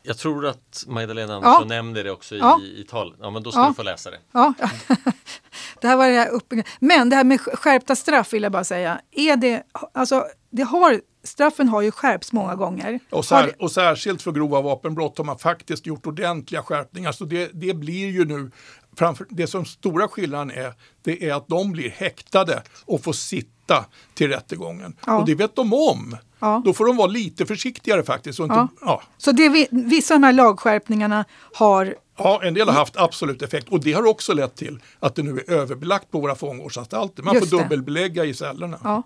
Jag 0.07 0.19
tror 0.19 0.47
att 0.47 0.85
Magdalena 0.87 1.35
Andersson 1.35 1.69
ja. 1.69 1.75
nämnde 1.75 2.03
det 2.03 2.11
också 2.11 2.35
i, 2.35 2.38
ja. 2.38 2.61
i 2.62 2.85
tal. 2.88 3.14
Ja, 3.21 3.31
men 3.31 3.42
då 3.42 3.53
ska 3.53 3.61
ja. 3.61 3.69
du 3.69 3.75
få 3.75 3.83
läsa 3.83 4.11
det. 4.11 4.19
Ja. 4.33 4.55
det 5.81 5.88
här 5.88 5.97
var 5.97 6.09
det 6.09 6.14
här 6.14 6.29
uppe. 6.29 6.62
Men 6.79 7.11
det 7.11 7.16
här 7.16 7.25
med 7.25 7.40
skärpta 7.40 7.97
straff 7.97 8.33
vill 8.33 8.42
jag 8.42 8.53
bara 8.53 8.64
säga. 8.64 9.01
Är 9.12 9.37
det, 9.37 9.62
alltså, 9.95 10.27
det 10.51 10.62
har, 10.62 11.01
straffen 11.25 11.69
har 11.69 11.83
ju 11.83 11.90
skärpts 11.90 12.33
många 12.33 12.55
gånger. 12.55 13.01
Och, 13.11 13.25
sär, 13.25 13.62
och 13.62 13.73
särskilt 13.73 14.23
för 14.23 14.33
grova 14.33 14.61
vapenbrott 14.61 15.19
har 15.19 15.25
man 15.25 15.38
faktiskt 15.38 15.87
gjort 15.87 16.07
ordentliga 16.07 16.62
skärpningar. 16.62 17.12
Så 17.12 17.25
det, 17.25 17.51
det 17.53 17.75
blir 17.75 18.11
ju 18.11 18.25
nu 18.25 18.51
framför, 18.96 19.26
det 19.30 19.46
som 19.46 19.64
stora 19.64 20.09
skillnaden 20.09 20.50
är, 20.50 20.74
det 21.02 21.28
är 21.28 21.35
att 21.35 21.48
de 21.48 21.72
blir 21.72 21.90
häktade 21.90 22.62
och 22.85 23.04
får 23.04 23.12
sitta 23.12 23.85
till 24.14 24.28
rättegången. 24.28 24.96
Ja. 25.06 25.18
Och 25.18 25.26
det 25.26 25.35
vet 25.35 25.56
de 25.56 25.72
om. 25.72 26.16
Ja. 26.38 26.62
Då 26.64 26.72
får 26.72 26.87
de 26.87 26.96
vara 26.96 27.06
lite 27.06 27.46
försiktigare 27.46 28.04
faktiskt. 28.04 28.38
Inte, 28.38 28.54
ja. 28.54 28.68
ja. 28.80 29.02
Så 29.18 29.32
det, 29.32 29.68
vissa 29.70 30.14
av 30.14 30.20
de 30.20 30.26
här 30.26 30.32
lagskärpningarna 30.32 31.24
har 31.54 31.94
Ja, 32.18 32.40
en 32.42 32.54
del 32.54 32.68
har 32.68 32.74
haft 32.74 32.96
absolut 32.96 33.42
effekt 33.42 33.68
och 33.68 33.80
det 33.80 33.92
har 33.92 34.06
också 34.06 34.35
lett 34.35 34.56
till 34.56 34.78
att 35.00 35.14
det 35.14 35.22
nu 35.22 35.38
är 35.38 35.50
överbelagt 35.50 36.11
på 36.11 36.20
våra 36.20 36.35
fångvårdsanstalter. 36.35 37.22
Man 37.22 37.35
Just 37.35 37.50
får 37.50 37.59
dubbelbelägga 37.59 38.24
i 38.24 38.35
cellerna. 38.35 38.78
Ja. 38.85 39.02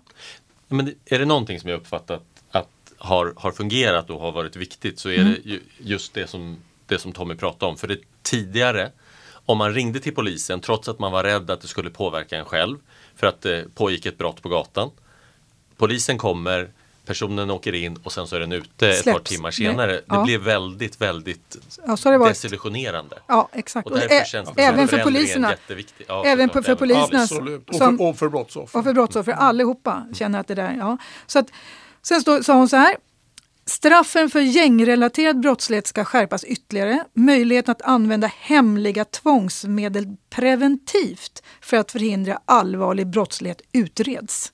Men 0.67 0.93
är 1.05 1.19
det 1.19 1.25
någonting 1.25 1.59
som 1.59 1.69
jag 1.69 1.77
uppfattat 1.77 2.23
att 2.51 2.67
har, 2.97 3.33
har 3.37 3.51
fungerat 3.51 4.09
och 4.09 4.19
har 4.19 4.31
varit 4.31 4.55
viktigt 4.55 4.99
så 4.99 5.09
är 5.09 5.19
mm. 5.19 5.35
det 5.43 5.59
just 5.77 6.13
det 6.13 6.27
som, 6.27 6.57
det 6.85 6.99
som 6.99 7.11
Tommy 7.11 7.35
pratade 7.35 7.71
om. 7.71 7.77
För 7.77 7.87
det 7.87 7.97
tidigare 8.21 8.91
om 9.51 9.57
man 9.57 9.73
ringde 9.73 9.99
till 9.99 10.15
polisen 10.15 10.59
trots 10.59 10.87
att 10.87 10.99
man 10.99 11.11
var 11.11 11.23
rädd 11.23 11.49
att 11.49 11.61
det 11.61 11.67
skulle 11.67 11.89
påverka 11.89 12.37
en 12.37 12.45
själv 12.45 12.77
för 13.15 13.27
att 13.27 13.41
det 13.41 13.75
pågick 13.75 14.05
ett 14.05 14.17
brott 14.17 14.41
på 14.41 14.49
gatan. 14.49 14.91
Polisen 15.77 16.17
kommer, 16.17 16.69
personen 17.05 17.51
åker 17.51 17.73
in 17.73 17.97
och 18.03 18.11
sen 18.11 18.27
så 18.27 18.35
är 18.35 18.39
den 18.39 18.51
ute 18.51 18.67
Släpps. 18.77 19.07
ett 19.07 19.13
par 19.13 19.19
timmar 19.19 19.51
senare. 19.51 19.91
Det 19.91 20.03
ja. 20.07 20.23
blir 20.23 20.37
väldigt, 20.37 21.01
väldigt 21.01 21.57
ja, 21.87 22.17
desillusionerande. 22.27 23.19
Ja, 23.27 23.49
exakt. 23.53 23.87
Och 23.87 23.97
därför 23.97 24.25
känns 24.25 24.49
det 24.55 24.63
även 24.63 24.87
för 24.87 25.03
poliserna. 25.03 25.55
Ja, 26.07 26.25
även 26.25 26.49
för, 26.49 26.61
för 26.61 26.75
poliserna. 26.75 27.21
Absolut. 27.21 27.69
Och 27.69 27.75
för, 27.75 28.01
och 28.01 28.17
för 28.17 28.29
brottsoffer. 28.29 28.79
Och 28.79 28.85
för 28.85 28.93
brottsoffer. 28.93 29.31
Allihopa 29.31 30.07
känner 30.13 30.39
att 30.39 30.47
det 30.47 30.55
där, 30.55 30.75
ja. 30.79 30.97
Så 31.27 31.39
att, 31.39 31.47
sen 32.01 32.21
stod, 32.21 32.45
sa 32.45 32.53
hon 32.53 32.69
så 32.69 32.75
här. 32.75 32.95
Straffen 33.71 34.29
för 34.29 34.39
gängrelaterad 34.39 35.39
brottslighet 35.39 35.87
ska 35.87 36.05
skärpas 36.05 36.43
ytterligare. 36.43 37.05
Möjligheten 37.13 37.71
att 37.71 37.81
använda 37.81 38.27
hemliga 38.27 39.05
tvångsmedel 39.05 40.15
preventivt 40.29 41.43
för 41.61 41.77
att 41.77 41.91
förhindra 41.91 42.39
allvarlig 42.45 43.07
brottslighet 43.07 43.61
utreds. 43.73 44.53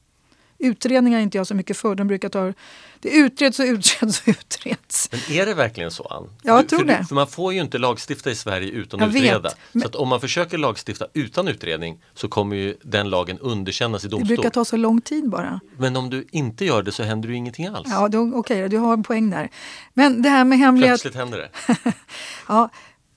Utredningar 0.60 1.20
är 1.20 1.24
inte 1.24 1.38
jag 1.38 1.48
så 1.48 1.56
mycket 1.56 1.78
för. 1.78 1.96
De 1.96 2.08
brukar 2.08 2.30
ta... 2.30 2.54
Det 3.00 3.10
utreds 3.10 3.60
och 3.60 3.65
utreds 3.65 4.22
och 4.22 4.28
utreds. 4.28 5.10
Men 5.12 5.38
är 5.38 5.46
det 5.46 5.54
verkligen 5.54 5.91
så 5.91 6.04
Ann? 6.04 6.30
Ja, 6.43 6.56
jag 6.56 6.70
tror 6.70 6.80
för, 6.80 6.86
det. 6.86 7.06
För 7.08 7.15
man 7.15 7.28
får 7.28 7.54
ju 7.54 7.62
inte 7.62 7.78
lagstifta 7.78 8.32
i 8.32 8.36
Sverige 8.36 8.70
utan 8.72 9.00
Jag 9.00 9.10
att 9.10 9.15
vet, 9.15 9.24
utreda. 9.24 9.50
men- 9.72 9.82
Så 9.82 9.88
att 9.88 9.96
om 9.96 10.08
man 10.08 10.22
försöker 10.22 10.58
lagstifta 10.58 11.08
utan 11.13 11.48
utredning 11.48 12.00
så 12.13 12.28
kommer 12.28 12.56
ju 12.56 12.76
den 12.84 13.10
lagen 13.10 13.39
underkännas 13.39 14.04
i 14.04 14.08
Det 14.08 14.12
domstol. 14.12 14.28
brukar 14.28 14.50
ta 14.50 14.65
så 14.65 14.78
lång 14.78 15.02
tid 15.02 15.30
bara. 15.30 15.60
Men 15.78 15.96
om 15.98 16.10
du 16.10 16.28
inte 16.32 16.65
gör 16.65 16.84
det 16.84 16.91
så 16.91 17.04
händer 17.04 17.30
ju 17.30 17.36
ingenting 17.36 17.65
alls. 17.67 17.88
Ja, 17.91 18.10
okej, 18.34 18.62
då, 18.62 18.67
du 18.67 18.78
har 18.78 18.93
en 18.93 19.04
poäng 19.04 19.30
där. 19.30 19.50
Men 19.93 20.22
det 20.22 20.30
här 20.30 20.43
med 20.46 20.58
hemliga... 20.60 20.89
Plötsligt 20.89 21.15
händer 21.15 21.38
det. 21.38 21.50
Ja, 22.48 22.70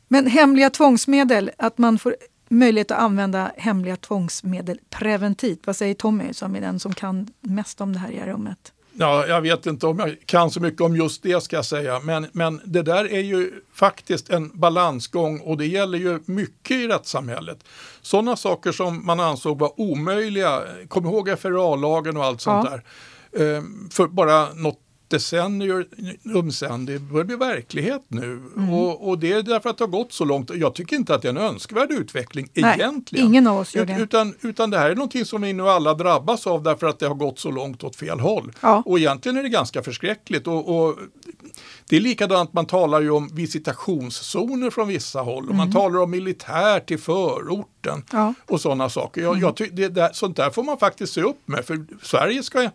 men 0.08 0.26
hemliga 0.26 0.70
tvångsmedel, 0.70 1.50
att 1.58 1.78
man 1.78 1.98
får 1.98 2.16
möjlighet 2.50 2.90
att 2.90 2.98
använda 2.98 3.52
hemliga 3.56 3.96
tvångsmedel 3.96 4.78
preventivt. 4.90 5.60
Vad 5.66 5.76
säger 5.76 5.94
Tommy 5.94 6.32
som 6.32 6.56
är 6.56 6.60
den 6.60 6.80
som 6.80 6.94
kan 6.94 7.28
mest 7.40 7.80
om 7.80 7.92
det 7.92 7.98
här 7.98 8.10
i 8.10 8.20
rummet? 8.20 8.72
Ja, 8.92 9.26
jag 9.26 9.40
vet 9.40 9.66
inte 9.66 9.86
om 9.86 9.98
jag 9.98 10.16
kan 10.26 10.50
så 10.50 10.60
mycket 10.60 10.80
om 10.80 10.96
just 10.96 11.22
det 11.22 11.42
ska 11.42 11.56
jag 11.56 11.64
säga, 11.64 12.00
men, 12.00 12.26
men 12.32 12.60
det 12.64 12.82
där 12.82 13.12
är 13.12 13.20
ju 13.20 13.52
faktiskt 13.74 14.30
en 14.30 14.50
balansgång 14.54 15.40
och 15.40 15.56
det 15.58 15.66
gäller 15.66 15.98
ju 15.98 16.20
mycket 16.24 16.76
i 16.76 16.88
rättssamhället. 16.88 17.64
Sådana 18.02 18.36
saker 18.36 18.72
som 18.72 19.06
man 19.06 19.20
ansåg 19.20 19.58
var 19.58 19.80
omöjliga, 19.80 20.62
kom 20.88 21.06
ihåg 21.06 21.38
FRA-lagen 21.38 22.16
och 22.16 22.24
allt 22.24 22.40
sånt 22.40 22.64
Ja. 22.64 22.70
där, 22.70 22.82
Ehm, 23.32 23.88
för 23.92 24.06
bara 24.06 24.52
något 24.52 24.78
decennium 25.10 26.52
sedan, 26.52 26.86
det 26.86 26.98
börjar 26.98 27.24
bli 27.24 27.36
verklighet 27.36 28.02
nu. 28.08 28.42
Mm. 28.56 28.74
Och, 28.74 29.08
och 29.08 29.18
det 29.18 29.32
är 29.32 29.42
därför 29.42 29.70
att 29.70 29.78
det 29.78 29.84
har 29.84 29.88
gått 29.90 30.12
så 30.12 30.24
långt. 30.24 30.50
Jag 30.54 30.74
tycker 30.74 30.96
inte 30.96 31.14
att 31.14 31.22
det 31.22 31.28
är 31.28 31.30
en 31.30 31.36
önskvärd 31.36 31.90
utveckling 31.90 32.48
Nej, 32.54 32.74
egentligen. 32.74 33.26
ingen 33.26 33.46
av 33.46 33.58
oss 33.58 33.74
gör 33.74 33.84
det. 33.84 33.98
Utan, 34.00 34.34
utan 34.40 34.70
det 34.70 34.78
här 34.78 34.90
är 34.90 34.94
någonting 34.94 35.24
som 35.24 35.42
vi 35.42 35.52
nu 35.52 35.68
alla 35.68 35.94
drabbas 35.94 36.46
av 36.46 36.62
därför 36.62 36.86
att 36.86 36.98
det 36.98 37.06
har 37.06 37.14
gått 37.14 37.38
så 37.38 37.50
långt 37.50 37.84
åt 37.84 37.96
fel 37.96 38.20
håll. 38.20 38.52
Ja. 38.60 38.82
Och 38.86 38.98
egentligen 38.98 39.36
är 39.38 39.42
det 39.42 39.48
ganska 39.48 39.82
förskräckligt. 39.82 40.46
Och, 40.46 40.86
och 40.86 40.98
det 41.88 41.96
är 41.96 42.00
likadant, 42.00 42.52
man 42.52 42.66
talar 42.66 43.00
ju 43.00 43.10
om 43.10 43.28
visitationszoner 43.32 44.70
från 44.70 44.88
vissa 44.88 45.20
håll. 45.20 45.48
Och 45.48 45.54
man 45.54 45.72
talar 45.72 46.00
om 46.00 46.10
militärt 46.10 46.90
i 46.90 46.98
förorten 46.98 47.70
Mm. 47.86 48.02
Ja. 48.12 48.18
Mm. 48.18 48.34
och 48.46 48.60
sådana 48.60 48.90
saker. 48.90 49.22
Jag, 49.22 49.38
jag 49.38 49.56
ty, 49.56 49.66
det 49.72 49.88
där, 49.88 50.10
sånt 50.12 50.36
där 50.36 50.50
får 50.50 50.62
man 50.62 50.78
faktiskt 50.78 51.12
se 51.12 51.22
upp 51.22 51.40
med. 51.46 51.64
För 51.64 51.84
Sverige 52.02 52.42
ska, 52.42 52.70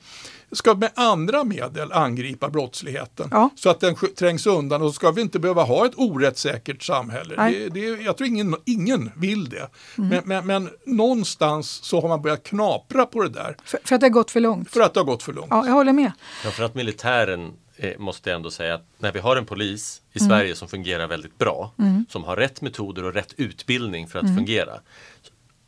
ska 0.56 0.74
med 0.76 0.92
andra 0.96 1.44
medel 1.44 1.92
angripa 1.92 2.50
brottsligheten. 2.50 3.28
Ja. 3.32 3.50
Så 3.56 3.70
att 3.70 3.80
den 3.80 3.96
trängs 3.96 4.48
undan 4.48 4.82
och 4.82 4.90
så 4.90 4.94
ska 4.94 5.12
vi 5.12 5.22
inte 5.22 5.40
behöva 5.40 5.64
ha 5.64 5.86
ett 5.86 5.94
orättssäkert 5.96 6.84
samhälle. 6.84 7.36
Mm. 7.36 7.54
Det, 7.54 7.70
det, 7.70 8.04
jag 8.04 8.18
tror 8.18 8.28
ingen, 8.28 8.56
ingen 8.66 9.12
vill 9.16 9.50
det. 9.50 9.70
Men, 9.96 10.22
men, 10.26 10.48
men 10.48 10.70
någonstans 10.86 11.70
så 11.70 12.02
har 12.02 12.08
man 12.10 12.22
börjat 12.22 12.44
knapra 12.44 13.06
på 13.06 13.24
det 13.24 13.30
där. 13.30 13.58
För, 13.66 13.80
för 13.84 13.96
att 13.96 14.02
det 14.02 14.08
har 14.08 14.12
gått 14.12 14.32
för 14.32 14.40
långt. 14.40 14.72
För 14.72 14.82
att 14.82 14.94
det 14.94 15.00
har 15.00 15.06
gått 15.06 15.24
för 15.24 15.34
långt. 15.34 15.48
Ja, 15.50 15.66
jag 15.66 15.74
håller 15.74 15.94
med. 15.94 16.12
Framförallt 16.44 16.76
militären 16.76 17.54
eh, 17.78 17.98
måste 18.00 18.30
jag 18.30 18.36
ändå 18.38 18.52
säga 18.52 18.74
att 18.74 18.86
när 19.00 19.12
vi 19.12 19.20
har 19.20 19.36
en 19.36 19.46
polis 19.46 20.02
i 20.14 20.20
Mm. 20.20 20.30
Sverige 20.30 20.56
som 20.56 20.68
fungerar 20.68 21.08
väldigt 21.08 21.38
bra, 21.38 21.74
som 22.10 22.24
har 22.24 22.36
rätt 22.36 22.62
metoder 22.62 23.04
och 23.04 23.14
rätt 23.14 23.34
utbildning 23.38 24.08
för 24.08 24.20
att 24.20 24.24
Mm. 24.24 24.36
fungera. 24.36 24.80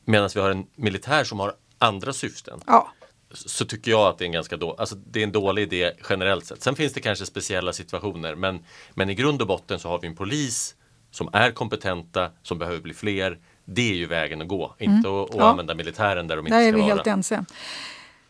Medan 0.05 0.29
vi 0.35 0.39
har 0.39 0.49
en 0.49 0.65
militär 0.75 1.23
som 1.23 1.39
har 1.39 1.53
andra 1.77 2.13
syften. 2.13 2.59
Ja, 2.67 2.91
Så 3.33 3.65
tycker 3.65 3.91
jag 3.91 4.01
att 4.07 4.17
det 4.17 4.23
är 4.23 4.25
en 4.25 4.31
ganska 4.31 4.57
då, 4.57 4.73
alltså 4.73 4.95
det 4.95 5.19
är 5.19 5.23
en 5.23 5.31
dålig 5.31 5.63
idé 5.63 5.91
generellt 6.09 6.45
sett. 6.45 6.61
Sen 6.63 6.75
finns 6.75 6.93
det 6.93 7.01
kanske 7.01 7.25
speciella 7.25 7.73
situationer 7.73 8.35
men, 8.35 8.59
men 8.93 9.09
i 9.09 9.15
grund 9.15 9.41
och 9.41 9.47
botten 9.47 9.79
så 9.79 9.89
har 9.89 9.99
vi 9.99 10.07
en 10.07 10.15
polis 10.15 10.75
som 11.11 11.29
är 11.33 11.51
kompetenta, 11.51 12.31
som 12.43 12.57
behöver 12.59 12.79
bli 12.79 12.93
fler. 12.93 13.39
Det 13.65 13.91
är 13.91 13.95
ju 13.95 14.05
vägen 14.05 14.41
att 14.41 14.47
gå, 14.47 14.75
inte 14.79 15.09
att, 15.09 15.13
att 15.15 15.29
Mm. 15.29 15.39
Ja. 15.43 15.49
använda 15.49 15.75
militären 15.75 16.27
där 16.27 16.35
de 16.35 16.47
inte 16.47 16.57
där 16.57 16.63
är 16.63 16.67
ska 16.71 16.75
vi 16.77 16.81
vara. 16.81 16.93
helt 16.93 17.07
ense. 17.07 17.45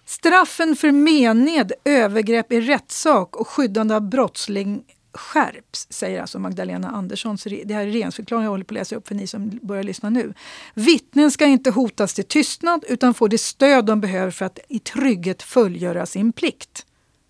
Straffen 0.06 0.76
för 0.76 0.92
mened, 0.92 1.72
övergrepp 1.86 2.52
i 2.52 2.62
rättssak 2.62 3.36
och 3.36 3.48
skyddande 3.48 3.96
av 3.96 4.02
brottsling 4.02 4.84
skärps, 5.18 5.88
säger 5.90 6.22
alltså 6.22 6.40
Magdalena 6.40 6.90
Andersson. 6.90 7.38
Så 7.38 7.50
det 7.50 7.74
här 7.74 7.82
är 7.82 7.86
regeringsförklaringen 7.86 8.44
jag 8.44 8.52
håller 8.52 8.64
på 8.64 8.74
att 8.74 8.80
läsa 8.80 8.96
upp 8.96 9.08
för 9.08 9.16
ni 9.16 9.28
som 9.28 9.60
börjar 9.62 9.84
lyssna 9.84 10.10
nu. 10.10 10.34
Vittnen 10.74 11.32
ska 11.32 11.46
inte 11.46 11.72
hotas 11.72 12.14
till 12.14 12.24
tystnad 12.24 12.86
utan 12.88 13.14
få 13.14 13.28
det 13.28 13.38
stöd 13.38 13.86
de 13.86 14.02
behöver 14.02 14.32
för 14.32 14.46
att 14.46 14.60
i 14.70 14.80
trygghet 14.80 15.44
fullgöra 15.44 16.06
sin 16.06 16.32
plikt. 16.32 16.86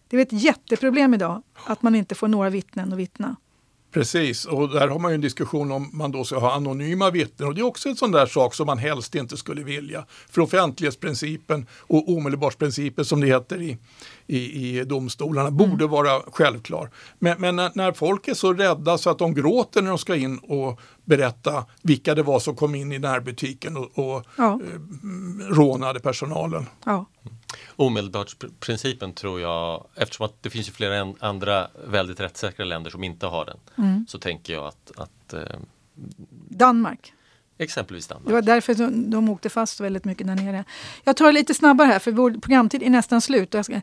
Det 0.08 0.18
är 0.18 0.22
ett 0.22 0.34
jätteproblem 0.34 1.14
idag 1.14 1.44
att 1.66 1.82
man 1.82 1.96
inte 1.96 2.16
får 2.16 2.28
några 2.28 2.50
vittnen 2.50 2.94
att 2.94 3.00
vittna. 3.00 3.36
Precis, 3.98 4.46
och 4.46 4.70
där 4.70 4.88
har 4.88 5.00
man 5.00 5.12
ju 5.12 5.16
en 5.16 5.22
diskussion 5.22 5.72
om 5.72 5.90
man 5.94 6.12
då 6.12 6.24
ska 6.24 6.40
ha 6.40 6.54
anonyma 6.54 7.10
vittnen 7.10 7.48
och 7.48 7.56
det 7.56 7.62
är 7.62 7.66
också 7.66 7.90
en 7.90 7.96
sån 7.96 8.12
där 8.12 8.26
sak 8.26 8.54
som 8.56 8.66
man 8.66 8.78
helst 8.78 9.16
inte 9.16 9.38
skulle 9.38 9.64
vilja. 9.64 10.06
För 10.30 10.42
offentlighetsprincipen 10.42 11.66
och 11.80 12.10
omedelbarsprincipen 12.10 13.06
som 13.06 13.22
det 13.22 13.28
heter 13.28 13.62
i, 13.62 13.78
i, 14.28 14.38
i 14.80 14.84
domstolarna 14.84 15.52
borde 15.52 15.88
vara 15.88 16.22
självklar. 16.32 16.90
Men, 17.20 17.42
men 17.42 17.56
när, 17.56 17.72
när 17.76 17.92
folk 17.92 18.28
är 18.28 18.34
så 18.34 18.54
rädda 18.54 18.98
så 18.98 19.10
att 19.10 19.20
de 19.20 19.34
gråter 19.34 19.82
när 19.82 19.90
de 19.90 19.98
ska 19.98 20.16
in 20.16 20.38
och 20.38 20.80
berätta 21.06 21.66
vilka 21.82 22.16
det 22.16 22.24
var 22.24 22.40
som 22.40 22.56
kom 22.56 22.76
in 22.76 22.92
i 22.92 23.00
närbutiken 23.00 23.78
och, 23.78 24.00
och 24.00 24.26
Ja. 24.38 24.60
eh, 24.64 24.80
rånade 25.56 26.00
personalen. 26.00 26.66
Ja. 26.86 27.06
Omedelbarhetsprincipen 27.76 29.14
tror 29.14 29.42
jag, 29.42 29.88
eftersom 29.96 30.26
att 30.26 30.44
det 30.44 30.50
finns 30.50 30.68
ju 30.68 30.72
flera 30.72 31.14
andra 31.20 31.68
väldigt 31.88 32.20
rättssäkra 32.20 32.66
länder 32.66 32.92
som 32.92 33.04
inte 33.04 33.26
har 33.26 33.46
den, 33.46 33.58
Mm. 33.78 34.06
så 34.10 34.20
tänker 34.20 34.54
jag 34.54 34.66
att, 34.66 34.92
att 34.98 35.34
eh, 35.34 35.42
Danmark. 36.50 37.14
exempelvis 37.58 38.08
Danmark. 38.08 38.28
Det 38.28 38.34
var 38.34 38.42
därför 38.42 38.74
de, 38.74 39.10
de 39.12 39.30
åkte 39.30 39.50
fast 39.50 39.80
väldigt 39.80 40.06
mycket 40.06 40.28
där 40.28 40.36
nere. 40.36 40.64
Jag 41.04 41.18
tar 41.18 41.26
det 41.26 41.32
lite 41.32 41.54
snabbare 41.54 41.88
här 41.88 42.00
för 42.00 42.12
vår 42.12 42.32
programtid 42.32 42.84
är 42.84 42.90
nästan 42.90 43.22
slut. 43.22 43.56
Ska, 43.64 43.82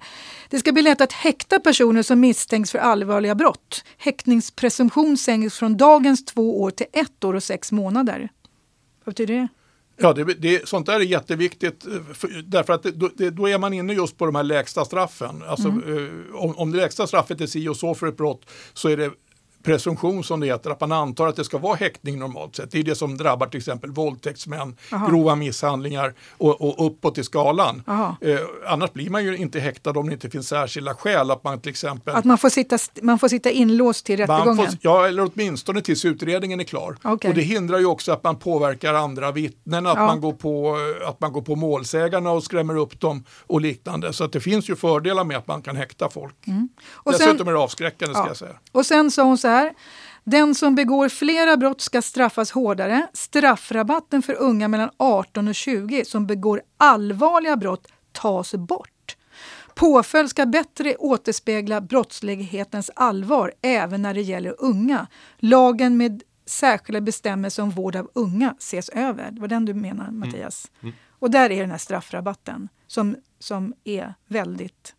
det 0.48 0.58
ska 0.58 0.72
bli 0.72 0.82
lätt 0.82 1.00
att 1.00 1.12
häkta 1.12 1.60
personer 1.60 2.02
som 2.02 2.20
misstänks 2.20 2.70
för 2.70 2.78
allvarliga 2.78 3.34
brott. 3.34 3.84
Häktningspresumtion 3.98 5.16
sänks 5.16 5.58
från 5.58 5.76
dagens 5.76 6.24
två 6.24 6.62
år 6.62 6.70
till 6.70 6.86
ett 6.92 7.24
år 7.24 7.34
och 7.34 7.42
sex 7.42 7.72
månader. 7.72 8.28
Vad 9.04 9.14
betyder 9.14 9.34
det? 9.34 9.48
Ja, 9.96 10.12
det, 10.12 10.24
det, 10.24 10.68
sånt 10.68 10.86
där 10.86 10.94
är 10.94 11.00
jätteviktigt 11.00 11.86
eh, 11.86 12.14
för, 12.14 12.28
därför 12.42 12.72
att 12.72 12.82
det, 12.82 12.90
då, 12.90 13.10
det, 13.16 13.30
då 13.30 13.48
är 13.48 13.58
man 13.58 13.72
inne 13.72 13.92
just 13.92 14.18
på 14.18 14.26
de 14.26 14.34
här 14.34 14.42
lägsta 14.42 14.84
straffen. 14.84 15.42
Alltså, 15.46 15.68
eh, 15.68 16.34
om, 16.34 16.56
om 16.56 16.72
det 16.72 16.76
lägsta 16.76 17.06
straffet 17.06 17.40
är 17.40 17.46
si 17.46 17.68
och 17.68 17.76
så 17.76 17.94
för 17.94 18.06
ett 18.06 18.16
brott 18.16 18.42
så 18.72 18.88
är 18.88 18.96
det 18.96 19.10
presumtion 19.64 20.24
som 20.24 20.40
det 20.40 20.46
heter, 20.46 20.70
att 20.70 20.80
man 20.80 20.92
antar 20.92 21.26
att 21.26 21.36
det 21.36 21.44
ska 21.44 21.58
vara 21.58 21.74
häktning 21.74 22.18
normalt 22.18 22.56
sett. 22.56 22.70
Det 22.70 22.78
är 22.78 22.82
det 22.82 22.94
som 22.94 23.16
drabbar 23.16 23.46
till 23.46 23.58
exempel 23.58 23.90
våldtäktsmän, 23.90 24.76
Aha. 24.92 25.08
grova 25.08 25.34
misshandlingar 25.34 26.14
och, 26.30 26.60
och 26.60 26.86
uppåt 26.86 27.18
i 27.18 27.24
skalan. 27.24 27.82
Eh, 28.20 28.38
annars 28.68 28.92
blir 28.92 29.10
man 29.10 29.24
ju 29.24 29.36
inte 29.36 29.60
häktad 29.60 29.90
om 29.90 30.06
det 30.06 30.12
inte 30.12 30.30
finns 30.30 30.48
särskilda 30.48 30.94
skäl. 30.94 31.30
Att 31.30 31.44
man 31.44 31.60
till 31.60 31.70
exempel 31.70 32.14
Att 32.14 32.24
man 32.24 32.38
får 32.38 32.48
sitta, 32.48 32.78
man 33.02 33.18
får 33.18 33.28
sitta 33.28 33.50
inlåst 33.50 34.06
till 34.06 34.16
rättegången? 34.16 34.56
får, 34.56 34.66
ja, 34.80 35.06
eller 35.08 35.30
åtminstone 35.34 35.80
tills 35.80 36.04
utredningen 36.04 36.60
är 36.60 36.64
klar. 36.64 36.96
Okej. 37.04 37.28
Och 37.28 37.34
det 37.34 37.42
hindrar 37.42 37.78
ju 37.78 37.86
också 37.86 38.12
att 38.12 38.24
man 38.24 38.36
påverkar 38.36 38.94
andra 38.94 39.32
vittnen, 39.32 39.86
att, 39.86 39.96
Ja. 39.96 40.06
man 40.06 40.20
går 40.20 40.32
på, 40.32 40.76
att 41.06 41.20
man 41.20 41.32
går 41.32 41.42
på 41.42 41.56
målsägarna 41.56 42.30
och 42.30 42.44
skrämmer 42.44 42.76
upp 42.76 43.00
dem 43.00 43.24
och 43.46 43.60
liknande. 43.60 44.12
Så 44.12 44.24
att 44.24 44.32
det 44.32 44.40
finns 44.40 44.70
ju 44.70 44.76
fördelar 44.76 45.24
med 45.24 45.36
att 45.36 45.46
man 45.46 45.62
kan 45.62 45.76
häkta 45.76 46.10
folk. 46.10 46.46
Mm. 46.46 46.68
Och 46.92 47.14
sen- 47.14 47.26
Dessutom 47.26 47.48
är 47.48 47.52
det 47.52 47.58
avskräckande 47.58 48.14
ska 48.14 48.22
Ja. 48.22 48.28
jag 48.28 48.36
säga. 48.36 48.52
Och 48.72 48.86
sen 48.86 49.10
sa 49.10 49.22
hon 49.22 49.38
så 49.38 49.48
här. 49.48 49.53
Den 50.24 50.54
som 50.54 50.74
begår 50.74 51.08
flera 51.08 51.56
brott 51.56 51.80
ska 51.80 52.02
straffas 52.02 52.50
hårdare. 52.50 53.06
Straffrabatten 53.12 54.22
för 54.22 54.34
unga 54.34 54.68
mellan 54.68 54.90
18 54.96 55.48
och 55.48 55.54
20 55.54 56.04
som 56.04 56.26
begår 56.26 56.62
allvarliga 56.76 57.56
brott 57.56 57.88
tas 58.12 58.54
bort. 58.54 59.16
Påföljd 59.74 60.30
ska 60.30 60.46
bättre 60.46 60.96
återspegla 60.96 61.80
brottslighetens 61.80 62.90
allvar 62.96 63.52
även 63.62 64.02
när 64.02 64.14
det 64.14 64.22
gäller 64.22 64.54
unga. 64.58 65.06
Lagen 65.38 65.96
med 65.96 66.22
särskilda 66.46 67.00
bestämmelser 67.00 67.62
om 67.62 67.70
vård 67.70 67.96
av 67.96 68.10
unga 68.14 68.54
ses 68.58 68.88
över. 68.88 69.30
Det 69.30 69.40
var 69.40 69.48
den 69.48 69.64
du 69.64 69.74
menar 69.74 70.10
Mattias? 70.10 70.70
Och 71.18 71.30
där 71.30 71.50
är 71.50 71.60
den 71.60 71.70
här 71.70 71.78
straffrabatten 71.78 72.68
som, 72.86 73.16
som 73.38 73.74
är 73.84 74.14
väldigt 74.28 74.94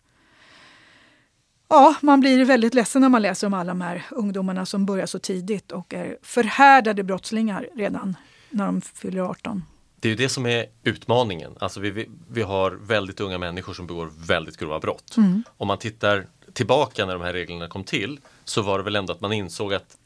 Ja, 1.68 1.96
man 2.02 2.20
blir 2.20 2.46
väldigt 2.46 2.74
ledsen 2.74 3.02
när 3.02 3.10
man 3.10 3.22
läser 3.22 3.48
om 3.48 3.54
alla 3.54 3.68
de 3.72 3.82
här 3.82 4.06
ungdomarna 4.12 4.66
som 4.66 4.86
börjar 4.86 5.06
så 5.06 5.20
tidigt 5.20 5.72
och 5.72 5.94
är 5.94 6.18
förhärdade 6.22 7.04
brottslingar 7.04 7.68
redan 7.76 8.16
när 8.50 8.66
de 8.66 8.82
fyller 8.82 9.22
18. 9.22 9.64
Det 10.00 10.08
är 10.08 10.10
ju 10.10 10.16
det 10.16 10.30
som 10.30 10.46
är 10.46 10.66
utmaningen. 10.84 11.56
Alltså 11.60 11.80
vi, 11.80 11.90
vi, 11.92 12.10
vi 12.32 12.42
har 12.42 12.72
väldigt 12.72 13.20
unga 13.20 13.38
människor 13.38 13.74
som 13.74 13.88
begår 13.88 14.12
väldigt 14.28 14.58
grova 14.58 14.80
brott. 14.80 15.18
Mm. 15.18 15.44
Om 15.58 15.68
man 15.68 15.78
tittar 15.78 16.28
tillbaka 16.54 17.06
när 17.06 17.14
de 17.14 17.22
här 17.22 17.34
reglerna 17.34 17.68
kom 17.68 17.84
till 17.84 18.20
så 18.44 18.62
var 18.62 18.78
det 18.78 18.84
väl 18.84 18.96
ändå 18.96 19.14
att 19.14 19.22
man 19.22 19.34
insåg 19.34 19.74
att 19.74 19.98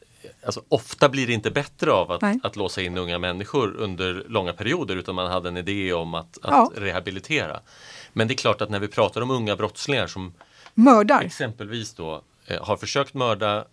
Alltså, 0.44 0.62
ofta 0.68 1.08
blir 1.08 1.26
det 1.26 1.32
inte 1.32 1.50
bättre 1.50 1.92
av 1.92 2.18
Nej. 2.22 2.36
att, 2.42 2.46
att 2.46 2.56
låsa 2.56 2.82
in 2.82 2.98
unga 2.98 3.18
människor 3.18 3.76
under 3.76 4.24
långa 4.28 4.52
perioder 4.52 4.96
utan 4.96 5.14
man 5.14 5.30
hade 5.30 5.48
en 5.48 5.56
idé 5.56 5.92
om 5.92 6.14
att, 6.14 6.38
att 6.42 6.50
Ja. 6.50 6.72
rehabilitera. 6.76 7.60
Men 8.12 8.28
det 8.28 8.34
är 8.34 8.36
klart 8.36 8.60
att 8.60 8.70
när 8.70 8.78
vi 8.80 8.88
pratar 8.88 9.20
om 9.20 9.30
unga 9.30 9.56
brottslingar 9.56 10.06
som 10.06 10.32
Mördar. 10.84 11.22
exempelvis 11.22 11.94
då 11.94 12.22
eh, 12.46 12.64
har 12.64 12.76
försökt 12.76 13.14
mörda, 13.14 13.64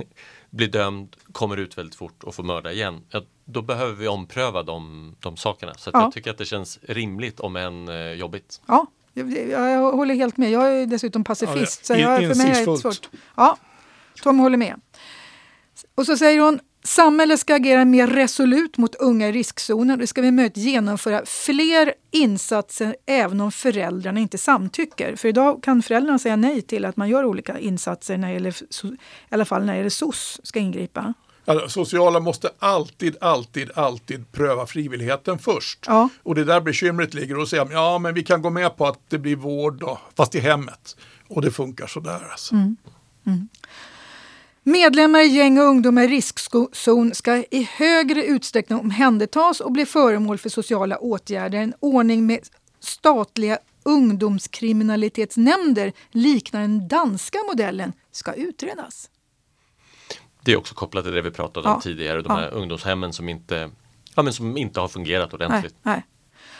blir 0.50 0.68
dömd, 0.68 1.16
kommer 1.32 1.56
ut 1.56 1.78
väldigt 1.78 1.94
fort 1.94 2.24
och 2.24 2.34
får 2.34 2.42
mörda 2.42 2.72
igen. 2.72 3.00
Ja, 3.10 3.22
då 3.44 3.62
behöver 3.62 3.92
vi 3.94 4.08
ompröva 4.08 4.62
de, 4.62 5.14
de 5.20 5.36
sakerna. 5.36 5.74
Så 5.74 5.90
att 5.90 5.94
Ja. 5.94 6.02
jag 6.02 6.12
tycker 6.12 6.30
att 6.30 6.38
det 6.38 6.44
känns 6.44 6.78
rimligt 6.82 7.40
om 7.40 7.56
än 7.56 7.88
eh, 7.88 8.12
jobbigt. 8.12 8.60
Ja, 8.66 8.86
Jag, 9.12 9.32
jag, 9.50 9.92
håller 9.92 10.14
helt 10.14 10.36
med. 10.36 10.50
Jag 10.50 10.72
är 10.82 10.86
dessutom 10.86 11.24
pacifist. 11.24 11.88
Ja, 11.90 11.94
så 11.96 12.00
jag, 12.02 12.18
för 12.18 12.34
mig 12.42 12.50
är 12.62 12.66
det 12.66 12.78
svårt. 12.78 13.08
Ja, 13.36 13.56
Tom 14.22 14.38
håller 14.38 14.56
med. 14.58 14.80
Och 15.94 16.06
så 16.06 16.16
säger 16.16 16.40
hon 16.40 16.60
Samhället 16.86 17.40
ska 17.40 17.54
agera 17.54 17.84
mer 17.84 18.06
resolut 18.06 18.78
mot 18.78 18.94
unga 18.94 19.28
i 19.28 19.32
riskzonen. 19.32 19.98
Det 19.98 20.06
ska 20.06 20.22
vi 20.22 20.30
möjligt 20.30 20.56
genomföra 20.56 21.26
fler 21.26 21.94
insatser 22.10 22.96
även 23.06 23.40
om 23.40 23.52
föräldrarna 23.52 24.20
inte 24.20 24.38
samtycker. 24.38 25.16
För 25.16 25.28
idag 25.28 25.62
kan 25.62 25.82
föräldrarna 25.82 26.18
säga 26.18 26.36
nej 26.36 26.62
till 26.62 26.84
att 26.84 26.96
man 26.96 27.08
gör 27.08 27.24
olika 27.24 27.58
insatser 27.58 28.16
när 28.16 28.28
det 28.28 28.34
gäller, 28.34 28.62
i 28.84 28.96
alla 29.28 29.44
fall 29.44 29.64
när 29.64 29.72
det 29.72 29.76
gäller 29.76 29.90
SOS 29.90 30.40
ska 30.42 30.58
ingripa. 30.58 31.14
Alltså, 31.44 31.68
sociala 31.68 32.20
måste 32.20 32.50
alltid, 32.58 33.16
alltid, 33.20 33.70
alltid 33.74 34.32
pröva 34.32 34.66
frivilligheten 34.66 35.38
först. 35.38 35.84
Ja. 35.86 36.08
Och 36.22 36.34
det 36.34 36.40
är 36.40 36.44
där 36.44 36.60
bekymret 36.60 37.14
ligger 37.14 37.38
och 37.38 37.48
säga 37.48 37.68
ja 37.70 37.98
men 37.98 38.14
vi 38.14 38.22
kan 38.22 38.42
gå 38.42 38.50
med 38.50 38.76
på 38.76 38.86
att 38.86 39.00
det 39.08 39.18
blir 39.18 39.36
vård 39.36 39.80
då, 39.80 39.98
fast 40.16 40.34
i 40.34 40.40
hemmet. 40.40 40.96
Och 41.28 41.42
det 41.42 41.50
funkar 41.50 41.86
sådär 41.86 42.28
alltså. 42.30 42.54
Mm. 42.54 42.76
Medlemmar 44.68 45.20
i 45.20 45.26
gäng 45.26 45.58
och 45.58 45.64
ungdomar 45.64 46.02
i 46.02 46.08
riskzon 46.08 47.14
ska 47.14 47.36
i 47.36 47.68
högre 47.76 48.24
utsträckning 48.24 48.78
omhändertas 48.78 49.60
och 49.60 49.72
bli 49.72 49.86
föremål 49.86 50.38
för 50.38 50.48
sociala 50.48 50.98
åtgärder. 50.98 51.58
En 51.58 51.74
ordning 51.80 52.26
med 52.26 52.38
statliga 52.80 53.58
ungdomskriminalitetsnämnder 53.82 55.92
liknande 56.10 56.66
den 56.66 56.88
danska 56.88 57.38
modellen 57.50 57.92
ska 58.12 58.32
utredas. 58.32 59.10
Det 60.44 60.52
är 60.52 60.56
också 60.56 60.74
kopplat 60.74 61.04
till 61.04 61.14
det 61.14 61.22
vi 61.22 61.30
pratade 61.30 61.68
om 61.68 61.74
Ja. 61.74 61.80
tidigare, 61.80 62.22
de 62.22 62.26
Ja. 62.28 62.34
här 62.36 62.50
ungdomshemmen 62.54 63.12
som 63.12 63.28
inte, 63.28 63.70
ja, 64.14 64.22
men 64.22 64.32
som 64.32 64.56
inte 64.56 64.80
har 64.80 64.88
fungerat 64.88 65.32
Nej, 65.32 65.46
ordentligt. 65.46 65.74
nej. 65.82 66.06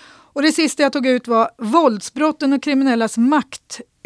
Och 0.08 0.42
det 0.42 0.52
sista 0.52 0.82
jag 0.82 0.92
tog 0.92 1.06
ut 1.06 1.28
var 1.28 1.50
våldsbrotten 1.58 2.52
och 2.52 2.62
kriminellas 2.62 3.18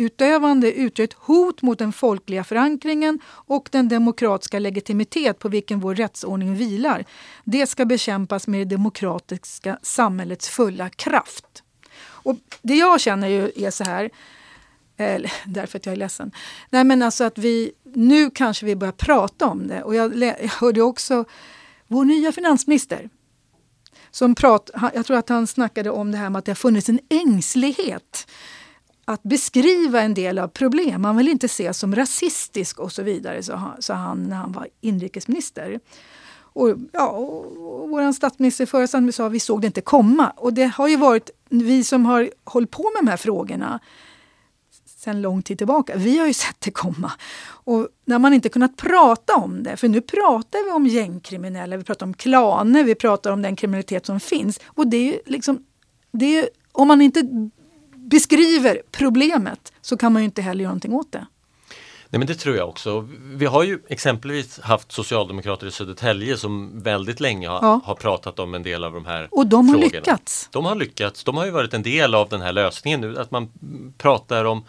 maktutövande 0.01 0.73
utgör 0.73 1.05
ett 1.05 1.13
hot 1.13 1.63
mot 1.63 1.79
den 1.79 1.93
folkliga 1.93 2.45
förankringen 2.45 3.21
och 3.49 3.69
den 3.73 3.89
demokratiska 3.89 4.59
legitimitet 4.59 5.39
på 5.39 5.49
vilken 5.49 5.81
vår 5.81 5.95
rättsordning 5.95 6.55
vilar. 6.55 7.05
Det 7.45 7.67
ska 7.67 7.85
bekämpas 7.85 8.47
med 8.47 8.61
det 8.61 8.77
demokratiska 8.77 9.79
samhällets 9.83 10.49
fulla 10.49 10.89
kraft. 10.89 11.63
Och 12.25 12.39
det 12.63 12.75
jag 12.75 13.01
känner 13.01 13.29
ju 13.29 13.51
är 13.57 13.71
så 13.71 13.85
här, 13.85 14.11
eller, 14.97 15.33
därför 15.47 15.79
att 15.79 15.87
jag 15.87 15.93
är 15.93 15.97
ledsen. 15.97 16.33
Nej 16.71 16.85
men 16.85 17.03
alltså 17.03 17.25
att 17.25 17.39
vi, 17.39 17.73
nu 17.95 18.31
kanske 18.31 18.67
vi 18.67 18.77
börjar 18.77 18.93
prata 18.93 19.47
om 19.47 19.69
det. 19.69 19.83
Och 19.83 19.95
jag, 19.95 20.17
jag 20.17 20.51
hörde 20.61 20.83
också 20.83 21.25
vår 21.89 22.05
nya 22.05 22.33
finansminister 22.33 23.09
som 24.11 24.35
prat, 24.35 24.71
jag 24.95 25.07
tror 25.07 25.17
att 25.17 25.29
han 25.29 25.47
snackade 25.47 25.91
om 25.91 26.13
det 26.13 26.19
här 26.19 26.31
med 26.31 26.39
att 26.39 26.45
det 26.45 26.51
har 26.51 26.57
funnits 26.57 26.89
en 26.89 27.01
ängslighet 27.09 28.27
att 29.13 29.23
beskriva 29.23 30.01
en 30.01 30.15
del 30.15 30.39
av 30.39 30.49
problem. 30.49 31.03
Man 31.03 31.17
vill 31.17 31.29
inte 31.29 31.47
ses 31.47 31.79
som 31.79 31.95
rasistisk 31.95 32.81
och 32.81 32.93
så 32.93 33.03
vidare, 33.03 33.43
sa 33.43 33.57
han, 33.57 33.83
sa 33.83 33.95
han 33.95 34.23
när 34.23 34.37
han 34.37 34.53
var 34.53 34.69
inrikesminister. 34.81 35.81
Och, 36.53 36.69
ja, 36.93 37.09
och, 37.09 37.83
och 37.83 37.89
vår 37.89 38.13
statsminister 38.13 38.67
förra 38.67 39.13
sa 39.13 39.27
att 39.27 39.33
vi 39.33 39.41
såg 39.41 39.61
det 39.61 39.67
inte 39.67 39.81
komma. 39.81 40.33
Och 40.37 40.53
det 40.53 40.65
har 40.65 40.89
ju 40.89 40.97
varit 40.97 41.31
vi 41.49 41.85
som 41.85 42.07
har 42.07 42.31
hållit 42.45 42.71
på 42.71 42.83
med 42.83 43.05
de 43.05 43.11
här 43.11 43.17
frågorna 43.17 43.81
sedan 44.97 45.23
lång 45.23 45.43
tid 45.43 45.59
tillbaka. 45.59 45.97
Vi 45.97 46.19
har 46.19 46.27
ju 46.27 46.35
sett 46.35 46.61
det 46.61 46.71
komma. 46.71 47.13
Och 47.43 47.89
när 48.05 48.19
man 48.19 48.35
inte 48.35 48.49
kunnat 48.49 48.77
prata 48.77 49.37
om 49.37 49.63
det, 49.63 49.77
för 49.77 49.89
nu 49.89 50.01
pratar 50.01 50.65
vi 50.65 50.71
om 50.71 50.87
gängkriminella, 50.87 51.77
vi 51.77 51.85
pratar 51.85 52.07
om 52.07 52.15
klaner, 52.15 52.85
vi 52.85 52.95
pratar 52.95 53.33
om 53.33 53.43
den 53.43 53.57
kriminalitet 53.57 54.07
som 54.07 54.21
finns. 54.21 54.61
Och 54.67 54.87
det 54.87 54.97
är 54.97 55.05
ju 55.05 55.19
liksom, 55.27 55.65
det 56.13 56.39
är, 56.39 56.49
om 56.73 56.89
man 56.89 57.01
inte 57.01 57.51
beskriver 58.11 58.83
problemet 58.91 59.73
så 59.81 59.97
kan 59.97 60.13
man 60.13 60.23
ju 60.23 60.25
inte 60.27 60.43
heller 60.43 60.63
göra 60.63 60.71
någonting 60.71 60.93
åt 60.93 61.13
det. 61.13 61.27
Nej 62.13 62.19
men 62.19 62.27
det 62.27 62.35
tror 62.35 62.57
jag 62.57 62.69
också. 62.69 63.09
Vi 63.21 63.47
har 63.47 63.63
ju 63.63 63.79
exempelvis 63.89 64.61
haft 64.61 64.93
socialdemokrater 64.93 65.67
i 65.67 65.71
Södertälje 65.71 66.37
som 66.37 66.83
väldigt 66.83 67.21
länge 67.21 67.49
har, 67.49 67.59
Ja. 67.63 67.81
har 67.85 67.95
pratat 67.95 68.39
om 68.39 68.55
en 68.55 68.63
del 68.63 68.85
av 68.85 68.93
de 68.93 69.05
här 69.07 69.29
Och 69.31 69.47
de 69.47 69.69
har 69.69 69.75
frågorna. 69.75 69.99
lyckats. 69.99 70.49
De 70.53 70.65
har 70.65 70.75
lyckats. 70.75 71.25
De 71.25 71.37
har 71.37 71.45
ju 71.45 71.51
varit 71.51 71.75
en 71.75 71.83
del 71.83 72.15
av 72.15 72.29
den 72.29 72.41
här 72.41 72.53
lösningen 72.53 73.01
nu. 73.01 73.19
Att 73.19 73.31
man 73.31 73.49
pratar 73.99 74.45
om 74.45 74.65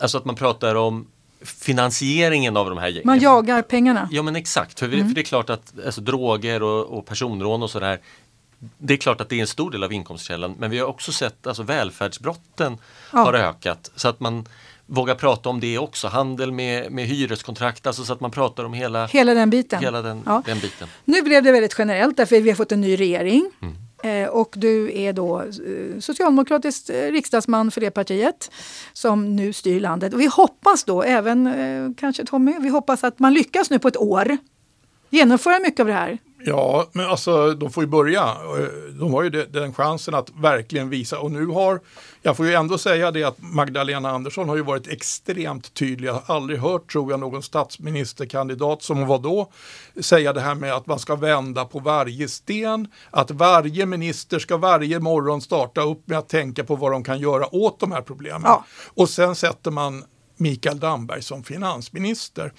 Alltså 0.00 0.18
att 0.18 0.24
man 0.24 0.34
pratar 0.34 0.74
om 0.74 1.06
finansieringen 1.44 2.56
av 2.56 2.68
de 2.70 2.78
här 2.78 2.88
gängen. 2.88 3.02
Man 3.06 3.18
jagar 3.20 3.62
pengarna. 3.62 4.08
Ja 4.12 4.22
men 4.22 4.36
exakt, 4.36 4.78
för, 4.78 4.86
Mm. 4.86 5.08
för 5.08 5.14
det 5.14 5.20
är 5.20 5.22
klart 5.22 5.50
att 5.50 5.72
alltså, 5.86 6.00
droger 6.00 6.62
och, 6.62 6.98
och 6.98 7.06
personrån 7.06 7.62
och 7.62 7.70
sådär 7.70 8.00
det 8.78 8.92
är 8.94 8.98
klart 8.98 9.20
att 9.20 9.28
det 9.28 9.36
är 9.36 9.40
en 9.40 9.46
stor 9.46 9.70
del 9.70 9.84
av 9.84 9.92
inkomstkällan 9.92 10.54
men 10.58 10.70
vi 10.70 10.78
har 10.78 10.86
också 10.86 11.12
sett 11.12 11.46
alltså 11.46 11.62
välfärdsbrotten 11.62 12.76
Ja. 13.12 13.18
har 13.18 13.34
ökat 13.34 13.90
så 13.96 14.08
att 14.08 14.20
man 14.20 14.44
vågar 14.86 15.14
prata 15.14 15.48
om 15.48 15.60
det 15.60 15.78
också, 15.78 16.08
handel 16.08 16.52
med, 16.52 16.92
med 16.92 17.06
hyreskontrakt, 17.06 17.86
alltså 17.86 18.04
så 18.04 18.12
att 18.12 18.20
man 18.20 18.30
pratar 18.30 18.64
om 18.64 18.72
hela, 18.72 19.06
Hela 19.06 19.34
den 19.34 19.50
biten. 19.50 19.80
hela 19.80 20.02
den, 20.02 20.22
Ja. 20.26 20.42
den 20.46 20.58
biten. 20.60 20.88
Nu 21.04 21.22
blev 21.22 21.42
det 21.42 21.52
väldigt 21.52 21.74
generellt 21.78 22.16
därför 22.16 22.40
vi 22.40 22.50
har 22.50 22.56
fått 22.56 22.72
en 22.72 22.80
ny 22.80 22.96
regering. 22.96 23.50
Mm. 23.62 23.76
Eh, 24.24 24.28
och 24.28 24.54
du 24.56 24.98
är 25.00 25.12
då 25.12 25.40
eh, 25.42 26.00
socialdemokratisk 26.00 26.88
eh, 26.88 27.12
riksdagsman 27.12 27.70
för 27.70 27.80
det 27.80 27.90
partiet 27.90 28.50
som 28.92 29.36
nu 29.36 29.52
styr 29.52 29.80
landet. 29.80 30.14
Och 30.14 30.20
vi 30.20 30.26
hoppas 30.26 30.84
då, 30.84 31.02
även 31.02 31.94
kanske 31.98 32.24
Tommy, 32.24 32.58
vi 32.60 32.68
hoppas 32.68 33.04
att 33.04 33.18
man 33.18 33.34
lyckas 33.34 33.70
nu 33.70 33.78
på 33.78 33.88
ett 33.88 33.96
år 33.96 34.36
genomföra 35.10 35.58
mycket 35.58 35.80
av 35.80 35.86
det 35.86 35.92
här. 35.92 36.18
Ja, 36.44 36.86
men 36.92 37.06
alltså 37.06 37.54
de 37.54 37.70
får 37.70 37.82
ju 37.82 37.86
börja. 37.88 38.22
Eh, 38.22 38.64
De 39.00 39.12
har 39.12 39.22
ju 39.22 39.30
de- 39.30 39.44
den 39.44 39.74
chansen 39.74 40.14
att 40.14 40.30
verkligen 40.30 40.88
visa. 40.90 41.18
Och 41.18 41.30
nu 41.30 41.46
har, 41.46 41.80
jag 42.22 42.36
får 42.36 42.46
ju 42.46 42.54
ändå 42.54 42.78
säga 42.78 43.10
det 43.10 43.24
att 43.24 43.36
Magdalena 43.38 44.10
Andersson 44.10 44.48
har 44.48 44.56
ju 44.56 44.62
varit 44.62 44.88
extremt 44.88 45.74
tydlig. 45.74 46.08
Jag 46.08 46.12
har 46.14 46.34
aldrig 46.34 46.58
hört, 46.58 46.92
tror 46.92 47.10
jag, 47.10 47.20
någon 47.20 47.42
statsministerkandidat 47.42 48.82
som 48.82 48.98
hon 48.98 49.06
var 49.08 49.18
då 49.18 49.50
säga 50.00 50.32
det 50.32 50.40
här 50.40 50.54
med 50.54 50.72
att 50.74 50.86
man 50.86 50.98
ska 50.98 51.16
vända 51.16 51.64
på 51.64 51.78
varje 51.78 52.28
sten. 52.28 52.88
Att 53.10 53.30
varje 53.30 53.86
minister 53.86 54.38
ska 54.38 54.56
varje 54.56 54.98
morgon 55.00 55.40
starta 55.40 55.80
upp 55.82 56.08
med 56.08 56.18
att 56.18 56.28
tänka 56.28 56.64
på 56.64 56.76
vad 56.76 56.92
de 56.92 57.04
kan 57.04 57.18
göra 57.18 57.54
åt 57.54 57.80
de 57.80 57.92
här 57.92 58.02
problemen. 58.02 58.42
Ja. 58.44 58.64
Och 58.94 59.08
sen 59.08 59.34
sätter 59.34 59.70
man 59.70 60.04
Mikael 60.40 60.78
Damberg 60.80 61.22
som 61.22 61.44
finansminister. 61.44 62.52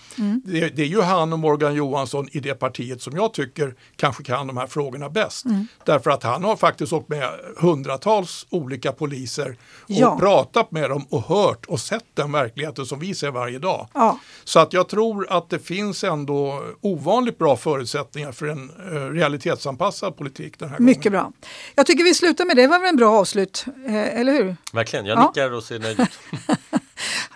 Det, 0.44 0.70
det 0.70 0.82
är 0.82 0.86
ju 0.88 1.02
han 1.02 1.34
och 1.34 1.40
Morgan 1.40 1.74
Johansson 1.76 2.28
i 2.32 2.40
det 2.40 2.54
partiet 2.54 3.02
som 3.02 3.16
jag 3.16 3.34
tycker 3.34 3.76
kanske 3.96 4.24
kan 4.24 4.48
de 4.48 4.58
här 4.58 4.68
frågorna 4.68 5.10
bäst. 5.10 5.46
Därför 5.86 6.12
att 6.12 6.24
han 6.24 6.44
har 6.44 6.56
faktiskt 6.56 6.94
åkt 6.94 7.10
med 7.10 7.30
hundratals 7.58 8.46
olika 8.50 8.92
poliser 8.92 9.50
och 9.82 9.86
Ja. 9.88 10.18
pratat 10.20 10.72
med 10.72 10.90
dem 10.90 11.06
och 11.10 11.22
hört 11.24 11.66
och 11.66 11.80
sett 11.80 12.06
den 12.14 12.32
verkligheten 12.32 12.86
som 12.86 13.00
vi 13.00 13.16
ser 13.16 13.32
varje 13.32 13.60
dag. 13.60 13.88
Ja. 13.94 14.20
Så 14.44 14.60
att 14.60 14.74
jag 14.74 14.90
tror 14.90 15.28
att 15.30 15.50
det 15.50 15.60
finns 15.60 16.04
ändå 16.04 16.64
ovanligt 16.82 17.38
bra 17.38 17.58
förutsättningar 17.58 18.32
för 18.32 18.48
en 18.48 18.70
eh, 18.70 19.10
realitetsanpassad 19.14 20.18
politik 20.18 20.60
den 20.60 20.70
här 20.70 20.78
gången. 20.78 20.86
Mycket 20.86 21.12
bra. 21.12 21.32
Jag 21.76 21.86
tycker 21.86 22.04
vi 22.04 22.14
slutar 22.14 22.46
med 22.46 22.56
det. 22.56 22.62
Det 22.62 22.68
var 22.68 22.80
väl 22.80 22.90
en 22.90 22.96
bra 22.96 23.20
avslut, 23.20 23.66
eh, 23.88 24.20
eller 24.20 24.32
hur? 24.34 24.56
Verkligen, 24.74 25.06
jag 25.06 25.18
Ja. 25.18 25.28
nickar 25.28 25.52
och 25.54 25.64
ser 25.64 25.80
nöjd 25.80 26.00
ut. 26.00 26.10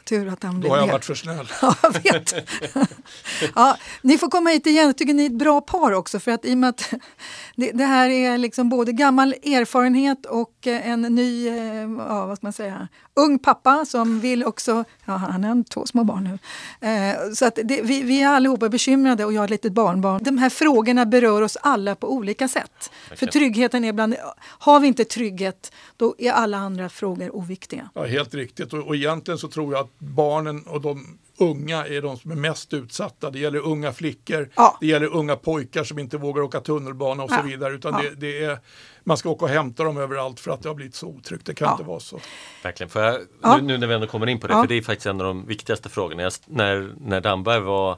Tur 0.06 0.28
att 0.28 0.44
han 0.44 0.54
Då 0.54 0.60
blev 0.60 0.72
har 0.72 0.78
jag 0.78 0.88
varit 0.88 1.06
för 1.06 1.16
snäll. 1.16 1.48
Ja, 1.62 1.76
jag 1.82 2.04
vet. 2.04 2.34
ja, 3.56 3.78
ni 4.02 4.18
får 4.18 4.30
komma 4.30 4.50
hit 4.50 4.68
igen. 4.68 4.86
Jag 4.86 4.98
tycker 4.98 5.14
ni 5.14 5.22
är 5.26 5.30
ett 5.30 5.38
bra 5.38 5.62
par 5.62 5.92
också. 5.92 6.20
För 6.20 6.32
att 6.32 6.46
i 6.46 6.54
och 6.54 6.58
med 6.58 6.70
att 6.70 6.94
det, 7.56 7.72
det 7.72 7.86
här 7.86 8.10
är 8.10 8.38
liksom 8.38 8.70
både 8.70 8.92
gammal 8.92 9.34
erfarenhet 9.34 10.26
och 10.26 10.68
eh, 10.68 10.90
en 10.90 11.02
ny, 11.02 11.48
eh, 11.48 11.90
ja, 12.08 12.26
vad 12.26 12.38
ska 12.38 12.46
man 12.46 12.54
säga, 12.54 12.88
ung 13.14 13.40
pappa 13.40 13.86
som 13.86 14.20
vill 14.20 14.44
också, 14.44 14.84
ja 15.06 15.14
han 15.14 15.44
har 15.44 15.64
två 15.64 15.86
små 15.86 16.04
barn 16.04 16.24
nu. 16.24 16.40
Eh, 16.88 17.34
så 17.34 17.46
att 17.46 17.60
det, 17.64 17.82
vi, 17.82 18.04
vi 18.04 18.22
är 18.22 18.28
allihopa 18.28 18.70
bekymrade 18.70 19.26
och 19.26 19.34
jag 19.34 19.42
har 19.42 19.46
ett 19.46 19.50
litet 19.52 19.74
barnbarn. 19.74 20.24
De 20.24 20.38
här 20.38 20.50
frågorna 20.50 21.06
berör 21.06 21.42
oss 21.42 21.58
alla 21.62 21.96
på 21.96 22.14
olika 22.14 22.48
sätt. 22.48 22.92
För 23.04 23.10
Verkligen. 23.10 23.32
tryggheten 23.32 23.86
är 23.86 23.94
bland, 23.94 24.16
har 24.40 24.80
vi 24.80 24.88
inte 24.88 25.06
trygghet 25.06 25.72
då 25.98 26.16
är 26.18 26.32
alla 26.32 26.58
andra 26.58 26.90
frågor 26.90 27.36
oviktiga. 27.36 27.90
Ja, 27.94 28.06
helt 28.06 28.34
riktigt. 28.34 28.74
Och, 28.74 28.80
och 28.80 28.96
egentligen 28.96 29.38
så 29.38 29.48
tror 29.48 29.74
jag 29.74 29.82
att 29.86 29.95
barnen 29.98 30.64
och 30.68 30.82
de 30.82 31.18
unga 31.38 31.86
är 31.88 32.02
de 32.02 32.18
som 32.18 32.32
är 32.32 32.36
mest 32.36 32.74
utsatta. 32.74 33.30
Det 33.30 33.40
gäller 33.40 33.60
unga 33.60 33.94
flickor, 33.94 34.50
Ja. 34.56 34.78
det 34.82 34.88
gäller 34.88 35.08
unga 35.16 35.36
pojkar 35.36 35.84
som 35.84 36.00
inte 36.00 36.18
vågar 36.18 36.42
åka 36.44 36.60
tunnelbana 36.62 37.24
och 37.24 37.30
så 37.30 37.36
Ja. 37.36 37.42
vidare. 37.42 37.74
Utan 37.74 37.94
Ja. 37.94 38.10
det, 38.10 38.16
det 38.16 38.44
är, 38.44 38.60
man 39.04 39.18
ska 39.18 39.30
åka 39.30 39.46
och 39.46 39.52
hämta 39.52 39.84
dem 39.84 39.98
överallt 39.98 40.40
för 40.40 40.52
att 40.52 40.62
det 40.64 40.70
har 40.70 40.76
blivit 40.76 40.96
så 40.96 41.08
otryggt. 41.08 41.46
Det 41.46 41.54
kan 41.54 41.66
Ja. 41.66 41.72
inte 41.72 41.84
vara 41.84 42.00
så. 42.00 42.20
Verkligen, 42.64 42.90
för 42.90 43.04
jag, 43.04 43.22
Ja. 43.44 43.58
nu, 43.58 43.62
nu 43.64 43.78
när 43.78 43.88
vi 43.88 43.94
ändå 43.94 44.08
kommer 44.08 44.28
in 44.28 44.40
på 44.40 44.48
det, 44.48 44.54
Ja. 44.54 44.62
för 44.62 44.68
det 44.68 44.76
är 44.76 44.82
faktiskt 44.82 45.06
en 45.06 45.22
av 45.22 45.28
de 45.28 45.46
viktigaste 45.46 45.90
frågorna. 45.90 46.24
Jag, 46.24 46.34
när, 46.46 46.94
när 46.98 47.22
Damberg 47.22 47.60
var 47.60 47.98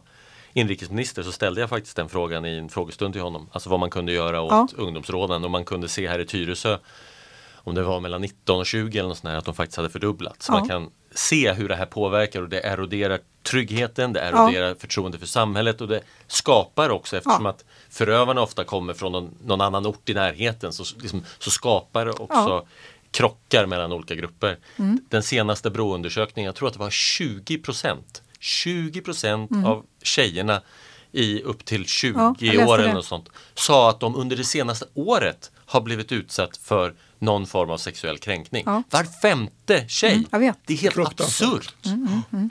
inrikesminister 0.53 1.23
så 1.23 1.31
ställde 1.31 1.61
jag 1.61 1.69
faktiskt 1.69 1.95
den 1.95 2.09
frågan 2.09 2.45
i 2.45 2.57
en 2.57 2.69
frågestund 2.69 3.13
till 3.13 3.21
honom. 3.21 3.49
Alltså 3.51 3.69
vad 3.69 3.79
man 3.79 3.89
kunde 3.89 4.11
göra 4.11 4.41
åt 4.41 4.51
Ja. 4.51 4.67
ungdomsrånen 4.83 5.43
och 5.43 5.51
man 5.51 5.65
kunde 5.65 5.87
se 5.89 6.07
här 6.07 6.19
i 6.19 6.25
Tyresö 6.25 6.77
om 7.67 7.75
det 7.75 7.83
var 7.83 7.99
mellan 7.99 8.21
19 8.21 8.59
och 8.59 8.65
20 8.65 8.99
eller 8.99 9.09
något 9.09 9.17
sånt 9.17 9.31
här, 9.31 9.37
att 9.37 9.45
de 9.45 9.53
faktiskt 9.53 9.77
hade 9.77 9.89
fördubblats. 9.89 10.45
Så 10.45 10.53
Ja. 10.53 10.59
man 10.59 10.67
kan 10.67 10.89
se 11.11 11.53
hur 11.53 11.69
det 11.69 11.75
här 11.75 11.85
påverkar 11.85 12.41
och 12.41 12.49
det 12.49 12.59
eroderar 12.59 13.19
tryggheten, 13.43 14.13
det 14.13 14.19
eroderar 14.19 14.75
förtroende 14.75 15.19
för 15.19 15.25
samhället 15.25 15.81
och 15.81 15.87
det 15.87 16.01
skapar 16.27 16.89
också, 16.89 17.17
eftersom 17.17 17.45
Ja. 17.45 17.49
att 17.49 17.65
förövarna 17.89 18.41
ofta 18.41 18.63
kommer 18.63 18.93
från 18.93 19.11
någon, 19.11 19.35
någon 19.45 19.61
annan 19.61 19.85
ort 19.85 20.09
i 20.09 20.13
närheten, 20.13 20.73
så, 20.73 20.83
liksom, 21.01 21.23
så 21.39 21.51
skapar 21.51 22.05
det 22.05 22.11
också 22.11 22.67
krockar 23.11 23.65
mellan 23.65 23.91
olika 23.91 24.15
grupper. 24.15 24.57
Mm. 24.75 24.99
Den 25.09 25.23
senaste 25.23 25.69
Broundersökningen, 25.69 26.45
jag 26.45 26.55
tror 26.55 26.67
att 26.67 26.73
det 26.73 26.79
var 26.79 26.89
20 26.89 27.57
procent 27.57 28.21
20 28.39 29.01
procent 29.01 29.51
mm. 29.51 29.65
av 29.65 29.85
tjejerna 30.03 30.61
i 31.11 31.41
upp 31.41 31.65
till 31.65 31.85
20 31.85 32.35
ja, 32.39 32.67
år 32.67 32.79
eller 32.79 32.93
något 32.93 33.05
sånt 33.05 33.29
sa 33.55 33.89
att 33.89 33.99
de 33.99 34.15
under 34.15 34.37
det 34.37 34.43
senaste 34.43 34.85
året 34.93 35.51
har 35.65 35.81
blivit 35.81 36.11
utsatt 36.11 36.57
för 36.57 36.93
någon 37.19 37.45
form 37.45 37.69
av 37.69 37.77
sexuell 37.77 38.17
kränkning. 38.17 38.63
Ja. 38.65 38.83
Var 38.89 39.03
femte 39.21 39.85
tjej! 39.87 40.27
Mm, 40.31 40.53
det 40.65 40.73
är 40.73 40.77
helt 40.77 40.97
absurt! 40.97 41.75
Mm, 41.85 42.07
mm, 42.07 42.21
mm, 42.33 42.49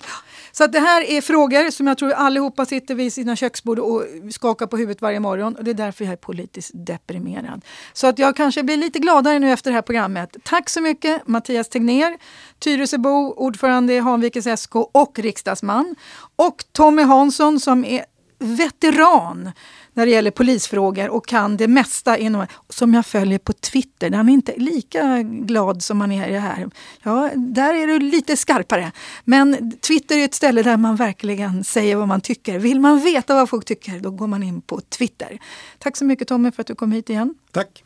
så 0.52 0.64
att 0.64 0.72
det 0.72 0.80
här 0.80 1.02
är 1.02 1.20
frågor 1.20 1.70
som 1.70 1.86
jag 1.86 1.98
tror 1.98 2.12
allihopa 2.12 2.66
sitter 2.66 2.94
vid 2.94 3.12
sina 3.12 3.36
köksbord 3.36 3.78
och 3.78 4.04
skakar 4.30 4.66
på 4.66 4.76
huvudet 4.76 5.02
varje 5.02 5.20
morgon. 5.20 5.56
Och 5.56 5.64
Det 5.64 5.70
är 5.70 5.74
därför 5.74 6.04
jag 6.04 6.12
är 6.12 6.16
politiskt 6.16 6.70
deprimerad. 6.74 7.64
Så 7.92 8.06
att 8.06 8.18
jag 8.18 8.36
kanske 8.36 8.62
blir 8.62 8.76
lite 8.76 8.98
gladare 8.98 9.38
nu 9.38 9.52
efter 9.52 9.70
det 9.70 9.74
här 9.74 9.82
programmet. 9.82 10.36
Tack 10.42 10.68
så 10.68 10.80
mycket 10.80 11.28
Mattias 11.28 11.68
Tegner, 11.68 12.16
Tyresöbo, 12.58 13.34
ordförande 13.36 13.94
i 13.94 13.98
Hanvikens 13.98 14.60
SK 14.60 14.76
och 14.76 15.18
riksdagsman. 15.18 15.94
Och 16.36 16.64
Tommy 16.72 17.02
Hansson 17.02 17.60
som 17.60 17.84
är 17.84 18.04
veteran 18.38 19.50
när 19.97 20.07
det 20.07 20.12
gäller 20.12 20.30
polisfrågor 20.30 21.09
och 21.09 21.26
kan 21.26 21.57
det 21.57 21.68
mesta 21.68 22.18
inom, 22.18 22.47
som 22.68 22.94
jag 22.94 23.07
följer 23.07 23.38
på 23.38 23.53
Twitter. 23.53 24.11
Han 24.11 24.28
är 24.28 24.32
inte 24.32 24.55
lika 24.57 25.22
glad 25.22 25.82
som 25.82 26.01
han 26.01 26.12
är 26.12 26.38
här. 26.38 26.70
Ja, 27.03 27.30
där 27.34 27.74
är 27.74 27.86
du 27.86 27.99
lite 27.99 28.36
skarpare. 28.36 28.92
Men 29.24 29.72
Twitter 29.80 30.18
är 30.18 30.24
ett 30.24 30.34
ställe 30.34 30.62
där 30.62 30.76
man 30.76 30.97
verkligen 30.97 31.64
säger 31.64 31.97
vad 31.97 32.09
man 32.09 32.20
tycker. 32.20 32.59
Vill 32.59 32.80
man 32.80 33.01
veta 33.01 33.34
vad 33.34 33.49
folk 33.49 33.64
tycker, 33.64 34.01
då 34.01 34.11
går 34.11 34.26
man 34.26 34.42
in 34.42 34.61
på 34.61 34.80
Twitter. 34.80 35.38
Tack 35.78 35.97
så 35.97 36.05
mycket 36.05 36.28
Tommy 36.28 36.51
för 36.51 36.61
att 36.61 36.66
du 36.66 36.74
kom 36.74 36.92
hit 36.92 37.11
igen. 37.11 37.34
Tack. 37.53 37.84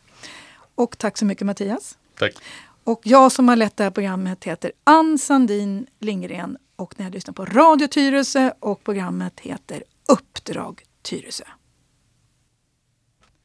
Och 0.75 0.97
tack 0.97 1.17
så 1.17 1.25
mycket 1.25 1.45
Mattias. 1.45 1.97
Tack. 2.19 2.33
Och 2.83 3.01
jag 3.03 3.31
som 3.31 3.47
har 3.47 3.55
lett 3.55 3.77
det 3.77 3.83
här 3.83 3.91
programmet 3.91 4.43
heter 4.43 4.71
Ann 4.83 5.17
Sandin 5.17 5.87
Lindgren 5.99 6.57
och 6.75 6.93
ni 6.97 7.03
har 7.03 7.11
lyssnat 7.11 7.35
på 7.35 7.45
Radio 7.45 7.87
Tyresö 7.87 8.51
och 8.59 8.83
programmet 8.83 9.39
heter 9.39 9.83
Uppdrag 10.07 10.81
Tyresö. 11.01 11.43